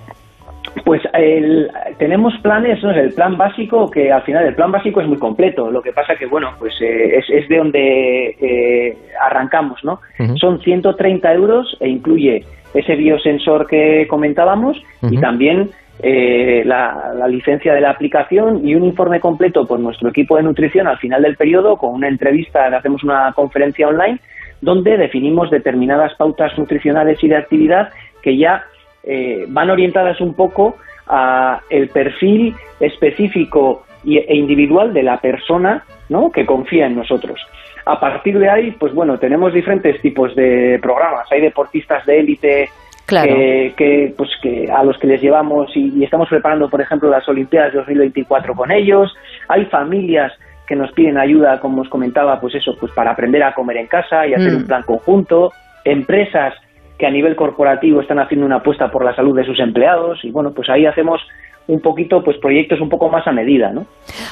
Pues 0.87 1.03
el- 1.15 1.69
tenemos 1.99 2.33
planes, 2.43 2.83
¿no? 2.83 2.91
el 2.93 3.13
plan 3.13 3.37
básico, 3.37 3.91
que 3.91 4.11
al 4.11 4.23
final 4.23 4.47
el 4.47 4.55
plan 4.55 4.71
básico 4.73 5.01
es 5.03 5.07
muy 5.09 5.19
completo. 5.19 5.71
Lo 5.71 5.83
que 5.83 5.93
pasa 5.93 6.15
que, 6.19 6.27
bueno, 6.27 6.49
pues 6.59 6.73
eh, 6.81 7.19
es, 7.19 7.25
es 7.29 7.49
de 7.49 7.57
donde 7.59 8.27
eh, 8.41 8.97
arrancamos, 9.21 9.81
¿no? 9.85 9.99
Son 10.41 10.61
130 10.61 11.33
euros 11.35 11.77
e 11.81 11.89
incluye 11.89 12.41
ese 12.73 12.95
biosensor 12.97 13.67
que 13.67 14.07
comentábamos 14.09 14.79
y 15.11 15.21
también 15.21 15.69
eh, 16.05 16.63
la, 16.65 17.15
licencia 17.29 17.73
de 17.73 17.81
la 17.81 17.91
aplicación 17.91 18.67
y 18.67 18.75
un 18.75 18.85
informe 18.85 19.21
completo 19.21 19.67
por 19.67 19.79
nuestro 19.79 20.09
equipo 20.09 20.37
de 20.37 20.43
nutrición 20.43 20.89
al 20.89 20.99
final 20.99 21.23
del 21.23 21.37
periodo 21.37 21.77
con 21.77 21.95
una 21.95 22.09
entrevista, 22.09 22.67
hacemos 22.67 23.05
una 23.05 23.33
conferencia 23.33 23.87
online 23.87 24.19
donde 24.61 24.97
definimos 24.97 25.51
determinadas 25.51 26.15
pautas 26.17 26.59
nutricionales 26.59 27.23
y 27.23 27.29
de 27.29 27.37
actividad 27.37 27.91
que 28.21 28.37
ya 28.37 28.65
eh, 29.05 29.45
van 29.49 29.71
orientadas 29.71 30.21
un 30.21 30.35
poco 30.35 30.77
a 31.07 31.61
el 31.71 31.89
perfil 31.89 32.55
específico 32.81 33.85
e 34.05 34.37
individual 34.37 34.93
de 34.93 35.05
la 35.05 35.21
persona 35.21 35.85
¿no? 36.09 36.33
que 36.33 36.45
confía 36.45 36.87
en 36.87 36.97
nosotros. 36.97 37.41
A 37.85 37.99
partir 38.01 38.39
de 38.39 38.49
ahí, 38.49 38.71
pues 38.73 38.93
bueno, 38.93 39.19
tenemos 39.19 39.53
diferentes 39.53 40.01
tipos 40.01 40.35
de 40.35 40.79
programas. 40.81 41.31
Hay 41.31 41.41
deportistas 41.41 42.05
de 42.07 42.21
élite 42.21 42.71
Claro. 43.07 43.35
que, 43.35 43.75
que, 43.77 44.15
pues 44.17 44.31
que 44.43 44.71
a 44.71 44.83
los 44.85 44.97
que 44.99 45.07
les 45.07 45.21
llevamos 45.21 45.71
y, 45.77 45.99
y 45.99 46.05
estamos 46.05 46.29
preparando, 46.29 46.69
por 46.71 46.81
ejemplo, 46.81 47.11
las 47.11 47.29
Olimpiadas 47.29 47.75
2024 47.75 48.55
con 48.55 48.71
ellos. 48.71 49.13
Hay 49.49 49.65
familias 49.67 50.33
que 50.67 50.77
nos 50.77 50.93
piden 50.93 51.19
ayuda, 51.19 51.61
como 51.61 51.83
os 51.83 51.89
comentaba, 51.89 52.41
pues 52.41 52.55
eso, 52.55 52.77
pues 52.79 52.93
para 52.93 53.11
aprender 53.11 53.43
a 53.43 53.53
comer 53.53 53.77
en 53.79 53.87
casa 53.89 54.27
y 54.27 54.35
hacer 54.35 54.53
Mm. 54.53 54.57
un 54.57 54.67
plan 54.67 54.83
conjunto. 54.85 55.51
Empresas 55.85 56.55
que 56.99 57.07
a 57.07 57.11
nivel 57.11 57.35
corporativo 57.37 58.01
están 58.01 58.21
haciendo 58.21 58.47
una 58.47 58.57
apuesta 58.57 58.89
por 58.91 59.05
la 59.05 59.15
salud 59.15 59.37
de 59.37 59.45
sus 59.45 59.59
empleados 59.59 60.21
y 60.25 60.31
bueno, 60.31 60.53
pues 60.55 60.71
ahí 60.71 60.87
hacemos 60.87 61.21
un 61.67 61.81
poquito, 61.81 62.23
pues 62.25 62.37
proyectos 62.39 62.81
un 62.81 62.89
poco 62.89 63.09
más 63.09 63.27
a 63.27 63.33
medida, 63.33 63.71
¿no? 63.73 63.87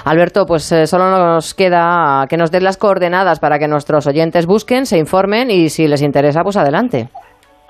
Alberto, 0.04 0.46
pues 0.46 0.70
eh, 0.72 0.86
solo 0.86 1.10
nos 1.10 1.54
queda 1.54 2.26
que 2.28 2.36
nos 2.36 2.50
des 2.50 2.62
las 2.62 2.76
coordenadas 2.76 3.38
para 3.40 3.58
que 3.58 3.68
nuestros 3.68 4.06
oyentes 4.06 4.46
busquen, 4.46 4.86
se 4.86 4.98
informen 4.98 5.50
y 5.50 5.68
si 5.68 5.86
les 5.88 6.02
interesa, 6.02 6.42
pues 6.42 6.56
adelante. 6.56 7.08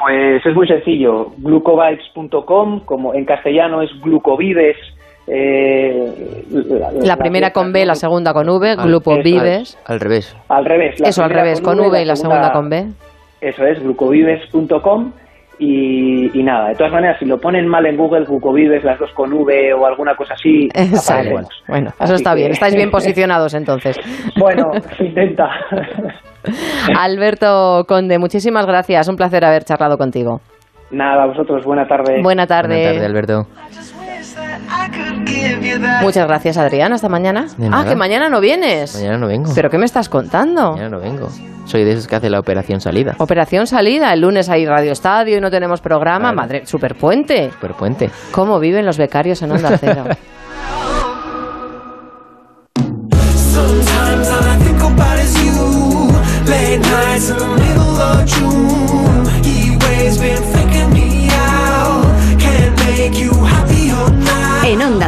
Pues 0.01 0.45
es 0.47 0.55
muy 0.55 0.67
sencillo, 0.67 1.27
glucovibes.com, 1.39 2.81
como 2.87 3.15
en 3.15 3.25
castellano 3.25 3.83
es 3.83 3.91
glucovives. 4.01 4.77
eh, 5.27 6.43
La 7.03 7.17
primera 7.17 7.53
con 7.53 7.73
B, 7.73 7.85
la 7.87 7.95
segunda 7.95 8.33
con 8.33 8.49
V, 8.49 8.71
Al- 8.71 8.89
Grupo 8.89 9.13
eso 9.13 9.23
Vives. 9.23 9.79
Al 9.85 10.01
revés. 10.01 10.35
Al 10.49 10.65
revés. 10.65 11.01
Eso, 11.01 11.23
al 11.23 11.31
revés, 11.31 11.61
con 11.61 11.79
V 11.79 12.01
y 12.03 12.05
la 12.05 12.17
segunda 12.17 12.53
con 12.53 12.69
B. 12.71 12.87
Eso 13.41 13.65
es, 13.67 13.83
glucovives.com 13.83 15.13
y, 15.61 16.37
y 16.39 16.43
nada, 16.43 16.71
de 16.71 16.75
todas 16.75 16.93
maneras, 16.93 17.19
si 17.19 17.27
lo 17.27 17.39
ponen 17.39 17.69
mal 17.69 17.85
en 17.87 17.97
Google, 17.97 18.25
glucovives, 18.25 18.83
las 18.83 18.99
dos 18.99 19.11
con 19.13 19.33
V 19.33 19.75
o 19.75 19.87
alguna 19.87 20.15
cosa 20.17 20.35
así, 20.35 20.69
Exacto. 20.75 21.13
aparecemos. 21.13 21.63
Bueno, 21.69 21.89
eso 21.91 22.03
Así 22.05 22.15
está 22.15 22.31
que- 22.31 22.37
bien, 22.37 22.51
estáis 22.53 22.75
bien 22.75 22.91
posicionados 22.91 23.55
entonces. 23.55 23.97
Bueno, 24.39 24.71
se 24.97 25.05
intenta. 25.05 25.49
Alberto 26.99 27.85
Conde, 27.87 28.19
muchísimas 28.19 28.67
gracias, 28.67 29.09
un 29.09 29.17
placer 29.17 29.45
haber 29.45 29.65
charlado 29.65 29.99
contigo. 29.99 30.41
Nada, 30.91 31.25
a 31.25 31.27
vosotros, 31.27 31.65
buena 31.65 31.87
tarde. 31.87 32.21
Buena 32.23 32.47
tarde. 32.47 32.75
Buenas 32.75 32.93
tardes, 32.95 33.07
Alberto. 33.07 33.47
Muchas 36.03 36.27
gracias, 36.27 36.57
Adrián. 36.57 36.93
Hasta 36.93 37.09
mañana. 37.09 37.47
Ah, 37.71 37.85
que 37.89 37.97
mañana 37.97 38.29
no 38.29 38.41
vienes. 38.41 38.95
Mañana 38.95 39.19
no 39.19 39.27
vengo. 39.27 39.53
¿Pero 39.55 39.71
qué 39.71 39.79
me 39.79 39.87
estás 39.87 40.09
contando? 40.09 40.73
Mañana 40.73 40.91
no 40.91 41.01
vengo. 41.01 41.29
Soy 41.65 41.85
de 41.85 41.93
esos 41.93 42.09
que 42.09 42.17
hace 42.17 42.31
la 42.31 42.41
operación 42.41 42.81
salida. 42.81 43.15
Operación 43.19 43.67
salida. 43.67 44.13
El 44.13 44.21
lunes 44.23 44.49
hay 44.49 44.67
Radio 44.67 44.93
Estadio 44.93 45.39
y 45.39 45.41
no 45.41 45.51
tenemos 45.51 45.81
programa. 45.81 46.33
Claro. 46.33 46.37
Madre, 46.37 46.67
superpuente. 46.67 47.51
Super 47.53 47.75
puente. 47.75 48.11
¿Cómo 48.33 48.59
viven 48.59 48.85
los 48.87 48.99
becarios 48.99 49.41
en 49.43 49.53
Onda 49.53 49.79
Cero? 49.79 50.05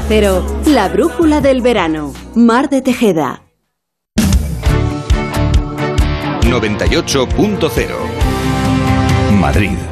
Cero, 0.09 0.45
la 0.67 0.89
brújula 0.89 1.41
del 1.41 1.63
verano. 1.63 2.13
Mar 2.35 2.69
de 2.69 2.83
Tejeda. 2.83 3.43
98.0 6.43 7.89
Madrid. 9.41 9.92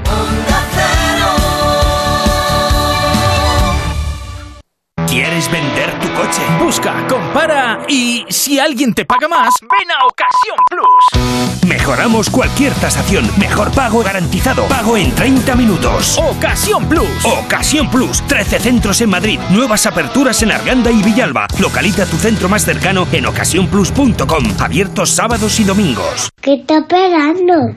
Coche? 6.31 6.43
Busca, 6.63 7.07
compara 7.09 7.81
y 7.89 8.25
si 8.29 8.59
alguien 8.59 8.95
te 8.95 9.05
paga 9.05 9.29
más, 9.29 9.49
ven 9.63 9.91
a 9.91 10.07
Ocasión 10.07 10.57
Plus. 10.69 11.69
Mejoramos 11.69 12.31
cualquier 12.31 12.73
tasación. 12.75 13.29
Mejor 13.39 13.71
pago 13.73 14.03
garantizado. 14.03 14.65
Pago 14.67 14.97
en 14.97 15.15
30 15.15 15.55
minutos. 15.57 16.19
Ocasión 16.19 16.89
Plus. 16.89 17.09
Ocasión 17.25 17.91
Plus. 17.91 18.23
13 18.27 18.61
centros 18.61 19.01
en 19.01 19.11
Madrid. 19.11 19.39
Nuevas 19.51 19.87
aperturas 19.87 20.43
en 20.43 20.53
Arganda 20.53 20.91
y 20.91 21.03
Villalba. 21.03 21.47
Localiza 21.59 22.07
tu 22.07 22.17
centro 22.17 22.49
más 22.49 22.65
cercano 22.65 23.07
en 23.13 23.27
ocasiónplus.com. 23.27 24.45
Abiertos 24.59 25.11
sábados 25.11 25.59
y 25.61 25.65
domingos. 25.65 26.31
¿Qué 26.41 26.55
está 26.55 26.79
esperando? 26.79 27.77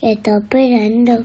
¿Qué 0.00 0.12
está 0.12 0.38
esperando? 0.38 1.24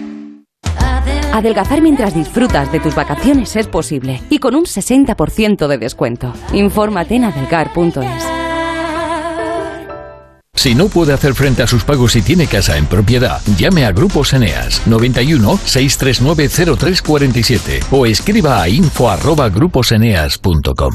Adelgazar 1.41 1.81
mientras 1.81 2.13
disfrutas 2.13 2.71
de 2.71 2.79
tus 2.79 2.93
vacaciones 2.93 3.55
es 3.55 3.65
posible 3.65 4.21
y 4.29 4.37
con 4.37 4.53
un 4.53 4.65
60% 4.65 5.67
de 5.67 5.79
descuento. 5.79 6.31
Infórmate 6.53 7.15
en 7.15 7.23
adelgar.es. 7.23 8.23
Si 10.53 10.75
no 10.75 10.87
puede 10.87 11.13
hacer 11.13 11.33
frente 11.33 11.63
a 11.63 11.67
sus 11.67 11.83
pagos 11.83 12.15
y 12.15 12.21
tiene 12.21 12.45
casa 12.45 12.77
en 12.77 12.85
propiedad, 12.85 13.41
llame 13.57 13.85
a 13.85 13.91
Grupos 13.91 14.33
Eneas 14.33 14.85
91 14.85 15.57
639 15.65 16.77
0347 16.77 17.79
o 17.89 18.05
escriba 18.05 18.61
a 18.61 18.69
info@gruposeneas.com. 18.69 20.93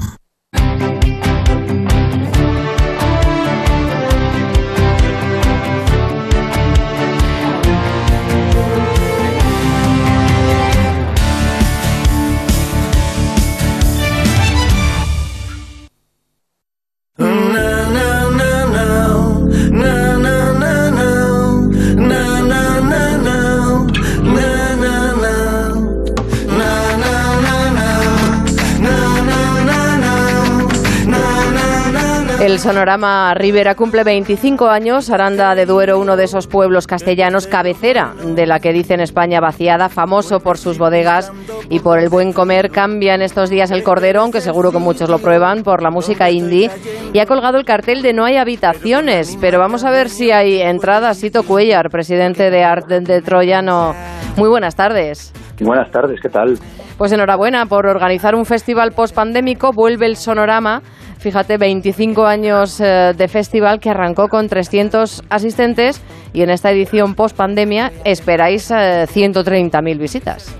El 32.56 32.60
Sonorama 32.60 33.34
Rivera 33.34 33.74
cumple 33.74 34.02
25 34.02 34.70
años. 34.70 35.10
Aranda 35.10 35.54
de 35.54 35.66
Duero, 35.66 35.98
uno 35.98 36.16
de 36.16 36.24
esos 36.24 36.46
pueblos 36.46 36.86
castellanos, 36.86 37.46
cabecera 37.46 38.14
de 38.24 38.46
la 38.46 38.60
que 38.60 38.72
dicen 38.72 39.00
España 39.00 39.40
vaciada, 39.40 39.90
famoso 39.90 40.40
por 40.40 40.56
sus 40.56 40.78
bodegas 40.78 41.30
y 41.68 41.80
por 41.80 41.98
el 41.98 42.08
buen 42.08 42.32
comer. 42.32 42.70
Cambia 42.70 43.14
en 43.14 43.20
estos 43.20 43.50
días 43.50 43.70
el 43.72 43.82
cordero, 43.82 44.22
aunque 44.22 44.40
seguro 44.40 44.72
que 44.72 44.78
muchos 44.78 45.10
lo 45.10 45.18
prueban, 45.18 45.64
por 45.64 45.82
la 45.82 45.90
música 45.90 46.30
indie. 46.30 46.70
Y 47.12 47.18
ha 47.18 47.26
colgado 47.26 47.58
el 47.58 47.66
cartel 47.66 48.00
de 48.00 48.14
No 48.14 48.24
hay 48.24 48.38
habitaciones. 48.38 49.36
Pero 49.38 49.58
vamos 49.58 49.84
a 49.84 49.90
ver 49.90 50.08
si 50.08 50.30
hay 50.30 50.62
entradas. 50.62 51.18
Sito 51.18 51.42
Cuellar, 51.42 51.90
presidente 51.90 52.50
de 52.50 52.64
Art 52.64 52.88
de 52.88 53.20
Troyano. 53.20 53.94
Muy 54.38 54.48
buenas 54.48 54.74
tardes. 54.74 55.34
Buenas 55.60 55.90
tardes, 55.90 56.18
¿qué 56.22 56.30
tal? 56.30 56.58
Pues 56.96 57.12
enhorabuena 57.12 57.66
por 57.66 57.86
organizar 57.86 58.34
un 58.34 58.46
festival 58.46 58.92
post-pandémico. 58.92 59.72
Vuelve 59.72 60.06
el 60.06 60.16
Sonorama 60.16 60.80
Fíjate, 61.26 61.58
25 61.58 62.24
años 62.24 62.80
eh, 62.80 63.12
de 63.18 63.26
festival 63.26 63.80
que 63.80 63.90
arrancó 63.90 64.28
con 64.28 64.46
300 64.46 65.24
asistentes 65.28 66.00
y 66.32 66.42
en 66.42 66.50
esta 66.50 66.70
edición 66.70 67.16
post 67.16 67.36
pandemia 67.36 67.90
esperáis 68.04 68.70
130.000 68.70 69.88
eh, 69.88 69.94
visitas. 69.98 70.56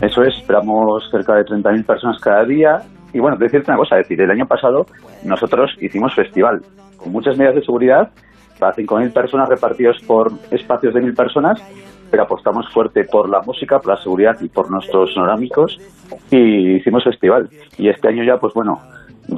Eso 0.00 0.22
es, 0.22 0.36
esperamos 0.36 1.10
cerca 1.10 1.34
de 1.34 1.44
30.000 1.44 1.84
personas 1.84 2.20
cada 2.20 2.44
día. 2.44 2.82
Y 3.12 3.18
bueno, 3.18 3.36
te 3.36 3.46
decirte 3.46 3.68
una 3.72 3.78
cosa, 3.78 3.96
decir, 3.96 4.20
el 4.20 4.30
año 4.30 4.46
pasado 4.46 4.86
nosotros 5.24 5.76
hicimos 5.80 6.14
festival 6.14 6.62
con 6.96 7.10
muchas 7.10 7.36
medidas 7.36 7.56
de 7.56 7.64
seguridad 7.64 8.10
para 8.60 8.76
5.000 8.76 9.12
personas 9.12 9.48
repartidos 9.48 10.00
por 10.06 10.30
espacios 10.52 10.94
de 10.94 11.02
1.000 11.02 11.16
personas, 11.16 11.60
pero 12.12 12.22
apostamos 12.22 12.72
fuerte 12.72 13.02
por 13.10 13.28
la 13.28 13.40
música, 13.42 13.80
por 13.80 13.94
la 13.94 14.00
seguridad 14.00 14.36
y 14.40 14.48
por 14.50 14.70
nuestros 14.70 15.12
sonorámicos 15.14 15.80
y 16.30 16.76
hicimos 16.76 17.02
festival. 17.02 17.48
Y 17.76 17.88
este 17.88 18.06
año 18.06 18.22
ya, 18.22 18.36
pues 18.36 18.54
bueno, 18.54 18.80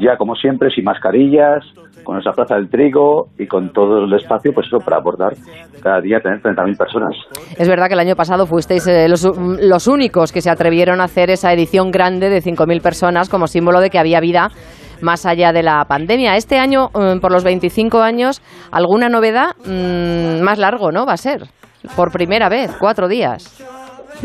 ya 0.01 0.16
como 0.16 0.34
siempre, 0.34 0.70
sin 0.70 0.84
mascarillas, 0.84 1.64
con 2.03 2.14
nuestra 2.14 2.32
plaza 2.32 2.57
del 2.57 2.68
trigo 2.68 3.28
y 3.38 3.47
con 3.47 3.72
todo 3.72 4.05
el 4.05 4.12
espacio, 4.14 4.53
pues 4.53 4.66
eso, 4.66 4.78
para 4.78 4.97
abordar 4.97 5.34
cada 5.82 6.01
día 6.01 6.20
tener 6.20 6.40
30.000 6.40 6.76
personas. 6.76 7.14
Es 7.57 7.68
verdad 7.68 7.88
que 7.88 7.95
el 7.95 8.01
año 8.01 8.16
pasado 8.16 8.47
fuisteis 8.47 8.86
eh, 8.86 9.09
los, 9.09 9.86
únicos 9.86 10.32
que 10.32 10.40
se 10.40 10.51
atrevieron 10.51 11.01
a 11.01 11.05
hacer 11.05 11.30
esa 11.30 11.53
edición 11.53 11.90
grande 11.90 12.28
de 12.30 12.40
5.000 12.40 12.82
personas 12.82 13.28
como 13.28 13.47
símbolo 13.47 13.80
de 13.80 13.90
que 13.90 13.99
había 13.99 14.20
vida 14.20 14.49
más 15.01 15.26
allá 15.26 15.53
de 15.53 15.62
la 15.62 15.84
pandemia. 15.86 16.36
Este 16.36 16.59
año, 16.59 16.88
mm, 16.95 17.18
por 17.20 17.32
los 17.32 17.45
25 17.45 18.01
años, 18.01 18.40
¿alguna 18.70 19.09
novedad 19.09 19.57
mm, 19.66 20.43
más 20.43 20.59
largo, 20.59 20.93
no? 20.93 21.07
Va 21.07 21.14
a 21.14 21.16
ser, 21.16 21.43
por 21.97 22.12
primera 22.12 22.49
vez, 22.49 22.74
cuatro 22.78 23.09
días. 23.09 23.62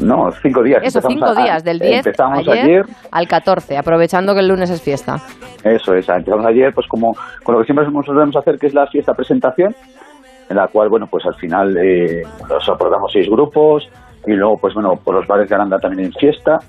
No, 0.04 0.30
cinco 0.42 0.62
días. 0.64 0.82
Eso, 0.84 1.02
cinco 1.02 1.34
días, 1.34 1.64
del 1.64 1.80
10 1.80 2.06
ayer, 2.48 2.86
al 3.12 3.28
14, 3.28 3.78
aprovechando 3.78 4.34
que 4.34 4.42
el 4.42 4.48
lunes 4.48 4.70
es 4.70 4.82
fiesta. 4.82 5.18
Eso 5.64 5.94
es, 5.94 6.08
empezamos 6.08 6.46
ayer 6.46 6.72
pues 6.74 6.88
como 6.88 7.14
con 7.44 7.56
lo 7.56 7.62
que 7.62 7.66
siempre 7.66 7.86
solemos 8.06 8.36
hacer, 8.36 8.58
que 8.60 8.68
es 8.68 8.74
la 8.74 8.86
fiesta 8.88 9.14
presentación, 9.14 9.76
en 10.50 10.56
la 10.56 10.68
cual, 10.68 10.90
bueno, 10.90 11.08
pues 11.10 11.26
al 11.26 11.36
final 11.36 11.76
eh, 11.78 12.22
nos 12.48 12.70
aportamos 12.70 13.12
seis 13.12 13.28
grupos 13.30 13.90
y 14.26 14.34
luego, 14.34 14.58
pues 14.60 14.74
bueno, 14.74 14.94
por 15.04 15.16
los 15.16 15.28
bares 15.28 15.50
de 15.50 15.56
Aranda 15.56 15.80
también 15.80 16.08
en 16.08 16.14
fiesta. 16.14 16.60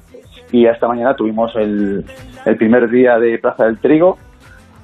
Y 0.51 0.67
esta 0.67 0.89
mañana 0.89 1.15
tuvimos 1.15 1.55
el, 1.57 2.05
el 2.47 2.57
primer 2.57 2.89
día 2.89 3.19
de 3.19 3.39
Plaza 3.39 3.65
del 3.65 3.79
Trigo, 3.79 4.17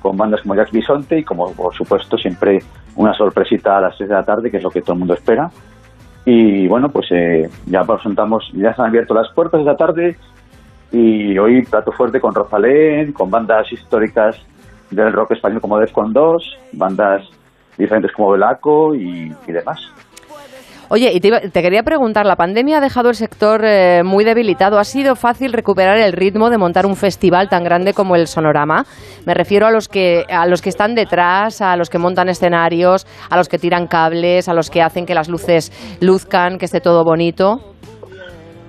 con 0.03 0.17
bandas 0.17 0.43
como 0.43 0.55
Jack 0.55 0.71
Bisonte 0.71 1.21
y 1.21 1.25
como 1.25 1.51
por 1.55 1.75
supuesto 1.75 2.19
siempre 2.19 2.59
una 2.97 3.15
sorpresita 3.15 3.79
a 3.79 3.81
las 3.81 3.97
6 3.97 4.09
de 4.09 4.15
la 4.15 4.23
tarde, 4.23 4.51
que 4.51 4.59
es 4.59 4.63
lo 4.63 4.71
que 4.71 4.83
todo 4.83 4.93
el 4.93 4.99
mundo 4.99 5.15
espera. 5.15 5.49
Y 6.25 6.67
bueno, 6.69 6.89
pues 6.89 7.07
eh, 7.11 7.51
ya 7.67 7.85
presentamos, 7.85 8.51
ya 8.55 8.75
se 8.75 8.81
han 8.81 8.89
abierto 8.89 9.15
las 9.15 9.31
puertas 9.33 9.61
esta 9.61 9.77
tarde 9.77 10.17
y 10.91 11.37
hoy 11.39 11.63
plato 11.63 11.93
fuerte 11.93 12.21
con 12.21 12.35
Rosalén, 12.35 13.13
con 13.13 13.31
bandas 13.31 13.71
históricas 13.73 14.37
del 14.91 15.13
rock 15.13 15.33
español 15.33 15.61
como 15.61 15.79
Defcon 15.79 16.13
2, 16.13 16.59
bandas 16.73 17.29
diferentes 17.77 18.13
como 18.13 18.31
Velaco 18.31 18.95
y 18.95 19.35
demás. 19.47 19.81
Oye, 20.91 21.13
y 21.15 21.21
te, 21.21 21.63
quería 21.63 21.83
preguntar, 21.83 22.27
la 22.27 22.37
pandemia 22.37 22.79
ha 22.79 22.81
dejado 22.81 23.09
el 23.09 23.15
sector 23.15 23.63
eh, 23.65 24.03
muy 24.05 24.25
debilitado. 24.25 24.79
¿Ha 24.79 24.85
sido 24.85 25.17
fácil 25.17 25.53
recuperar 25.53 25.99
el 25.99 26.13
ritmo 26.13 26.51
de 26.51 26.59
montar 26.59 26.85
un 26.87 26.95
festival 26.95 27.49
tan 27.49 27.65
grande 27.65 27.95
como 27.95 28.17
el 28.17 28.27
Sonorama? 28.27 28.85
Me 29.27 29.35
refiero 29.35 29.67
a 29.67 29.71
los 29.71 29.89
que 29.89 30.25
a 30.31 30.47
los 30.47 30.61
que 30.61 30.69
están 30.69 30.95
detrás, 30.95 31.63
a 31.63 31.77
los 31.77 31.89
que 31.89 31.99
montan 31.99 32.29
escenarios, 32.29 33.07
a 33.31 33.37
los 33.37 33.49
que 33.49 33.59
tiran 33.59 33.87
cables, 33.87 34.49
a 34.49 34.55
los 34.55 34.71
que 34.71 34.83
hacen 34.83 35.07
que 35.07 35.15
las 35.15 35.29
luces 35.29 35.73
luzcan, 36.01 36.59
que 36.59 36.67
esté 36.67 36.81
todo 36.81 37.03
bonito. 37.03 37.61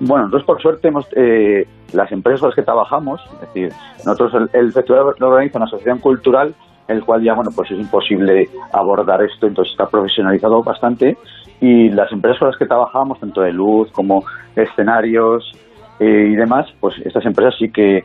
Bueno, 0.00 0.24
nosotros 0.24 0.44
por 0.44 0.62
suerte 0.62 0.88
hemos, 0.88 1.06
eh, 1.16 1.66
las 1.92 2.10
empresas 2.12 2.40
con 2.40 2.50
las 2.50 2.56
que 2.56 2.62
trabajamos, 2.62 3.20
es 3.34 3.40
decir, 3.40 3.72
nosotros 4.04 4.48
el, 4.52 4.72
festival 4.72 5.04
lo 5.18 5.28
organiza 5.28 5.58
una 5.58 5.66
asociación 5.66 5.98
cultural, 5.98 6.54
el 6.88 7.02
cual 7.02 7.22
ya, 7.22 7.34
bueno, 7.34 7.50
pues 7.54 7.70
es 7.70 7.78
imposible 7.78 8.48
abordar 8.72 9.22
esto, 9.22 9.46
entonces 9.46 9.72
está 9.72 9.86
profesionalizado 9.86 10.62
bastante 10.62 11.16
y 11.60 11.90
las 11.90 12.10
empresas 12.12 12.38
con 12.38 12.48
las 12.48 12.56
que 12.58 12.66
trabajamos, 12.66 13.18
tanto 13.20 13.40
de 13.40 13.52
luz 13.52 13.90
como 13.92 14.24
escenarios 14.54 15.52
eh, 15.98 16.28
y 16.32 16.36
demás, 16.36 16.66
pues 16.80 16.94
estas 17.04 17.24
empresas 17.24 17.54
sí 17.58 17.70
que 17.70 18.04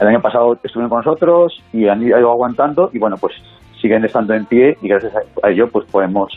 el 0.00 0.08
año 0.08 0.20
pasado 0.20 0.58
estuvieron 0.62 0.90
con 0.90 1.04
nosotros 1.04 1.62
y 1.72 1.86
han 1.86 2.02
ido 2.02 2.30
aguantando 2.30 2.90
y 2.92 2.98
bueno, 2.98 3.16
pues 3.16 3.34
siguen 3.80 4.04
estando 4.04 4.34
en 4.34 4.46
pie 4.46 4.76
y 4.82 4.88
gracias 4.88 5.12
a 5.42 5.50
ello 5.50 5.68
pues 5.68 5.86
podemos 5.90 6.32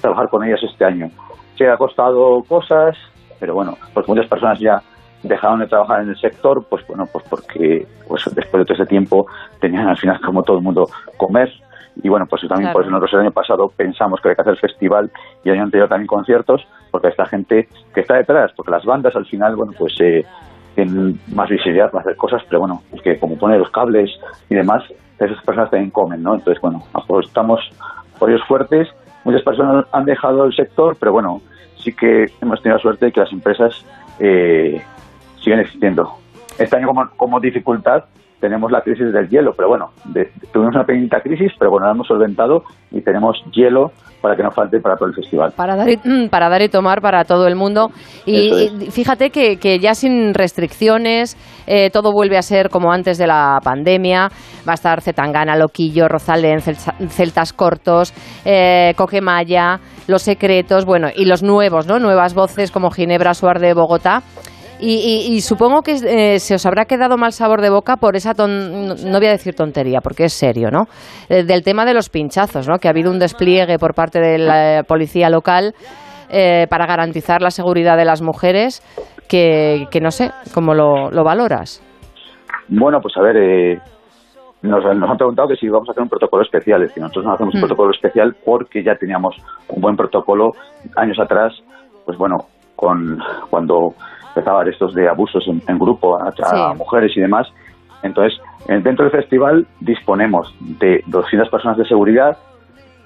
trabajar 0.00 0.28
con 0.28 0.44
ellas 0.44 0.60
este 0.62 0.84
año. 0.84 1.10
Se 1.56 1.68
ha 1.68 1.76
costado 1.76 2.42
cosas, 2.44 2.96
pero 3.38 3.54
bueno, 3.54 3.76
pues 3.92 4.08
muchas 4.08 4.26
personas 4.26 4.58
ya 4.58 4.82
dejaron 5.22 5.60
de 5.60 5.66
trabajar 5.66 6.02
en 6.02 6.10
el 6.10 6.18
sector, 6.18 6.64
pues 6.68 6.86
bueno, 6.86 7.06
pues 7.12 7.24
porque 7.28 7.86
pues 8.08 8.24
después 8.34 8.60
de 8.60 8.64
todo 8.64 8.74
ese 8.74 8.86
tiempo 8.86 9.26
tenían 9.60 9.88
al 9.88 9.98
final 9.98 10.18
como 10.20 10.42
todo 10.42 10.56
el 10.56 10.62
mundo 10.62 10.88
comer 11.18 11.52
y 12.02 12.08
bueno, 12.08 12.26
pues 12.26 12.46
también 12.48 12.72
por 12.72 12.82
eso 12.82 12.90
nosotros 12.90 13.14
el 13.14 13.20
año 13.20 13.30
pasado 13.32 13.72
pensamos 13.76 14.20
que 14.20 14.30
hay 14.30 14.34
que 14.34 14.42
hacer 14.42 14.56
festival 14.56 15.10
y 15.44 15.48
el 15.48 15.56
año 15.56 15.64
anterior 15.64 15.88
también 15.88 16.06
conciertos, 16.06 16.66
porque 16.90 17.08
esta 17.08 17.26
gente 17.26 17.68
que 17.94 18.00
está 18.00 18.14
detrás, 18.14 18.52
porque 18.56 18.70
las 18.70 18.84
bandas 18.84 19.14
al 19.16 19.26
final, 19.26 19.56
bueno, 19.56 19.72
pues 19.78 19.94
eh, 20.00 20.24
tienen 20.74 21.20
más 21.34 21.48
visibilidad 21.48 21.90
para 21.90 22.02
hacer 22.02 22.16
cosas, 22.16 22.42
pero 22.48 22.60
bueno, 22.60 22.82
es 22.92 23.02
que 23.02 23.18
como 23.18 23.36
pone 23.36 23.58
los 23.58 23.70
cables 23.70 24.10
y 24.48 24.54
demás, 24.54 24.84
esas 25.18 25.42
personas 25.44 25.70
también 25.70 25.90
comen, 25.90 26.22
¿no? 26.22 26.34
Entonces, 26.34 26.60
bueno, 26.62 26.82
estamos 27.22 27.60
por 28.18 28.30
ellos 28.30 28.42
fuertes, 28.46 28.88
muchas 29.24 29.42
personas 29.42 29.84
han 29.92 30.04
dejado 30.04 30.44
el 30.44 30.54
sector, 30.54 30.96
pero 30.98 31.12
bueno, 31.12 31.42
sí 31.76 31.92
que 31.92 32.26
hemos 32.40 32.62
tenido 32.62 32.76
la 32.76 32.82
suerte 32.82 33.06
de 33.06 33.12
que 33.12 33.20
las 33.20 33.32
empresas 33.32 33.84
eh, 34.18 34.80
siguen 35.42 35.60
existiendo. 35.60 36.14
Este 36.58 36.76
año 36.76 36.88
como, 36.88 37.10
como 37.16 37.40
dificultad 37.40 38.04
tenemos 38.40 38.72
la 38.72 38.80
crisis 38.80 39.12
del 39.12 39.28
hielo, 39.28 39.52
pero 39.54 39.68
bueno, 39.68 39.90
tuvimos 40.52 40.74
una 40.74 40.84
pequeñita 40.84 41.20
crisis, 41.20 41.52
pero 41.58 41.70
bueno, 41.70 41.86
la 41.86 41.92
hemos 41.92 42.06
solventado 42.06 42.64
y 42.90 43.02
tenemos 43.02 43.36
hielo 43.52 43.92
para 44.20 44.36
que 44.36 44.42
no 44.42 44.50
falte 44.50 44.80
para 44.80 44.96
todo 44.96 45.08
el 45.08 45.14
festival. 45.14 45.52
Para 45.56 45.76
dar 45.76 45.88
y, 45.88 45.96
mm, 45.96 46.28
para 46.28 46.48
dar 46.48 46.62
y 46.62 46.68
tomar 46.68 47.00
para 47.00 47.24
todo 47.24 47.46
el 47.46 47.56
mundo. 47.56 47.90
Y, 48.26 48.68
fíjate 48.90 49.30
que, 49.30 49.56
que, 49.56 49.78
ya 49.78 49.94
sin 49.94 50.34
restricciones, 50.34 51.36
eh, 51.66 51.90
todo 51.90 52.12
vuelve 52.12 52.36
a 52.36 52.42
ser 52.42 52.68
como 52.68 52.92
antes 52.92 53.18
de 53.18 53.26
la 53.26 53.60
pandemia. 53.62 54.28
Va 54.68 54.72
a 54.72 54.74
estar 54.74 55.00
Zetangana, 55.00 55.56
Loquillo, 55.56 56.08
Rosalén, 56.08 56.60
Celtas 56.60 57.52
Cortos, 57.52 58.12
eh, 58.44 58.92
Coquemaya, 58.96 59.80
Los 60.06 60.22
Secretos, 60.22 60.84
bueno, 60.84 61.08
y 61.14 61.24
los 61.24 61.42
nuevos, 61.42 61.86
¿no? 61.86 61.98
Nuevas 61.98 62.34
voces 62.34 62.70
como 62.70 62.90
Ginebra 62.90 63.34
Suar 63.34 63.58
de 63.58 63.72
Bogotá. 63.74 64.22
Y, 64.82 65.40
supongo 65.42 65.82
que 65.82 65.92
eh, 65.92 66.38
se 66.38 66.54
os 66.54 66.64
habrá 66.66 66.84
quedado 66.86 67.16
mal 67.16 67.32
sabor 67.32 67.60
de 67.60 67.70
boca 67.70 67.96
por 67.96 68.16
esa, 68.16 68.32
no 68.32 69.18
voy 69.18 69.26
a 69.26 69.30
decir 69.30 69.54
tontería, 69.54 70.00
porque 70.00 70.24
es 70.24 70.32
serio, 70.32 70.70
¿no? 70.70 70.84
Eh, 71.28 71.44
del 71.44 71.62
tema 71.62 71.84
de 71.84 71.94
los 71.94 72.08
pinchazos, 72.08 72.68
¿no? 72.68 72.78
Que 72.78 72.88
ha 72.88 72.90
habido 72.90 73.10
un 73.10 73.18
despliegue 73.18 73.78
por 73.78 73.94
parte 73.94 74.20
de 74.20 74.38
la 74.38 74.82
policía 74.86 75.28
local 75.28 75.74
eh, 76.30 76.66
para 76.70 76.86
garantizar 76.86 77.42
la 77.42 77.50
seguridad 77.50 77.96
de 77.96 78.04
las 78.04 78.22
mujeres, 78.22 78.82
que, 79.28 79.86
no 80.00 80.10
sé, 80.10 80.30
¿cómo 80.54 80.74
lo, 80.74 81.24
valoras? 81.24 81.82
Bueno, 82.68 83.00
pues 83.02 83.14
a 83.16 83.22
ver, 83.22 83.80
nos, 84.62 84.84
nos 84.84 85.10
han 85.10 85.16
preguntado 85.16 85.48
que 85.48 85.56
si 85.56 85.68
vamos 85.68 85.88
a 85.88 85.92
hacer 85.92 86.02
un 86.02 86.08
protocolo 86.08 86.42
especial. 86.42 86.82
Es 86.82 86.88
decir, 86.88 87.02
nosotros 87.02 87.24
no 87.26 87.32
hacemos 87.34 87.54
un 87.54 87.60
Mm. 87.60 87.64
protocolo 87.64 87.90
especial 87.92 88.34
porque 88.44 88.82
ya 88.82 88.94
teníamos 88.94 89.36
un 89.68 89.80
buen 89.80 89.96
protocolo 89.96 90.52
años 90.96 91.18
atrás, 91.18 91.52
pues 92.04 92.16
bueno, 92.18 92.38
con 92.76 93.18
cuando 93.50 93.94
empezaban 94.34 94.68
estos 94.68 94.94
de 94.94 95.08
abusos 95.08 95.46
en, 95.48 95.62
en 95.66 95.78
grupo 95.78 96.16
a, 96.18 96.28
a 96.28 96.32
Sí. 96.32 96.78
mujeres 96.78 97.16
y 97.16 97.20
demás. 97.20 97.46
Entonces, 98.02 98.40
en- 98.68 98.82
dentro 98.82 99.04
del 99.04 99.12
festival 99.12 99.66
disponemos 99.80 100.54
de 100.60 101.02
200 101.06 101.48
personas 101.48 101.76
de 101.78 101.84
seguridad, 101.84 102.36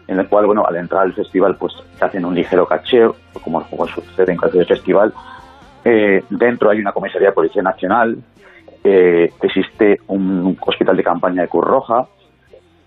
en 0.06 0.20
el 0.20 0.28
cual, 0.28 0.46
bueno, 0.46 0.64
al 0.66 0.76
entrar 0.76 1.02
al 1.02 1.14
festival, 1.14 1.56
pues 1.56 1.72
te 1.98 2.04
hacen 2.04 2.24
un 2.24 2.34
ligero 2.34 2.66
cacheo, 2.66 3.16
como, 3.42 3.62
como 3.68 3.86
sucede 3.86 4.32
en 4.32 4.38
cualquier 4.38 4.66
festival. 4.66 5.12
Eh, 5.84 6.22
dentro 6.30 6.70
hay 6.70 6.78
una 6.78 6.92
comisaría 6.92 7.28
de 7.28 7.34
Policía 7.34 7.62
Nacional, 7.62 8.18
eh, 8.84 9.32
existe 9.42 9.98
un 10.08 10.56
hospital 10.60 10.96
de 10.96 11.02
campaña 11.02 11.42
de 11.42 11.48
Cruz 11.48 11.64
Roja, 11.64 12.06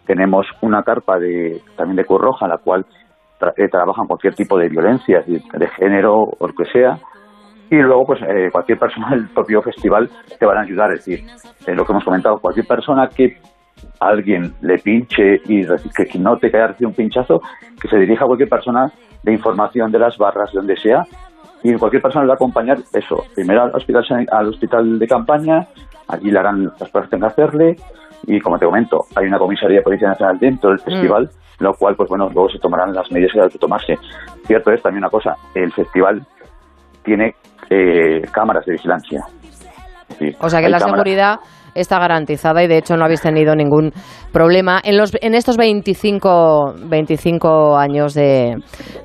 tenemos 0.06 0.46
una 0.62 0.84
carpa 0.84 1.20
de, 1.20 1.62
también 1.76 1.98
de 1.98 2.06
Cruz 2.06 2.22
Roja, 2.22 2.46
en 2.46 2.52
la 2.52 2.58
cual 2.60 2.86
tra- 3.40 3.54
eh, 3.58 3.68
trabajan 3.68 4.08
cualquier 4.08 4.36
tipo 4.36 4.58
de 4.58 4.70
violencia, 4.70 5.24
de 5.26 5.68
género 5.70 6.16
o 6.40 6.48
lo 6.48 6.54
que 6.54 6.66
sea. 6.66 7.00
Y 7.70 7.76
luego, 7.76 8.06
pues 8.06 8.22
eh, 8.22 8.50
cualquier 8.52 8.80
persona 8.80 9.10
del 9.12 9.28
propio 9.30 9.62
festival 9.62 10.10
te 10.40 10.46
van 10.46 10.58
a 10.58 10.62
ayudar. 10.62 10.92
Es 10.94 11.06
decir, 11.06 11.26
eh, 11.66 11.76
lo 11.76 11.86
que 11.86 11.92
hemos 11.92 12.04
comentado, 12.04 12.40
cualquier 12.40 12.66
persona 12.66 13.10
que 13.10 13.38
alguien 14.00 14.54
le 14.62 14.78
pinche 14.78 15.42
y 15.46 15.66
que, 15.66 16.20
no 16.20 16.38
te 16.38 16.50
caiga 16.50 16.76
un 16.82 16.94
pinchazo, 16.94 17.42
que 17.80 17.88
se 17.88 17.98
dirija 17.98 18.24
a 18.24 18.28
cualquier 18.28 18.50
persona 18.50 18.92
de 19.24 19.34
información 19.34 19.92
de 19.92 20.00
las 20.00 20.18
barras, 20.18 20.52
de 20.52 20.60
donde 20.60 20.78
sea, 20.78 21.04
y 21.64 21.74
cualquier 21.76 22.02
persona 22.02 22.24
le 22.24 22.30
va 22.30 22.34
a 22.34 22.36
acompañar 22.36 22.78
eso, 22.94 23.24
primero 23.36 23.64
al 23.64 23.76
hospital, 23.76 24.06
al 24.32 24.48
hospital 24.48 25.00
de 25.00 25.08
campaña, 25.08 25.68
allí 26.08 26.32
le 26.32 26.40
harán 26.40 26.66
las 26.66 26.90
pruebas 26.90 27.10
que 27.10 27.16
tenga 27.18 27.28
que 27.28 27.42
hacerle, 27.42 27.76
y 28.26 28.40
como 28.40 28.58
te 28.58 28.66
comento, 28.66 29.06
hay 29.16 29.28
una 29.28 29.38
comisaría 29.38 29.78
de 29.78 29.84
Policía 29.84 30.10
Nacional 30.10 30.40
dentro 30.40 30.70
del 30.70 30.80
festival, 30.80 31.30
lo 31.60 31.74
cual, 31.74 31.96
pues 31.96 32.10
bueno, 32.10 32.30
luego 32.34 32.50
se 32.50 32.60
tomarán 32.60 32.94
las 32.94 33.12
medidas 33.12 33.32
que 33.34 33.42
hay 33.42 33.50
que 33.50 33.58
tomarse. 33.58 33.96
Cierto 34.46 34.72
es 34.72 34.82
también 34.82 35.04
una 35.04 35.10
cosa, 35.10 35.36
el 35.56 35.72
festival 35.74 36.22
tiene 37.08 37.34
eh, 37.70 38.22
cámaras 38.32 38.66
de 38.66 38.74
vigilancia. 38.74 39.22
O 40.40 40.50
sea 40.50 40.62
que 40.62 40.70
la 40.70 40.78
cámaras- 40.80 40.84
seguridad 41.04 41.36
está 41.76 42.00
garantizada 42.00 42.64
y 42.64 42.68
de 42.68 42.78
hecho 42.80 42.98
no 42.98 43.06
habéis 43.06 43.22
tenido 43.22 43.54
ningún 43.56 43.92
problema 44.34 44.80
en 44.84 44.98
los 44.98 45.16
en 45.22 45.36
estos 45.36 45.58
25 45.58 46.74
25 46.86 47.78
años 47.78 48.16
de, 48.16 48.56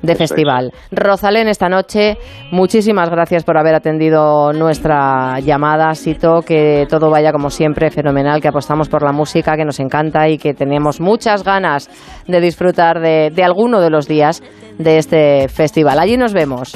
de 0.01 0.15
festival. 0.15 0.71
Rosalén 0.91 1.47
esta 1.49 1.69
noche, 1.69 2.17
muchísimas 2.51 3.11
gracias 3.11 3.43
por 3.43 3.59
haber 3.59 3.75
atendido 3.75 4.53
nuestra 4.53 5.39
llamada, 5.41 5.93
Sito, 5.93 6.41
que 6.41 6.87
todo 6.89 7.11
vaya 7.11 7.31
como 7.31 7.51
siempre 7.51 7.91
fenomenal, 7.91 8.41
que 8.41 8.47
apostamos 8.47 8.89
por 8.89 9.03
la 9.03 9.11
música, 9.11 9.55
que 9.55 9.65
nos 9.65 9.79
encanta 9.79 10.27
y 10.27 10.39
que 10.39 10.55
tenemos 10.55 10.99
muchas 10.99 11.43
ganas 11.43 11.89
de 12.27 12.41
disfrutar 12.41 12.99
de, 13.01 13.29
de 13.29 13.43
alguno 13.43 13.81
de 13.81 13.91
los 13.91 14.07
días 14.07 14.41
de 14.79 14.97
este 14.97 15.47
festival. 15.47 15.99
Allí 15.99 16.17
nos 16.17 16.33
vemos. 16.33 16.73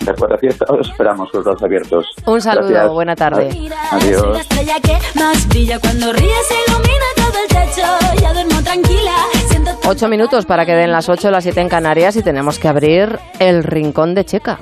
De 0.00 0.10
acuerdo, 0.12 0.36
os 0.68 0.88
esperamos 0.88 1.30
con 1.30 1.38
los 1.38 1.44
brazos 1.44 1.62
abiertos. 1.62 2.06
Un 2.26 2.40
saludo, 2.40 2.68
Gracias. 2.70 2.92
buena 2.92 3.14
tarde. 3.16 3.48
Adiós. 3.90 4.20
Soy 4.22 4.32
la 4.32 4.40
estrella 4.40 4.74
que 4.82 4.98
más 5.18 5.48
brilla 5.48 5.78
cuando 5.78 6.12
ríes 6.12 6.46
se 6.48 6.54
ilumina 6.70 7.04
todo 7.16 7.38
el 7.42 7.48
techo. 7.48 8.20
Ya 8.22 8.32
duermo 8.32 8.62
tranquila. 8.62 9.12
Siento 9.48 9.70
Ocho 9.86 10.08
minutos 10.08 10.46
para 10.46 10.64
que 10.64 10.72
den 10.74 10.90
las 10.90 11.08
ocho, 11.08 11.30
las 11.30 11.44
siete 11.44 11.60
en 11.60 11.68
Canarias 11.68 12.16
y 12.16 12.22
tenemos 12.22 12.58
que 12.58 12.68
abrir 12.68 13.18
el 13.38 13.62
rincón 13.62 14.14
de 14.14 14.24
Checa. 14.24 14.58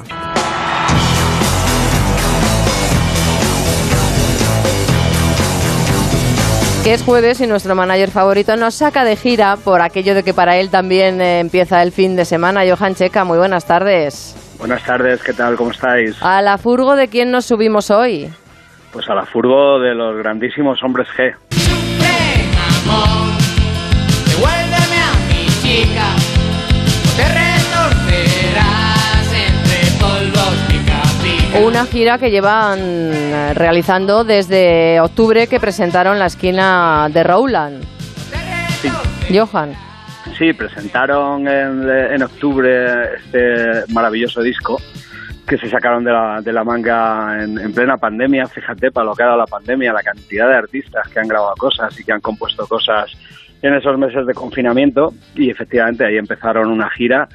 Que 6.84 6.94
es 6.94 7.02
jueves 7.02 7.40
y 7.40 7.46
nuestro 7.46 7.74
manager 7.74 8.10
favorito 8.10 8.56
nos 8.56 8.74
saca 8.76 9.04
de 9.04 9.16
gira 9.16 9.56
por 9.62 9.82
aquello 9.82 10.14
de 10.14 10.22
que 10.22 10.32
para 10.32 10.56
él 10.56 10.70
también 10.70 11.20
eh, 11.20 11.40
empieza 11.40 11.82
el 11.82 11.92
fin 11.92 12.16
de 12.16 12.24
semana. 12.24 12.62
Johan 12.66 12.94
Checa, 12.94 13.24
muy 13.24 13.36
buenas 13.36 13.66
tardes. 13.66 14.34
Buenas 14.58 14.84
tardes, 14.84 15.22
¿qué 15.22 15.32
tal? 15.32 15.56
¿Cómo 15.56 15.70
estáis? 15.70 16.16
A 16.20 16.42
la 16.42 16.58
furgo 16.58 16.96
de 16.96 17.08
quién 17.08 17.30
nos 17.30 17.46
subimos 17.46 17.90
hoy. 17.90 18.28
Pues 18.92 19.08
a 19.08 19.14
la 19.14 19.24
furgo 19.24 19.78
de 19.78 19.94
los 19.94 20.16
grandísimos 20.16 20.82
hombres 20.82 21.06
G. 21.16 21.32
Devuélveme 24.26 25.00
a 25.00 25.12
mi 25.28 25.46
chica, 25.62 26.06
te 27.16 27.24
retorcerás 27.28 29.32
entre 29.32 29.90
polvos 30.00 30.54
pica 30.68 31.02
pica. 31.22 31.58
Una 31.60 31.84
gira 31.84 32.18
que 32.18 32.30
llevan 32.30 32.78
eh, 32.80 33.52
realizando 33.54 34.24
desde 34.24 34.98
octubre 35.00 35.46
que 35.46 35.60
presentaron 35.60 36.18
la 36.18 36.26
esquina 36.26 37.08
de 37.12 37.22
Rowland. 37.22 37.84
Johan. 39.32 39.74
Sí, 40.38 40.52
presentaron 40.52 41.48
en, 41.48 42.22
octubre 42.22 43.16
este 43.16 43.92
maravilloso 43.92 44.40
disco 44.40 44.80
que 45.44 45.58
se 45.58 45.68
sacaron 45.68 46.04
de 46.04 46.12
la, 46.12 46.40
de 46.40 46.52
la 46.52 46.62
manga 46.62 47.42
en, 47.42 47.58
en 47.58 47.72
plena 47.72 47.96
pandemia. 47.96 48.46
Fíjate, 48.46 48.92
para 48.92 49.06
lo 49.06 49.14
que 49.14 49.24
ha 49.24 49.26
dado 49.26 49.38
la 49.38 49.46
pandemia, 49.46 49.92
la 49.92 50.02
cantidad 50.02 50.48
de 50.48 50.54
artistas 50.54 51.08
que 51.08 51.18
han 51.18 51.26
grabado 51.26 51.54
cosas 51.56 51.98
y 51.98 52.04
que 52.04 52.12
han 52.12 52.20
compuesto 52.20 52.68
cosas 52.68 53.10
en 53.62 53.74
esos 53.74 53.98
meses 53.98 54.26
de 54.26 54.34
confinamiento. 54.34 55.12
Y 55.34 55.50
efectivamente 55.50 56.04
ahí 56.04 56.16
empezaron 56.18 56.70
una 56.70 56.88
gira 56.90 57.28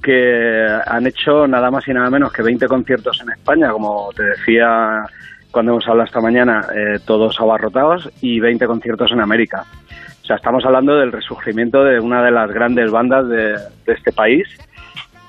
que 0.00 0.64
han 0.86 1.06
hecho 1.08 1.48
nada 1.48 1.72
más 1.72 1.88
y 1.88 1.92
nada 1.92 2.08
menos 2.08 2.32
que 2.32 2.42
20 2.42 2.68
conciertos 2.68 3.20
en 3.22 3.32
España, 3.32 3.72
como 3.72 4.10
te 4.14 4.22
decía 4.22 5.06
cuando 5.50 5.72
hemos 5.72 5.88
hablado 5.88 6.06
esta 6.06 6.20
mañana, 6.20 6.66
eh, 6.74 6.98
todos 7.04 7.40
abarrotados, 7.40 8.10
y 8.20 8.40
20 8.40 8.66
conciertos 8.66 9.12
en 9.12 9.20
América. 9.20 9.64
O 10.24 10.26
sea, 10.26 10.36
estamos 10.36 10.64
hablando 10.64 10.96
del 10.96 11.12
resurgimiento 11.12 11.84
de 11.84 12.00
una 12.00 12.22
de 12.24 12.30
las 12.30 12.50
grandes 12.50 12.90
bandas 12.90 13.28
de, 13.28 13.52
de 13.84 13.92
este 13.92 14.10
país, 14.10 14.48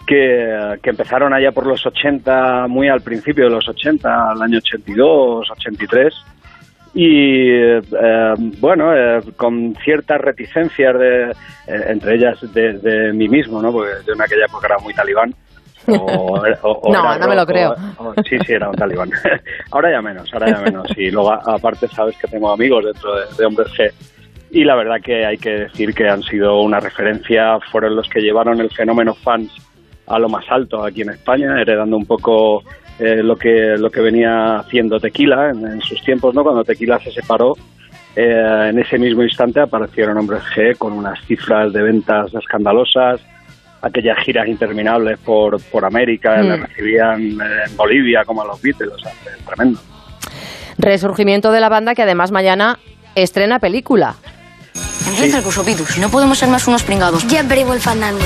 que, 0.08 0.78
que 0.82 0.89
empezaron 0.91 1.34
allá 1.34 1.52
por 1.52 1.68
los 1.68 1.86
80, 1.86 2.68
muy 2.70 2.88
al 2.88 3.02
principio 3.02 3.43
de 3.43 3.50
los 3.52 3.68
80, 3.68 4.32
al 4.32 4.41
año 4.41 4.58
82, 4.60 5.52
83, 5.52 6.14
y 6.93 7.50
eh, 7.52 7.82
bueno, 8.60 8.96
eh, 8.96 9.20
con 9.36 9.76
ciertas 9.84 10.22
reticencias, 10.22 10.98
de, 10.98 11.24
eh, 11.68 11.84
entre 11.88 12.16
ellas 12.16 12.38
de, 12.54 12.74
de 12.80 13.12
mí 13.12 13.28
mismo, 13.28 13.62
¿no? 13.62 13.74
porque 13.74 13.91
yo 14.08 14.14
en 14.14 14.22
aquella 14.22 14.46
época 14.46 14.68
era 14.68 14.78
muy 14.78 14.93
talibán. 14.93 15.36
O, 15.88 16.39
o- 16.62 16.72
o 16.72 16.93
No, 16.93 17.02
era 17.12 17.18
no 17.20 17.28
me 17.28 17.36
lo 17.36 17.46
creo. 17.46 17.76
sí, 18.30 18.38
sí, 18.46 18.54
era 18.54 18.70
un 18.70 18.76
talibán. 18.76 19.10
ahora 19.72 19.91
ya 19.91 20.02
menos, 20.02 20.34
ahora 20.34 20.48
ya 20.52 20.62
menos. 20.62 20.88
Y 20.96 21.12
luego, 21.12 21.34
aparte, 21.34 21.89
sabes 21.89 22.16
que 22.18 22.28
tengo 22.28 22.50
amigos 22.54 22.86
dentro 22.86 23.14
de, 23.14 23.26
de 23.38 23.46
Hombres 23.46 23.68
G. 23.78 23.91
Y 24.56 24.64
la 24.64 24.76
verdad 24.76 25.01
que 25.03 25.26
hay 25.26 25.38
que 25.38 25.49
decir 25.68 25.93
que 25.93 26.08
han 26.08 26.24
sido 26.24 26.62
una 26.62 26.80
referencia, 26.80 27.60
fueron 27.70 27.93
los 27.93 28.08
que 28.08 28.22
llevaron 28.22 28.62
el 28.62 28.70
fenómeno 28.72 29.14
fans 29.14 29.51
a 30.08 30.18
lo 30.18 30.30
más 30.30 30.45
alto 30.49 30.82
aquí 30.82 31.01
en 31.01 31.10
España, 31.10 31.60
heredando 31.60 31.97
un 31.97 32.06
poco 32.06 32.64
eh, 32.97 33.22
lo 33.22 33.36
que 33.36 33.76
lo 33.78 33.89
que 33.89 33.99
venía 33.99 34.56
haciendo 34.60 34.97
Tequila 34.97 35.49
en, 35.49 35.68
en 35.68 35.82
sus 35.82 36.01
tiempos, 36.03 36.34
¿no? 36.34 36.41
Cuando 36.41 36.64
Tequila 36.64 36.97
se 36.99 37.12
separó, 37.12 37.51
eh, 38.16 38.70
en 38.70 38.80
ese 38.80 38.97
mismo 38.97 39.24
instante 39.24 39.60
aparecieron 39.60 40.18
Hombres 40.18 40.43
G 40.56 40.78
con 40.78 40.93
unas 40.93 41.20
cifras 41.26 41.74
de 41.74 41.84
ventas 41.84 42.34
escandalosas, 42.34 43.20
aquellas 43.82 44.18
giras 44.20 44.47
interminables 44.47 45.20
por, 45.20 45.62
por 45.70 45.84
América, 45.84 46.41
Mm. 46.41 46.47
le 46.47 46.58
recibían 46.58 47.22
en 47.22 47.76
Bolivia 47.76 48.24
como 48.26 48.41
a 48.41 48.45
los 48.45 48.62
Beatles, 48.62 48.93
o 48.93 48.99
sea, 48.99 49.12
tremendo. 49.45 49.82
Resurgimiento 50.78 51.51
de 51.51 51.60
la 51.60 51.68
banda 51.68 51.93
que 51.93 52.03
además 52.03 52.32
mañana 52.32 52.80
estrena 53.16 53.60
película. 53.60 54.16
Empieza 55.08 55.38
el 55.38 55.43
curso, 55.43 55.64
Pitus. 55.64 55.97
No 55.97 56.10
podemos 56.10 56.38
ser 56.38 56.49
más 56.49 56.68
unos 56.68 56.84
pringados. 56.84 57.26
Ya 57.28 57.41
abrigo 57.41 57.74
el 57.74 57.80
fandango. 57.80 58.20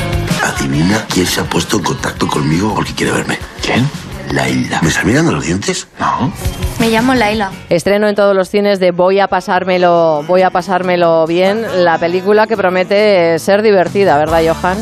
Adivina 0.44 1.06
quién 1.10 1.26
se 1.26 1.42
ha 1.42 1.44
puesto 1.44 1.78
en 1.78 1.84
contacto 1.84 2.28
conmigo 2.28 2.74
porque 2.74 2.94
quiere 2.94 3.12
verme. 3.12 3.38
¿Quién? 3.62 3.90
Laila. 4.32 4.80
¿Me 4.82 4.90
está 4.90 5.04
mirando 5.04 5.32
los 5.32 5.46
dientes? 5.46 5.88
No. 6.00 6.32
Me 6.80 6.90
llamo 6.90 7.14
Laila. 7.14 7.52
Estreno 7.70 8.08
en 8.08 8.16
todos 8.16 8.36
los 8.36 8.50
cines 8.50 8.80
de 8.80 8.92
Voy 8.92 9.20
a 9.20 9.28
pasármelo, 9.28 10.24
voy 10.28 10.44
a 10.44 10.50
pasármelo 10.50 11.26
bien, 11.26 11.66
la 11.84 11.98
película 11.98 12.48
que 12.48 12.56
promete 12.56 13.38
ser 13.40 13.62
divertida, 13.62 14.18
¿verdad, 14.18 14.42
Johan? 14.48 14.78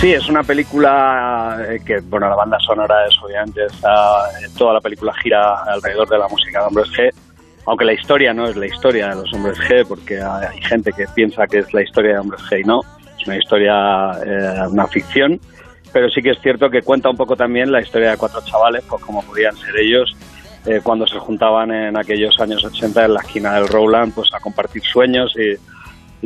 Sí, 0.00 0.12
es 0.12 0.28
una 0.28 0.42
película 0.42 1.58
eh, 1.68 1.78
que, 1.84 2.00
bueno, 2.00 2.28
la 2.28 2.34
banda 2.34 2.58
sonora 2.58 3.06
es 3.06 3.14
obviamente, 3.22 3.66
está, 3.66 4.30
eh, 4.40 4.48
toda 4.56 4.74
la 4.74 4.80
película 4.80 5.12
gira 5.22 5.62
alrededor 5.64 6.08
de 6.08 6.18
la 6.18 6.26
música 6.26 6.60
de 6.60 6.66
Hombres 6.66 6.88
G, 6.90 7.10
aunque 7.66 7.84
la 7.84 7.92
historia 7.92 8.32
no 8.32 8.46
es 8.46 8.56
la 8.56 8.66
historia 8.66 9.08
de 9.08 9.16
los 9.16 9.32
Hombres 9.32 9.58
G, 9.58 9.86
porque 9.86 10.20
hay, 10.20 10.60
gente 10.62 10.92
que 10.92 11.06
piensa 11.14 11.46
que 11.46 11.58
es 11.58 11.72
la 11.72 11.82
historia 11.82 12.14
de 12.14 12.18
Hombres 12.18 12.42
G 12.42 12.60
y 12.60 12.64
no, 12.64 12.80
es 13.18 13.26
una 13.26 13.36
historia, 13.36 14.10
eh, 14.24 14.68
una 14.68 14.86
ficción, 14.86 15.40
pero 15.92 16.08
sí 16.08 16.22
que 16.22 16.30
es 16.30 16.40
cierto 16.40 16.70
que 16.70 16.82
cuenta 16.82 17.10
un 17.10 17.16
poco 17.16 17.36
también 17.36 17.70
la 17.70 17.80
historia 17.80 18.12
de 18.12 18.16
cuatro 18.16 18.40
chavales, 18.44 18.84
pues 18.88 19.02
como 19.04 19.22
podían 19.22 19.56
ser 19.56 19.76
ellos, 19.76 20.16
eh, 20.66 20.80
cuando 20.82 21.06
se 21.06 21.18
juntaban 21.18 21.70
en 21.70 21.96
aquellos 21.96 22.38
años 22.40 22.64
80 22.64 23.04
en 23.04 23.14
la 23.14 23.20
esquina 23.20 23.54
del 23.54 23.68
Rowland, 23.68 24.14
pues 24.14 24.32
a 24.34 24.40
compartir 24.40 24.82
sueños 24.82 25.34
y, 25.36 25.56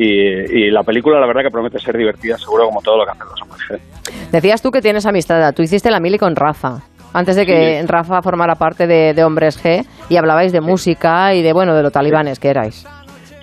y, 0.00 0.66
y 0.66 0.70
la 0.70 0.82
película 0.82 1.20
la 1.20 1.26
verdad 1.26 1.42
que 1.42 1.50
promete 1.50 1.78
ser 1.78 1.96
divertida, 1.96 2.38
seguro 2.38 2.66
como 2.66 2.80
todo 2.82 2.98
lo 2.98 3.04
que 3.04 3.12
hacen 3.12 3.26
los 3.26 3.42
Hombres 3.42 3.60
G. 3.68 4.30
Decías 4.32 4.62
tú 4.62 4.70
que 4.70 4.82
tienes 4.82 5.06
amistad, 5.06 5.54
tú 5.54 5.62
hiciste 5.62 5.90
la 5.90 6.00
mili 6.00 6.18
con 6.18 6.36
Rafa, 6.36 6.82
antes 7.14 7.36
de 7.36 7.46
que 7.46 7.80
Sí. 7.80 7.86
Rafa 7.86 8.20
formara 8.20 8.56
parte 8.56 8.86
de, 8.86 9.14
de 9.14 9.24
Hombres 9.24 9.62
G 9.64 9.86
y 10.10 10.16
hablabais 10.16 10.52
de 10.52 10.60
música 10.60 11.32
y 11.34 11.42
de, 11.42 11.54
bueno, 11.54 11.74
de 11.74 11.82
lo 11.82 11.90
talibanes 11.90 12.38
que 12.38 12.48
erais. 12.50 12.86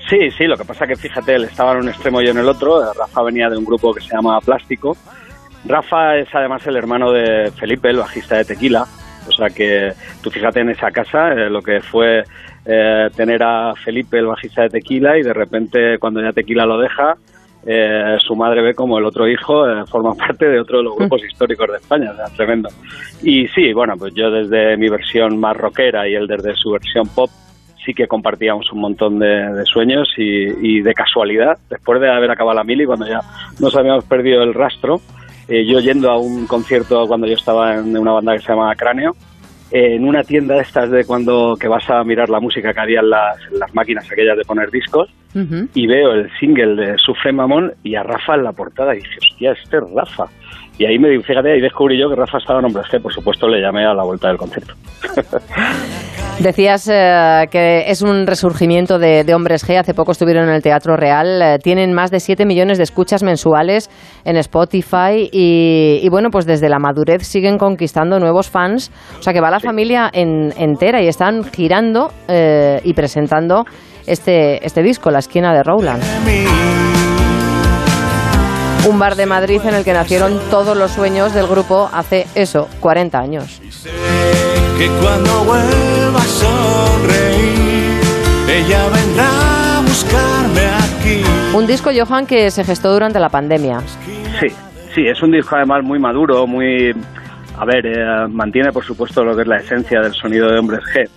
Sí, 0.10 0.30
sí, 0.38 0.46
lo 0.46 0.58
que 0.58 0.66
pasa 0.66 0.86
que 0.86 0.96
fíjate, 0.96 1.34
él 1.36 1.46
estaba 1.46 1.72
en 1.72 1.80
un 1.80 1.90
extremo 1.90 2.22
y 2.22 2.26
yo 2.26 2.32
en 2.32 2.38
el 2.38 2.50
otro. 2.50 2.82
Rafa 2.94 3.24
venía 3.24 3.50
de 3.50 3.58
un 3.58 3.66
grupo 3.66 3.94
que 3.94 4.02
se 4.02 4.14
llama 4.14 4.40
Plástico. 4.42 4.96
Rafa 5.66 6.18
es 6.18 6.28
además 6.34 6.66
el 6.68 6.76
hermano 6.76 7.12
de 7.12 7.52
Felipe, 7.52 7.90
el 7.90 7.98
bajista 7.98 8.36
de 8.38 8.46
Tequila. 8.46 8.86
O 9.28 9.32
sea 9.32 9.48
que 9.50 9.94
tú 10.22 10.30
fíjate 10.30 10.60
en 10.60 10.70
esa 10.72 10.92
casa 10.92 11.30
eh, 11.32 11.50
lo 11.50 11.62
que 11.62 11.80
fue 11.80 12.24
eh, 12.66 13.08
tener 13.16 13.42
a 13.44 13.74
Felipe, 13.76 14.18
el 14.18 14.26
bajista 14.26 14.64
de 14.64 14.70
Tequila, 14.70 15.18
y 15.18 15.22
de 15.22 15.34
repente 15.34 15.98
cuando 16.00 16.22
ya 16.22 16.34
Tequila 16.34 16.66
lo 16.66 16.78
deja, 16.80 17.16
eh, 17.66 18.18
su 18.26 18.36
madre 18.36 18.62
ve 18.62 18.74
como 18.74 18.98
el 18.98 19.06
otro 19.06 19.28
hijo 19.28 19.70
eh, 19.70 19.86
forma 19.86 20.14
parte 20.16 20.48
de 20.48 20.60
otro 20.60 20.80
de 20.80 20.84
los 20.84 20.96
grupos 20.96 21.24
históricos 21.24 21.70
de 21.70 21.78
España, 21.78 22.12
o 22.12 22.16
sea, 22.16 22.26
tremendo. 22.36 22.70
Y 23.24 23.48
sí, 23.50 23.74
bueno, 23.74 23.96
pues 23.98 24.14
yo 24.16 24.32
desde 24.32 24.78
mi 24.78 24.90
versión 24.90 25.38
más 25.38 25.56
rockera 25.56 26.08
y 26.08 26.16
él 26.16 26.28
desde 26.28 26.56
su 26.56 26.72
versión 26.72 27.08
pop, 27.10 27.30
sí 27.86 27.94
que 27.94 28.08
compartíamos 28.08 28.72
un 28.72 28.80
montón 28.80 29.20
de, 29.20 29.28
de 29.28 29.66
sueños 29.66 30.08
y, 30.18 30.78
y 30.78 30.82
de 30.82 30.94
casualidad, 30.94 31.58
después 31.70 32.00
de 32.00 32.10
haber 32.10 32.32
acabado 32.32 32.56
la 32.56 32.64
mili, 32.64 32.86
cuando 32.86 33.08
ya 33.08 33.22
nos 33.60 33.76
habíamos 33.76 34.06
perdido 34.06 34.44
el 34.44 34.54
rastro, 34.54 35.02
eh, 35.48 35.66
yo 35.66 35.80
yendo 35.80 36.10
a 36.10 36.18
un 36.18 36.48
concierto 36.48 37.08
cuando 37.08 37.28
yo 37.28 37.34
estaba 37.34 37.76
en 37.76 37.98
una 37.98 38.14
banda 38.14 38.34
que 38.34 38.40
se 38.40 38.50
llama 38.50 38.76
Cráneo, 38.76 39.16
en 39.72 40.06
una 40.06 40.24
tienda 40.24 40.56
de 40.56 40.62
estas 40.62 40.92
de 40.92 41.06
cuando 41.06 41.56
que 41.60 41.68
vas 41.68 41.90
a 41.90 42.04
mirar 42.04 42.30
la 42.30 42.40
música 42.40 42.74
que 42.74 42.80
había 42.80 43.00
en 43.00 43.10
las, 43.10 43.38
en 43.52 43.60
las 43.60 43.74
máquinas 43.74 44.10
aquellas 44.12 44.38
de 44.38 44.44
poner 44.44 44.70
discos, 44.70 45.10
y 45.34 45.88
veo 45.88 46.12
el 46.14 46.30
single 46.40 46.76
de 46.76 46.98
Sufre 46.98 47.32
Mamón 47.32 47.72
y 47.84 47.96
a 47.96 48.04
Rafa 48.04 48.36
en 48.36 48.44
la 48.44 48.52
portada 48.52 48.94
y 48.94 48.98
dije, 49.00 49.18
hostia, 49.32 49.52
este 49.54 49.78
es 49.78 49.84
Rafa. 49.96 50.26
Y 50.78 50.86
ahí 50.86 50.98
me 50.98 51.20
fíjate, 51.22 51.52
ahí 51.52 51.62
descubrí 51.62 52.00
yo 52.00 52.10
que 52.10 52.16
Rafa 52.16 52.38
estaba 52.40 52.60
en 52.60 52.66
Hombres 52.66 52.88
G, 52.92 53.02
por 53.02 53.14
supuesto 53.14 53.48
le 53.48 53.62
llamé 53.62 53.86
a 53.86 53.94
la 53.94 54.04
vuelta 54.04 54.30
del 54.30 54.38
concierto. 54.38 54.74
Decías 56.40 56.90
eh, 56.92 57.46
que 57.52 57.84
es 57.92 58.02
un 58.02 58.26
resurgimiento 58.26 58.98
de, 58.98 59.24
de 59.24 59.36
Hombres 59.36 59.68
G. 59.68 59.78
Hace 59.78 59.94
poco 59.94 60.12
estuvieron 60.14 60.48
en 60.50 60.56
el 60.56 60.64
Teatro 60.64 60.96
Real. 60.98 61.40
Eh, 61.40 61.60
tienen 61.62 61.94
más 61.94 62.10
de 62.10 62.20
7 62.20 62.46
millones 62.48 62.80
de 62.80 62.84
escuchas 62.84 63.22
mensuales 63.22 63.92
en 64.26 64.38
Spotify. 64.38 65.30
Y, 65.32 66.00
y 66.02 66.10
bueno, 66.10 66.30
pues 66.32 66.48
desde 66.48 66.68
la 66.68 66.80
madurez 66.80 67.28
siguen 67.28 67.60
conquistando 67.60 68.18
nuevos 68.20 68.50
fans. 68.50 68.92
O 69.20 69.22
sea 69.22 69.34
que 69.34 69.42
va 69.42 69.52
la 69.52 69.60
familia 69.60 70.10
en- 70.12 70.52
entera 70.58 71.04
y 71.04 71.08
están 71.08 71.44
girando 71.44 72.10
eh, 72.28 72.80
y 72.84 72.94
presentando 72.94 73.66
este, 74.06 74.66
este 74.66 74.84
disco, 74.84 75.12
La 75.12 75.20
esquina 75.20 75.54
de 75.54 75.64
Rowland. 75.64 76.04
Un 78.88 78.98
bar 78.98 79.16
de 79.16 79.28
Madrid 79.28 79.62
en 79.64 79.76
el 79.76 79.84
que 79.84 79.94
nacieron 79.94 80.40
todos 80.50 80.76
los 80.76 80.92
sueños 80.92 81.34
del 81.34 81.46
grupo 81.46 81.90
hace 81.94 82.26
eso, 82.34 82.68
40 82.80 83.20
años. 83.20 83.62
Que 84.78 84.88
cuando 85.02 85.44
vuelva 85.44 86.20
a 86.20 86.24
sonreír, 86.24 88.02
ella 88.50 88.90
vendrá 88.90 89.78
a 89.78 89.82
buscarme 89.82 90.62
aquí. 90.66 91.24
Un 91.56 91.68
disco, 91.68 91.92
Johan, 91.96 92.26
que 92.26 92.50
se 92.50 92.64
gestó 92.64 92.92
durante 92.92 93.20
la 93.20 93.30
pandemia. 93.30 93.82
Sí, 94.40 94.48
sí, 94.96 95.08
es 95.08 95.22
un 95.22 95.32
disco 95.32 95.56
además 95.56 95.84
muy 95.84 96.00
maduro, 96.00 96.48
muy... 96.48 96.92
A 97.60 97.66
ver, 97.66 97.86
eh, 97.86 98.28
mantiene 98.30 98.72
por 98.72 98.84
supuesto 98.84 99.24
lo 99.24 99.36
que 99.36 99.44
es 99.44 99.48
la 99.48 99.58
esencia 99.58 100.02
del 100.02 100.14
sonido 100.14 100.50
de 100.50 100.58
Hombres 100.58 100.82
G, 100.92 101.08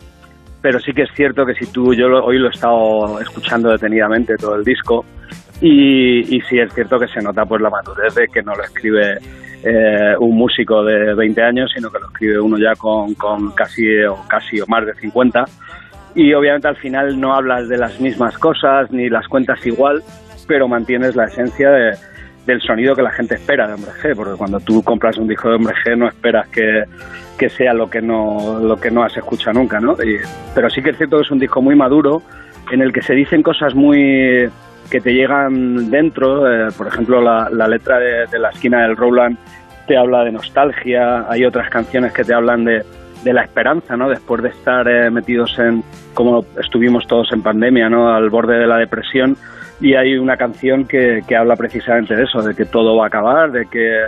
pero 0.65 0.81
sí 0.81 0.95
que 0.95 1.03
es 1.03 1.11
cierto 1.15 1.45
que 1.45 1.53
si 1.55 1.67
tú, 1.71 1.93
yo 1.93 2.09
lo- 2.09 2.25
hoy 2.25 2.39
lo 2.39 2.47
he 2.47 2.51
estado 2.51 3.21
escuchando 3.21 3.69
detenidamente 3.71 4.35
todo 4.39 4.55
el 4.55 4.65
disco 4.65 5.05
y, 5.61 6.41
sí 6.49 6.59
es 6.59 6.73
cierto 6.73 6.99
que 6.99 7.07
se 7.09 7.21
nota 7.21 7.45
pues 7.45 7.61
la 7.61 7.69
madurez 7.69 8.15
de 8.15 8.29
que 8.29 8.43
no 8.43 8.55
lo 8.55 8.62
escribe 8.65 9.19
eh, 9.62 10.15
un 10.19 10.35
músico 10.37 10.83
de 10.83 11.12
20 11.15 11.43
años, 11.43 11.71
sino 11.75 11.91
que 11.91 11.99
lo 11.99 12.07
escribe 12.07 12.41
uno 12.41 12.57
ya 12.57 12.75
con, 12.77 13.12
con 13.15 13.51
casi 13.53 13.85
o 14.05 14.17
casi 14.27 14.59
o 14.59 14.67
más 14.67 14.87
de 14.87 14.95
50 14.95 15.45
y 16.15 16.33
obviamente 16.33 16.67
al 16.69 16.77
final 16.77 17.21
no 17.21 17.35
hablas 17.35 17.69
de 17.69 17.77
las 17.77 18.01
mismas 18.01 18.39
cosas 18.39 18.91
ni 18.91 19.11
las 19.11 19.29
cuentas 19.29 19.65
igual, 19.67 20.03
pero 20.49 20.67
mantienes 20.67 21.15
la 21.15 21.25
esencia 21.27 21.71
de- 21.71 21.93
del 22.47 22.61
sonido 22.61 22.95
que 22.95 23.03
la 23.03 23.11
gente 23.11 23.35
espera 23.37 23.67
de 23.67 23.75
Hombre 23.75 23.91
G, 24.03 24.15
porque 24.15 24.37
cuando 24.37 24.61
tú 24.61 24.83
compras 24.83 25.17
un 25.17 25.27
disco 25.29 25.49
de 25.49 25.57
Hombre 25.57 25.75
G 25.85 25.97
no 25.97 26.07
esperas 26.09 26.49
que, 26.49 26.85
que 27.39 27.49
sea 27.49 27.73
lo 27.73 27.89
que 27.89 28.03
no 28.03 28.59
lo 28.61 28.77
que 28.77 28.91
no 28.91 29.03
has 29.03 29.17
escuchado 29.17 29.59
nunca, 29.59 29.81
¿no? 29.81 29.93
Y- 29.95 30.19
pero 30.55 30.69
sí 30.71 30.83
que 30.83 30.91
es 30.91 30.97
cierto 30.97 31.17
que 31.17 31.23
es 31.23 31.31
un 31.31 31.39
disco 31.39 31.63
muy 31.63 31.75
maduro 31.75 32.23
en 32.71 32.81
el 32.83 32.93
que 32.93 33.03
se 33.03 33.15
dicen 33.15 33.43
cosas 33.43 33.75
muy 33.75 34.49
que 34.91 35.01
te 35.01 35.13
llegan 35.15 35.91
dentro, 35.91 36.47
eh, 36.51 36.69
por 36.77 36.87
ejemplo 36.87 37.21
la, 37.21 37.49
la 37.51 37.67
letra 37.67 37.99
de, 37.99 38.39
la 38.39 38.51
esquina 38.51 38.83
del 38.83 38.97
Rowland 38.97 39.39
te 39.87 39.97
habla 39.97 40.25
de 40.25 40.33
nostalgia, 40.33 41.25
hay 41.31 41.45
otras 41.45 41.69
canciones 41.71 42.13
que 42.13 42.25
te 42.25 42.35
hablan 42.35 42.65
de, 42.65 42.83
de 43.23 43.33
la 43.33 43.43
esperanza, 43.43 43.97
¿no? 43.97 44.09
Después 44.09 44.43
de 44.43 44.51
estar 44.51 44.87
eh, 44.89 45.11
metidos 45.11 45.59
en, 45.59 45.83
como 46.15 46.45
estuvimos 46.63 47.07
todos 47.07 47.33
en 47.33 47.43
pandemia, 47.43 47.89
¿no? 47.89 48.15
Al 48.15 48.29
borde 48.31 48.59
de 48.59 48.67
la 48.67 48.77
depresión. 48.79 49.37
Y 49.81 49.95
hay 49.95 50.16
una 50.16 50.37
canción 50.37 50.87
que, 50.87 51.22
que 51.27 51.37
habla 51.37 51.57
precisamente 51.57 52.14
de 52.16 52.22
eso, 52.25 52.43
de 52.43 52.55
que 52.55 52.64
todo 52.64 52.97
va 52.97 53.05
a 53.05 53.07
acabar, 53.09 53.51
de 53.53 53.66
que, 53.66 54.03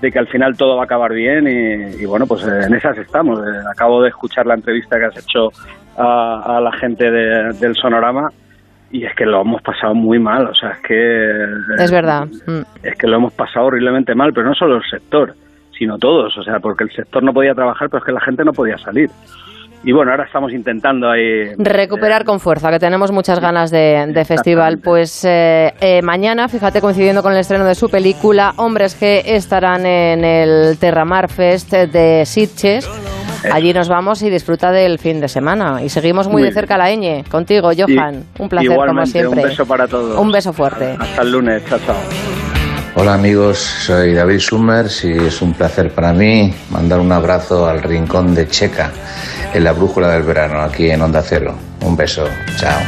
de 0.00 0.10
que 0.10 0.18
al 0.18 0.26
final 0.28 0.56
todo 0.56 0.76
va 0.76 0.82
a 0.82 0.84
acabar 0.86 1.12
bien. 1.12 1.46
Y, 1.46 2.02
y 2.02 2.06
bueno, 2.06 2.26
pues 2.26 2.42
eh, 2.46 2.62
en 2.66 2.74
esas 2.74 2.96
estamos. 2.98 3.38
Eh, 3.40 3.50
acabo 3.70 4.02
de 4.02 4.08
escuchar 4.08 4.46
la 4.46 4.54
entrevista 4.54 4.98
que 4.98 5.04
has 5.06 5.16
hecho 5.18 5.50
a, 5.96 6.56
a 6.56 6.60
la 6.60 6.72
gente 6.72 7.10
de- 7.10 7.52
del 7.60 7.74
Sonorama 7.76 8.30
y 8.90 9.04
es 9.04 9.14
que 9.14 9.24
lo 9.26 9.42
hemos 9.42 9.62
pasado 9.62 9.94
muy 9.94 10.18
mal. 10.18 10.46
O 10.48 10.54
sea, 10.54 10.70
es 10.70 10.80
que 10.80 11.44
Es 11.78 11.90
verdad. 11.92 12.26
Mm. 12.46 12.60
es 12.82 12.94
que 12.96 13.06
lo 13.06 13.16
hemos 13.16 13.32
pasado 13.34 13.66
horriblemente 13.66 14.14
mal, 14.14 14.32
pero 14.32 14.48
no 14.48 14.54
solo 14.54 14.76
el 14.76 14.82
sector, 14.90 15.34
sino 15.78 15.98
todos, 15.98 16.36
o 16.38 16.42
sea, 16.42 16.58
porque 16.60 16.84
el 16.84 16.90
sector 16.90 17.22
no 17.22 17.32
podía 17.32 17.54
trabajar, 17.54 17.88
pero 17.88 17.98
es 18.00 18.04
que 18.04 18.12
la 18.12 18.20
gente 18.20 18.44
no 18.44 18.52
podía 18.52 18.78
salir. 18.78 19.10
Y 19.84 19.90
bueno, 19.92 20.12
ahora 20.12 20.24
estamos 20.24 20.52
intentando 20.52 21.10
ahí... 21.10 21.54
Recuperar 21.58 22.24
con 22.24 22.38
fuerza, 22.38 22.70
que 22.70 22.78
tenemos 22.78 23.10
muchas 23.10 23.40
ganas 23.40 23.70
de, 23.70 24.06
de 24.14 24.24
festival. 24.24 24.78
Pues 24.78 25.24
eh, 25.24 25.72
eh, 25.80 26.00
mañana, 26.02 26.48
fíjate, 26.48 26.80
coincidiendo 26.80 27.22
con 27.22 27.32
el 27.32 27.38
estreno 27.38 27.64
de 27.64 27.74
su 27.74 27.88
película, 27.88 28.54
Hombres 28.56 28.94
que 28.94 29.22
estarán 29.26 29.84
en 29.84 30.24
el 30.24 30.78
Terramar 30.78 31.28
Fest 31.28 31.72
de 31.72 32.24
Sitges. 32.24 32.88
Allí 33.52 33.72
nos 33.72 33.88
vamos 33.88 34.22
y 34.22 34.30
disfruta 34.30 34.70
del 34.70 35.00
fin 35.00 35.20
de 35.20 35.26
semana. 35.26 35.82
Y 35.82 35.88
seguimos 35.88 36.28
muy, 36.28 36.42
Muy 36.42 36.50
de 36.50 36.54
cerca 36.54 36.78
la 36.78 36.88
ñ. 36.94 37.24
Contigo, 37.28 37.70
Johan. 37.76 38.24
Y- 38.38 38.42
un 38.42 38.48
placer, 38.48 38.76
como 38.76 39.04
siempre. 39.06 39.42
Un 39.42 39.48
beso 39.48 39.66
para 39.66 39.88
todos. 39.88 40.16
Un 40.16 40.30
beso 40.30 40.52
fuerte. 40.52 40.96
Hasta 40.96 41.22
el 41.22 41.32
lunes, 41.32 41.64
chao, 41.66 41.80
chao. 41.84 41.96
Hola 43.02 43.14
amigos, 43.14 43.58
soy 43.58 44.14
David 44.14 44.38
Summers 44.38 45.04
y 45.04 45.10
es 45.10 45.42
un 45.42 45.54
placer 45.54 45.92
para 45.92 46.12
mí 46.12 46.54
mandar 46.70 47.00
un 47.00 47.10
abrazo 47.10 47.66
al 47.66 47.82
rincón 47.82 48.32
de 48.32 48.46
Checa 48.46 48.92
en 49.52 49.64
la 49.64 49.72
brújula 49.72 50.12
del 50.12 50.22
verano 50.22 50.60
aquí 50.60 50.88
en 50.88 51.02
Onda 51.02 51.20
Cero. 51.20 51.52
Un 51.84 51.96
beso, 51.96 52.22
chao. 52.60 52.78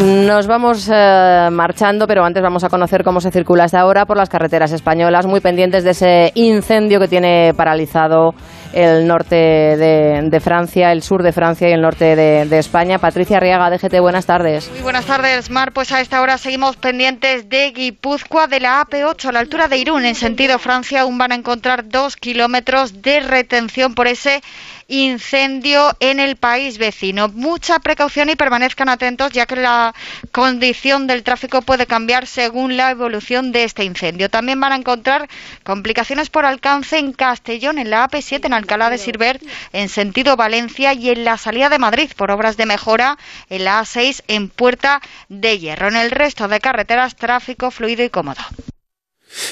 Nos 0.00 0.46
vamos 0.46 0.88
eh, 0.90 1.48
marchando, 1.52 2.06
pero 2.06 2.24
antes 2.24 2.42
vamos 2.42 2.64
a 2.64 2.70
conocer 2.70 3.04
cómo 3.04 3.20
se 3.20 3.30
circula 3.30 3.64
hasta 3.64 3.80
ahora 3.80 4.06
por 4.06 4.16
las 4.16 4.30
carreteras 4.30 4.72
españolas, 4.72 5.26
muy 5.26 5.40
pendientes 5.40 5.84
de 5.84 5.90
ese 5.90 6.32
incendio 6.36 6.98
que 6.98 7.08
tiene 7.08 7.52
paralizado 7.54 8.32
el 8.72 9.06
norte 9.06 9.36
de, 9.36 10.20
de 10.24 10.40
Francia, 10.40 10.92
el 10.92 11.02
sur 11.02 11.22
de 11.22 11.32
Francia 11.32 11.68
y 11.68 11.72
el 11.72 11.80
norte 11.80 12.16
de, 12.16 12.58
España. 12.58 12.98
Patricia 12.98 13.36
Arriaga, 13.36 13.70
DGT, 13.70 14.00
buenas 14.00 14.26
tardes. 14.26 14.70
Muy 14.70 14.80
buenas 14.80 15.06
tardes, 15.06 15.50
Mar. 15.50 15.72
Pues 15.72 15.92
a 15.92 16.00
esta 16.00 16.20
hora 16.20 16.38
seguimos 16.38 16.76
pendientes 16.76 17.48
de 17.48 17.70
Guipúzcoa, 17.70 18.46
de 18.46 18.60
la 18.60 18.84
AP8 18.84 19.26
a 19.26 19.32
la 19.32 19.40
altura 19.40 19.68
de 19.68 19.78
Irún, 19.78 20.04
en 20.04 20.14
sentido 20.14 20.58
Francia. 20.58 21.02
Aún 21.02 21.18
van 21.18 21.32
a 21.32 21.34
encontrar 21.36 21.88
dos 21.88 22.16
kilómetros 22.16 23.02
de 23.02 23.20
retención 23.20 23.94
por 23.94 24.08
ese 24.08 24.42
incendio 24.88 25.94
en 26.00 26.18
el 26.18 26.36
país 26.36 26.78
vecino. 26.78 27.28
Mucha 27.28 27.78
precaución 27.78 28.30
y 28.30 28.36
permanezcan 28.36 28.88
atentos, 28.88 29.30
ya 29.32 29.46
que 29.46 29.56
la 29.56 29.94
condición 30.32 31.06
del 31.06 31.22
tráfico 31.22 31.62
puede 31.62 31.86
cambiar 31.86 32.26
según 32.26 32.76
la 32.76 32.90
evolución 32.90 33.52
de 33.52 33.64
este 33.64 33.84
incendio. 33.84 34.30
También 34.30 34.58
van 34.60 34.72
a 34.72 34.76
encontrar 34.76 35.28
complicaciones 35.62 36.30
por 36.30 36.46
alcance 36.46 36.98
en 36.98 37.12
Castellón, 37.12 37.78
en 37.78 37.90
la 37.90 38.08
AP7, 38.08 38.46
en 38.46 38.54
Alcalá 38.54 38.88
de 38.90 38.98
Sirbert, 38.98 39.42
en 39.72 39.88
sentido 39.88 40.36
Valencia 40.36 40.94
y 40.94 41.10
en 41.10 41.24
la 41.24 41.36
salida 41.36 41.68
de 41.68 41.78
Madrid 41.78 42.10
por 42.16 42.30
obras 42.30 42.56
de 42.56 42.66
mejora 42.66 43.18
en 43.50 43.64
la 43.64 43.82
A6 43.82 44.22
en 44.26 44.48
Puerta 44.48 45.02
de 45.28 45.58
Hierro. 45.58 45.88
En 45.88 45.96
el 45.96 46.10
resto 46.10 46.48
de 46.48 46.60
carreteras, 46.60 47.14
tráfico 47.14 47.70
fluido 47.70 48.02
y 48.04 48.10
cómodo. 48.10 48.40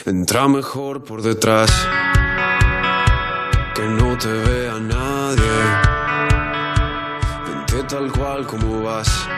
Entra 0.07 0.49
mejor 0.49 1.05
por 1.05 1.21
detrás, 1.21 1.71
que 3.75 3.83
no 3.83 4.17
te 4.17 4.29
vea 4.29 4.56
nadie. 5.37 5.97
Vente 7.47 7.83
tal 7.89 8.11
cual 8.13 8.47
como 8.47 8.83
vas, 8.83 9.29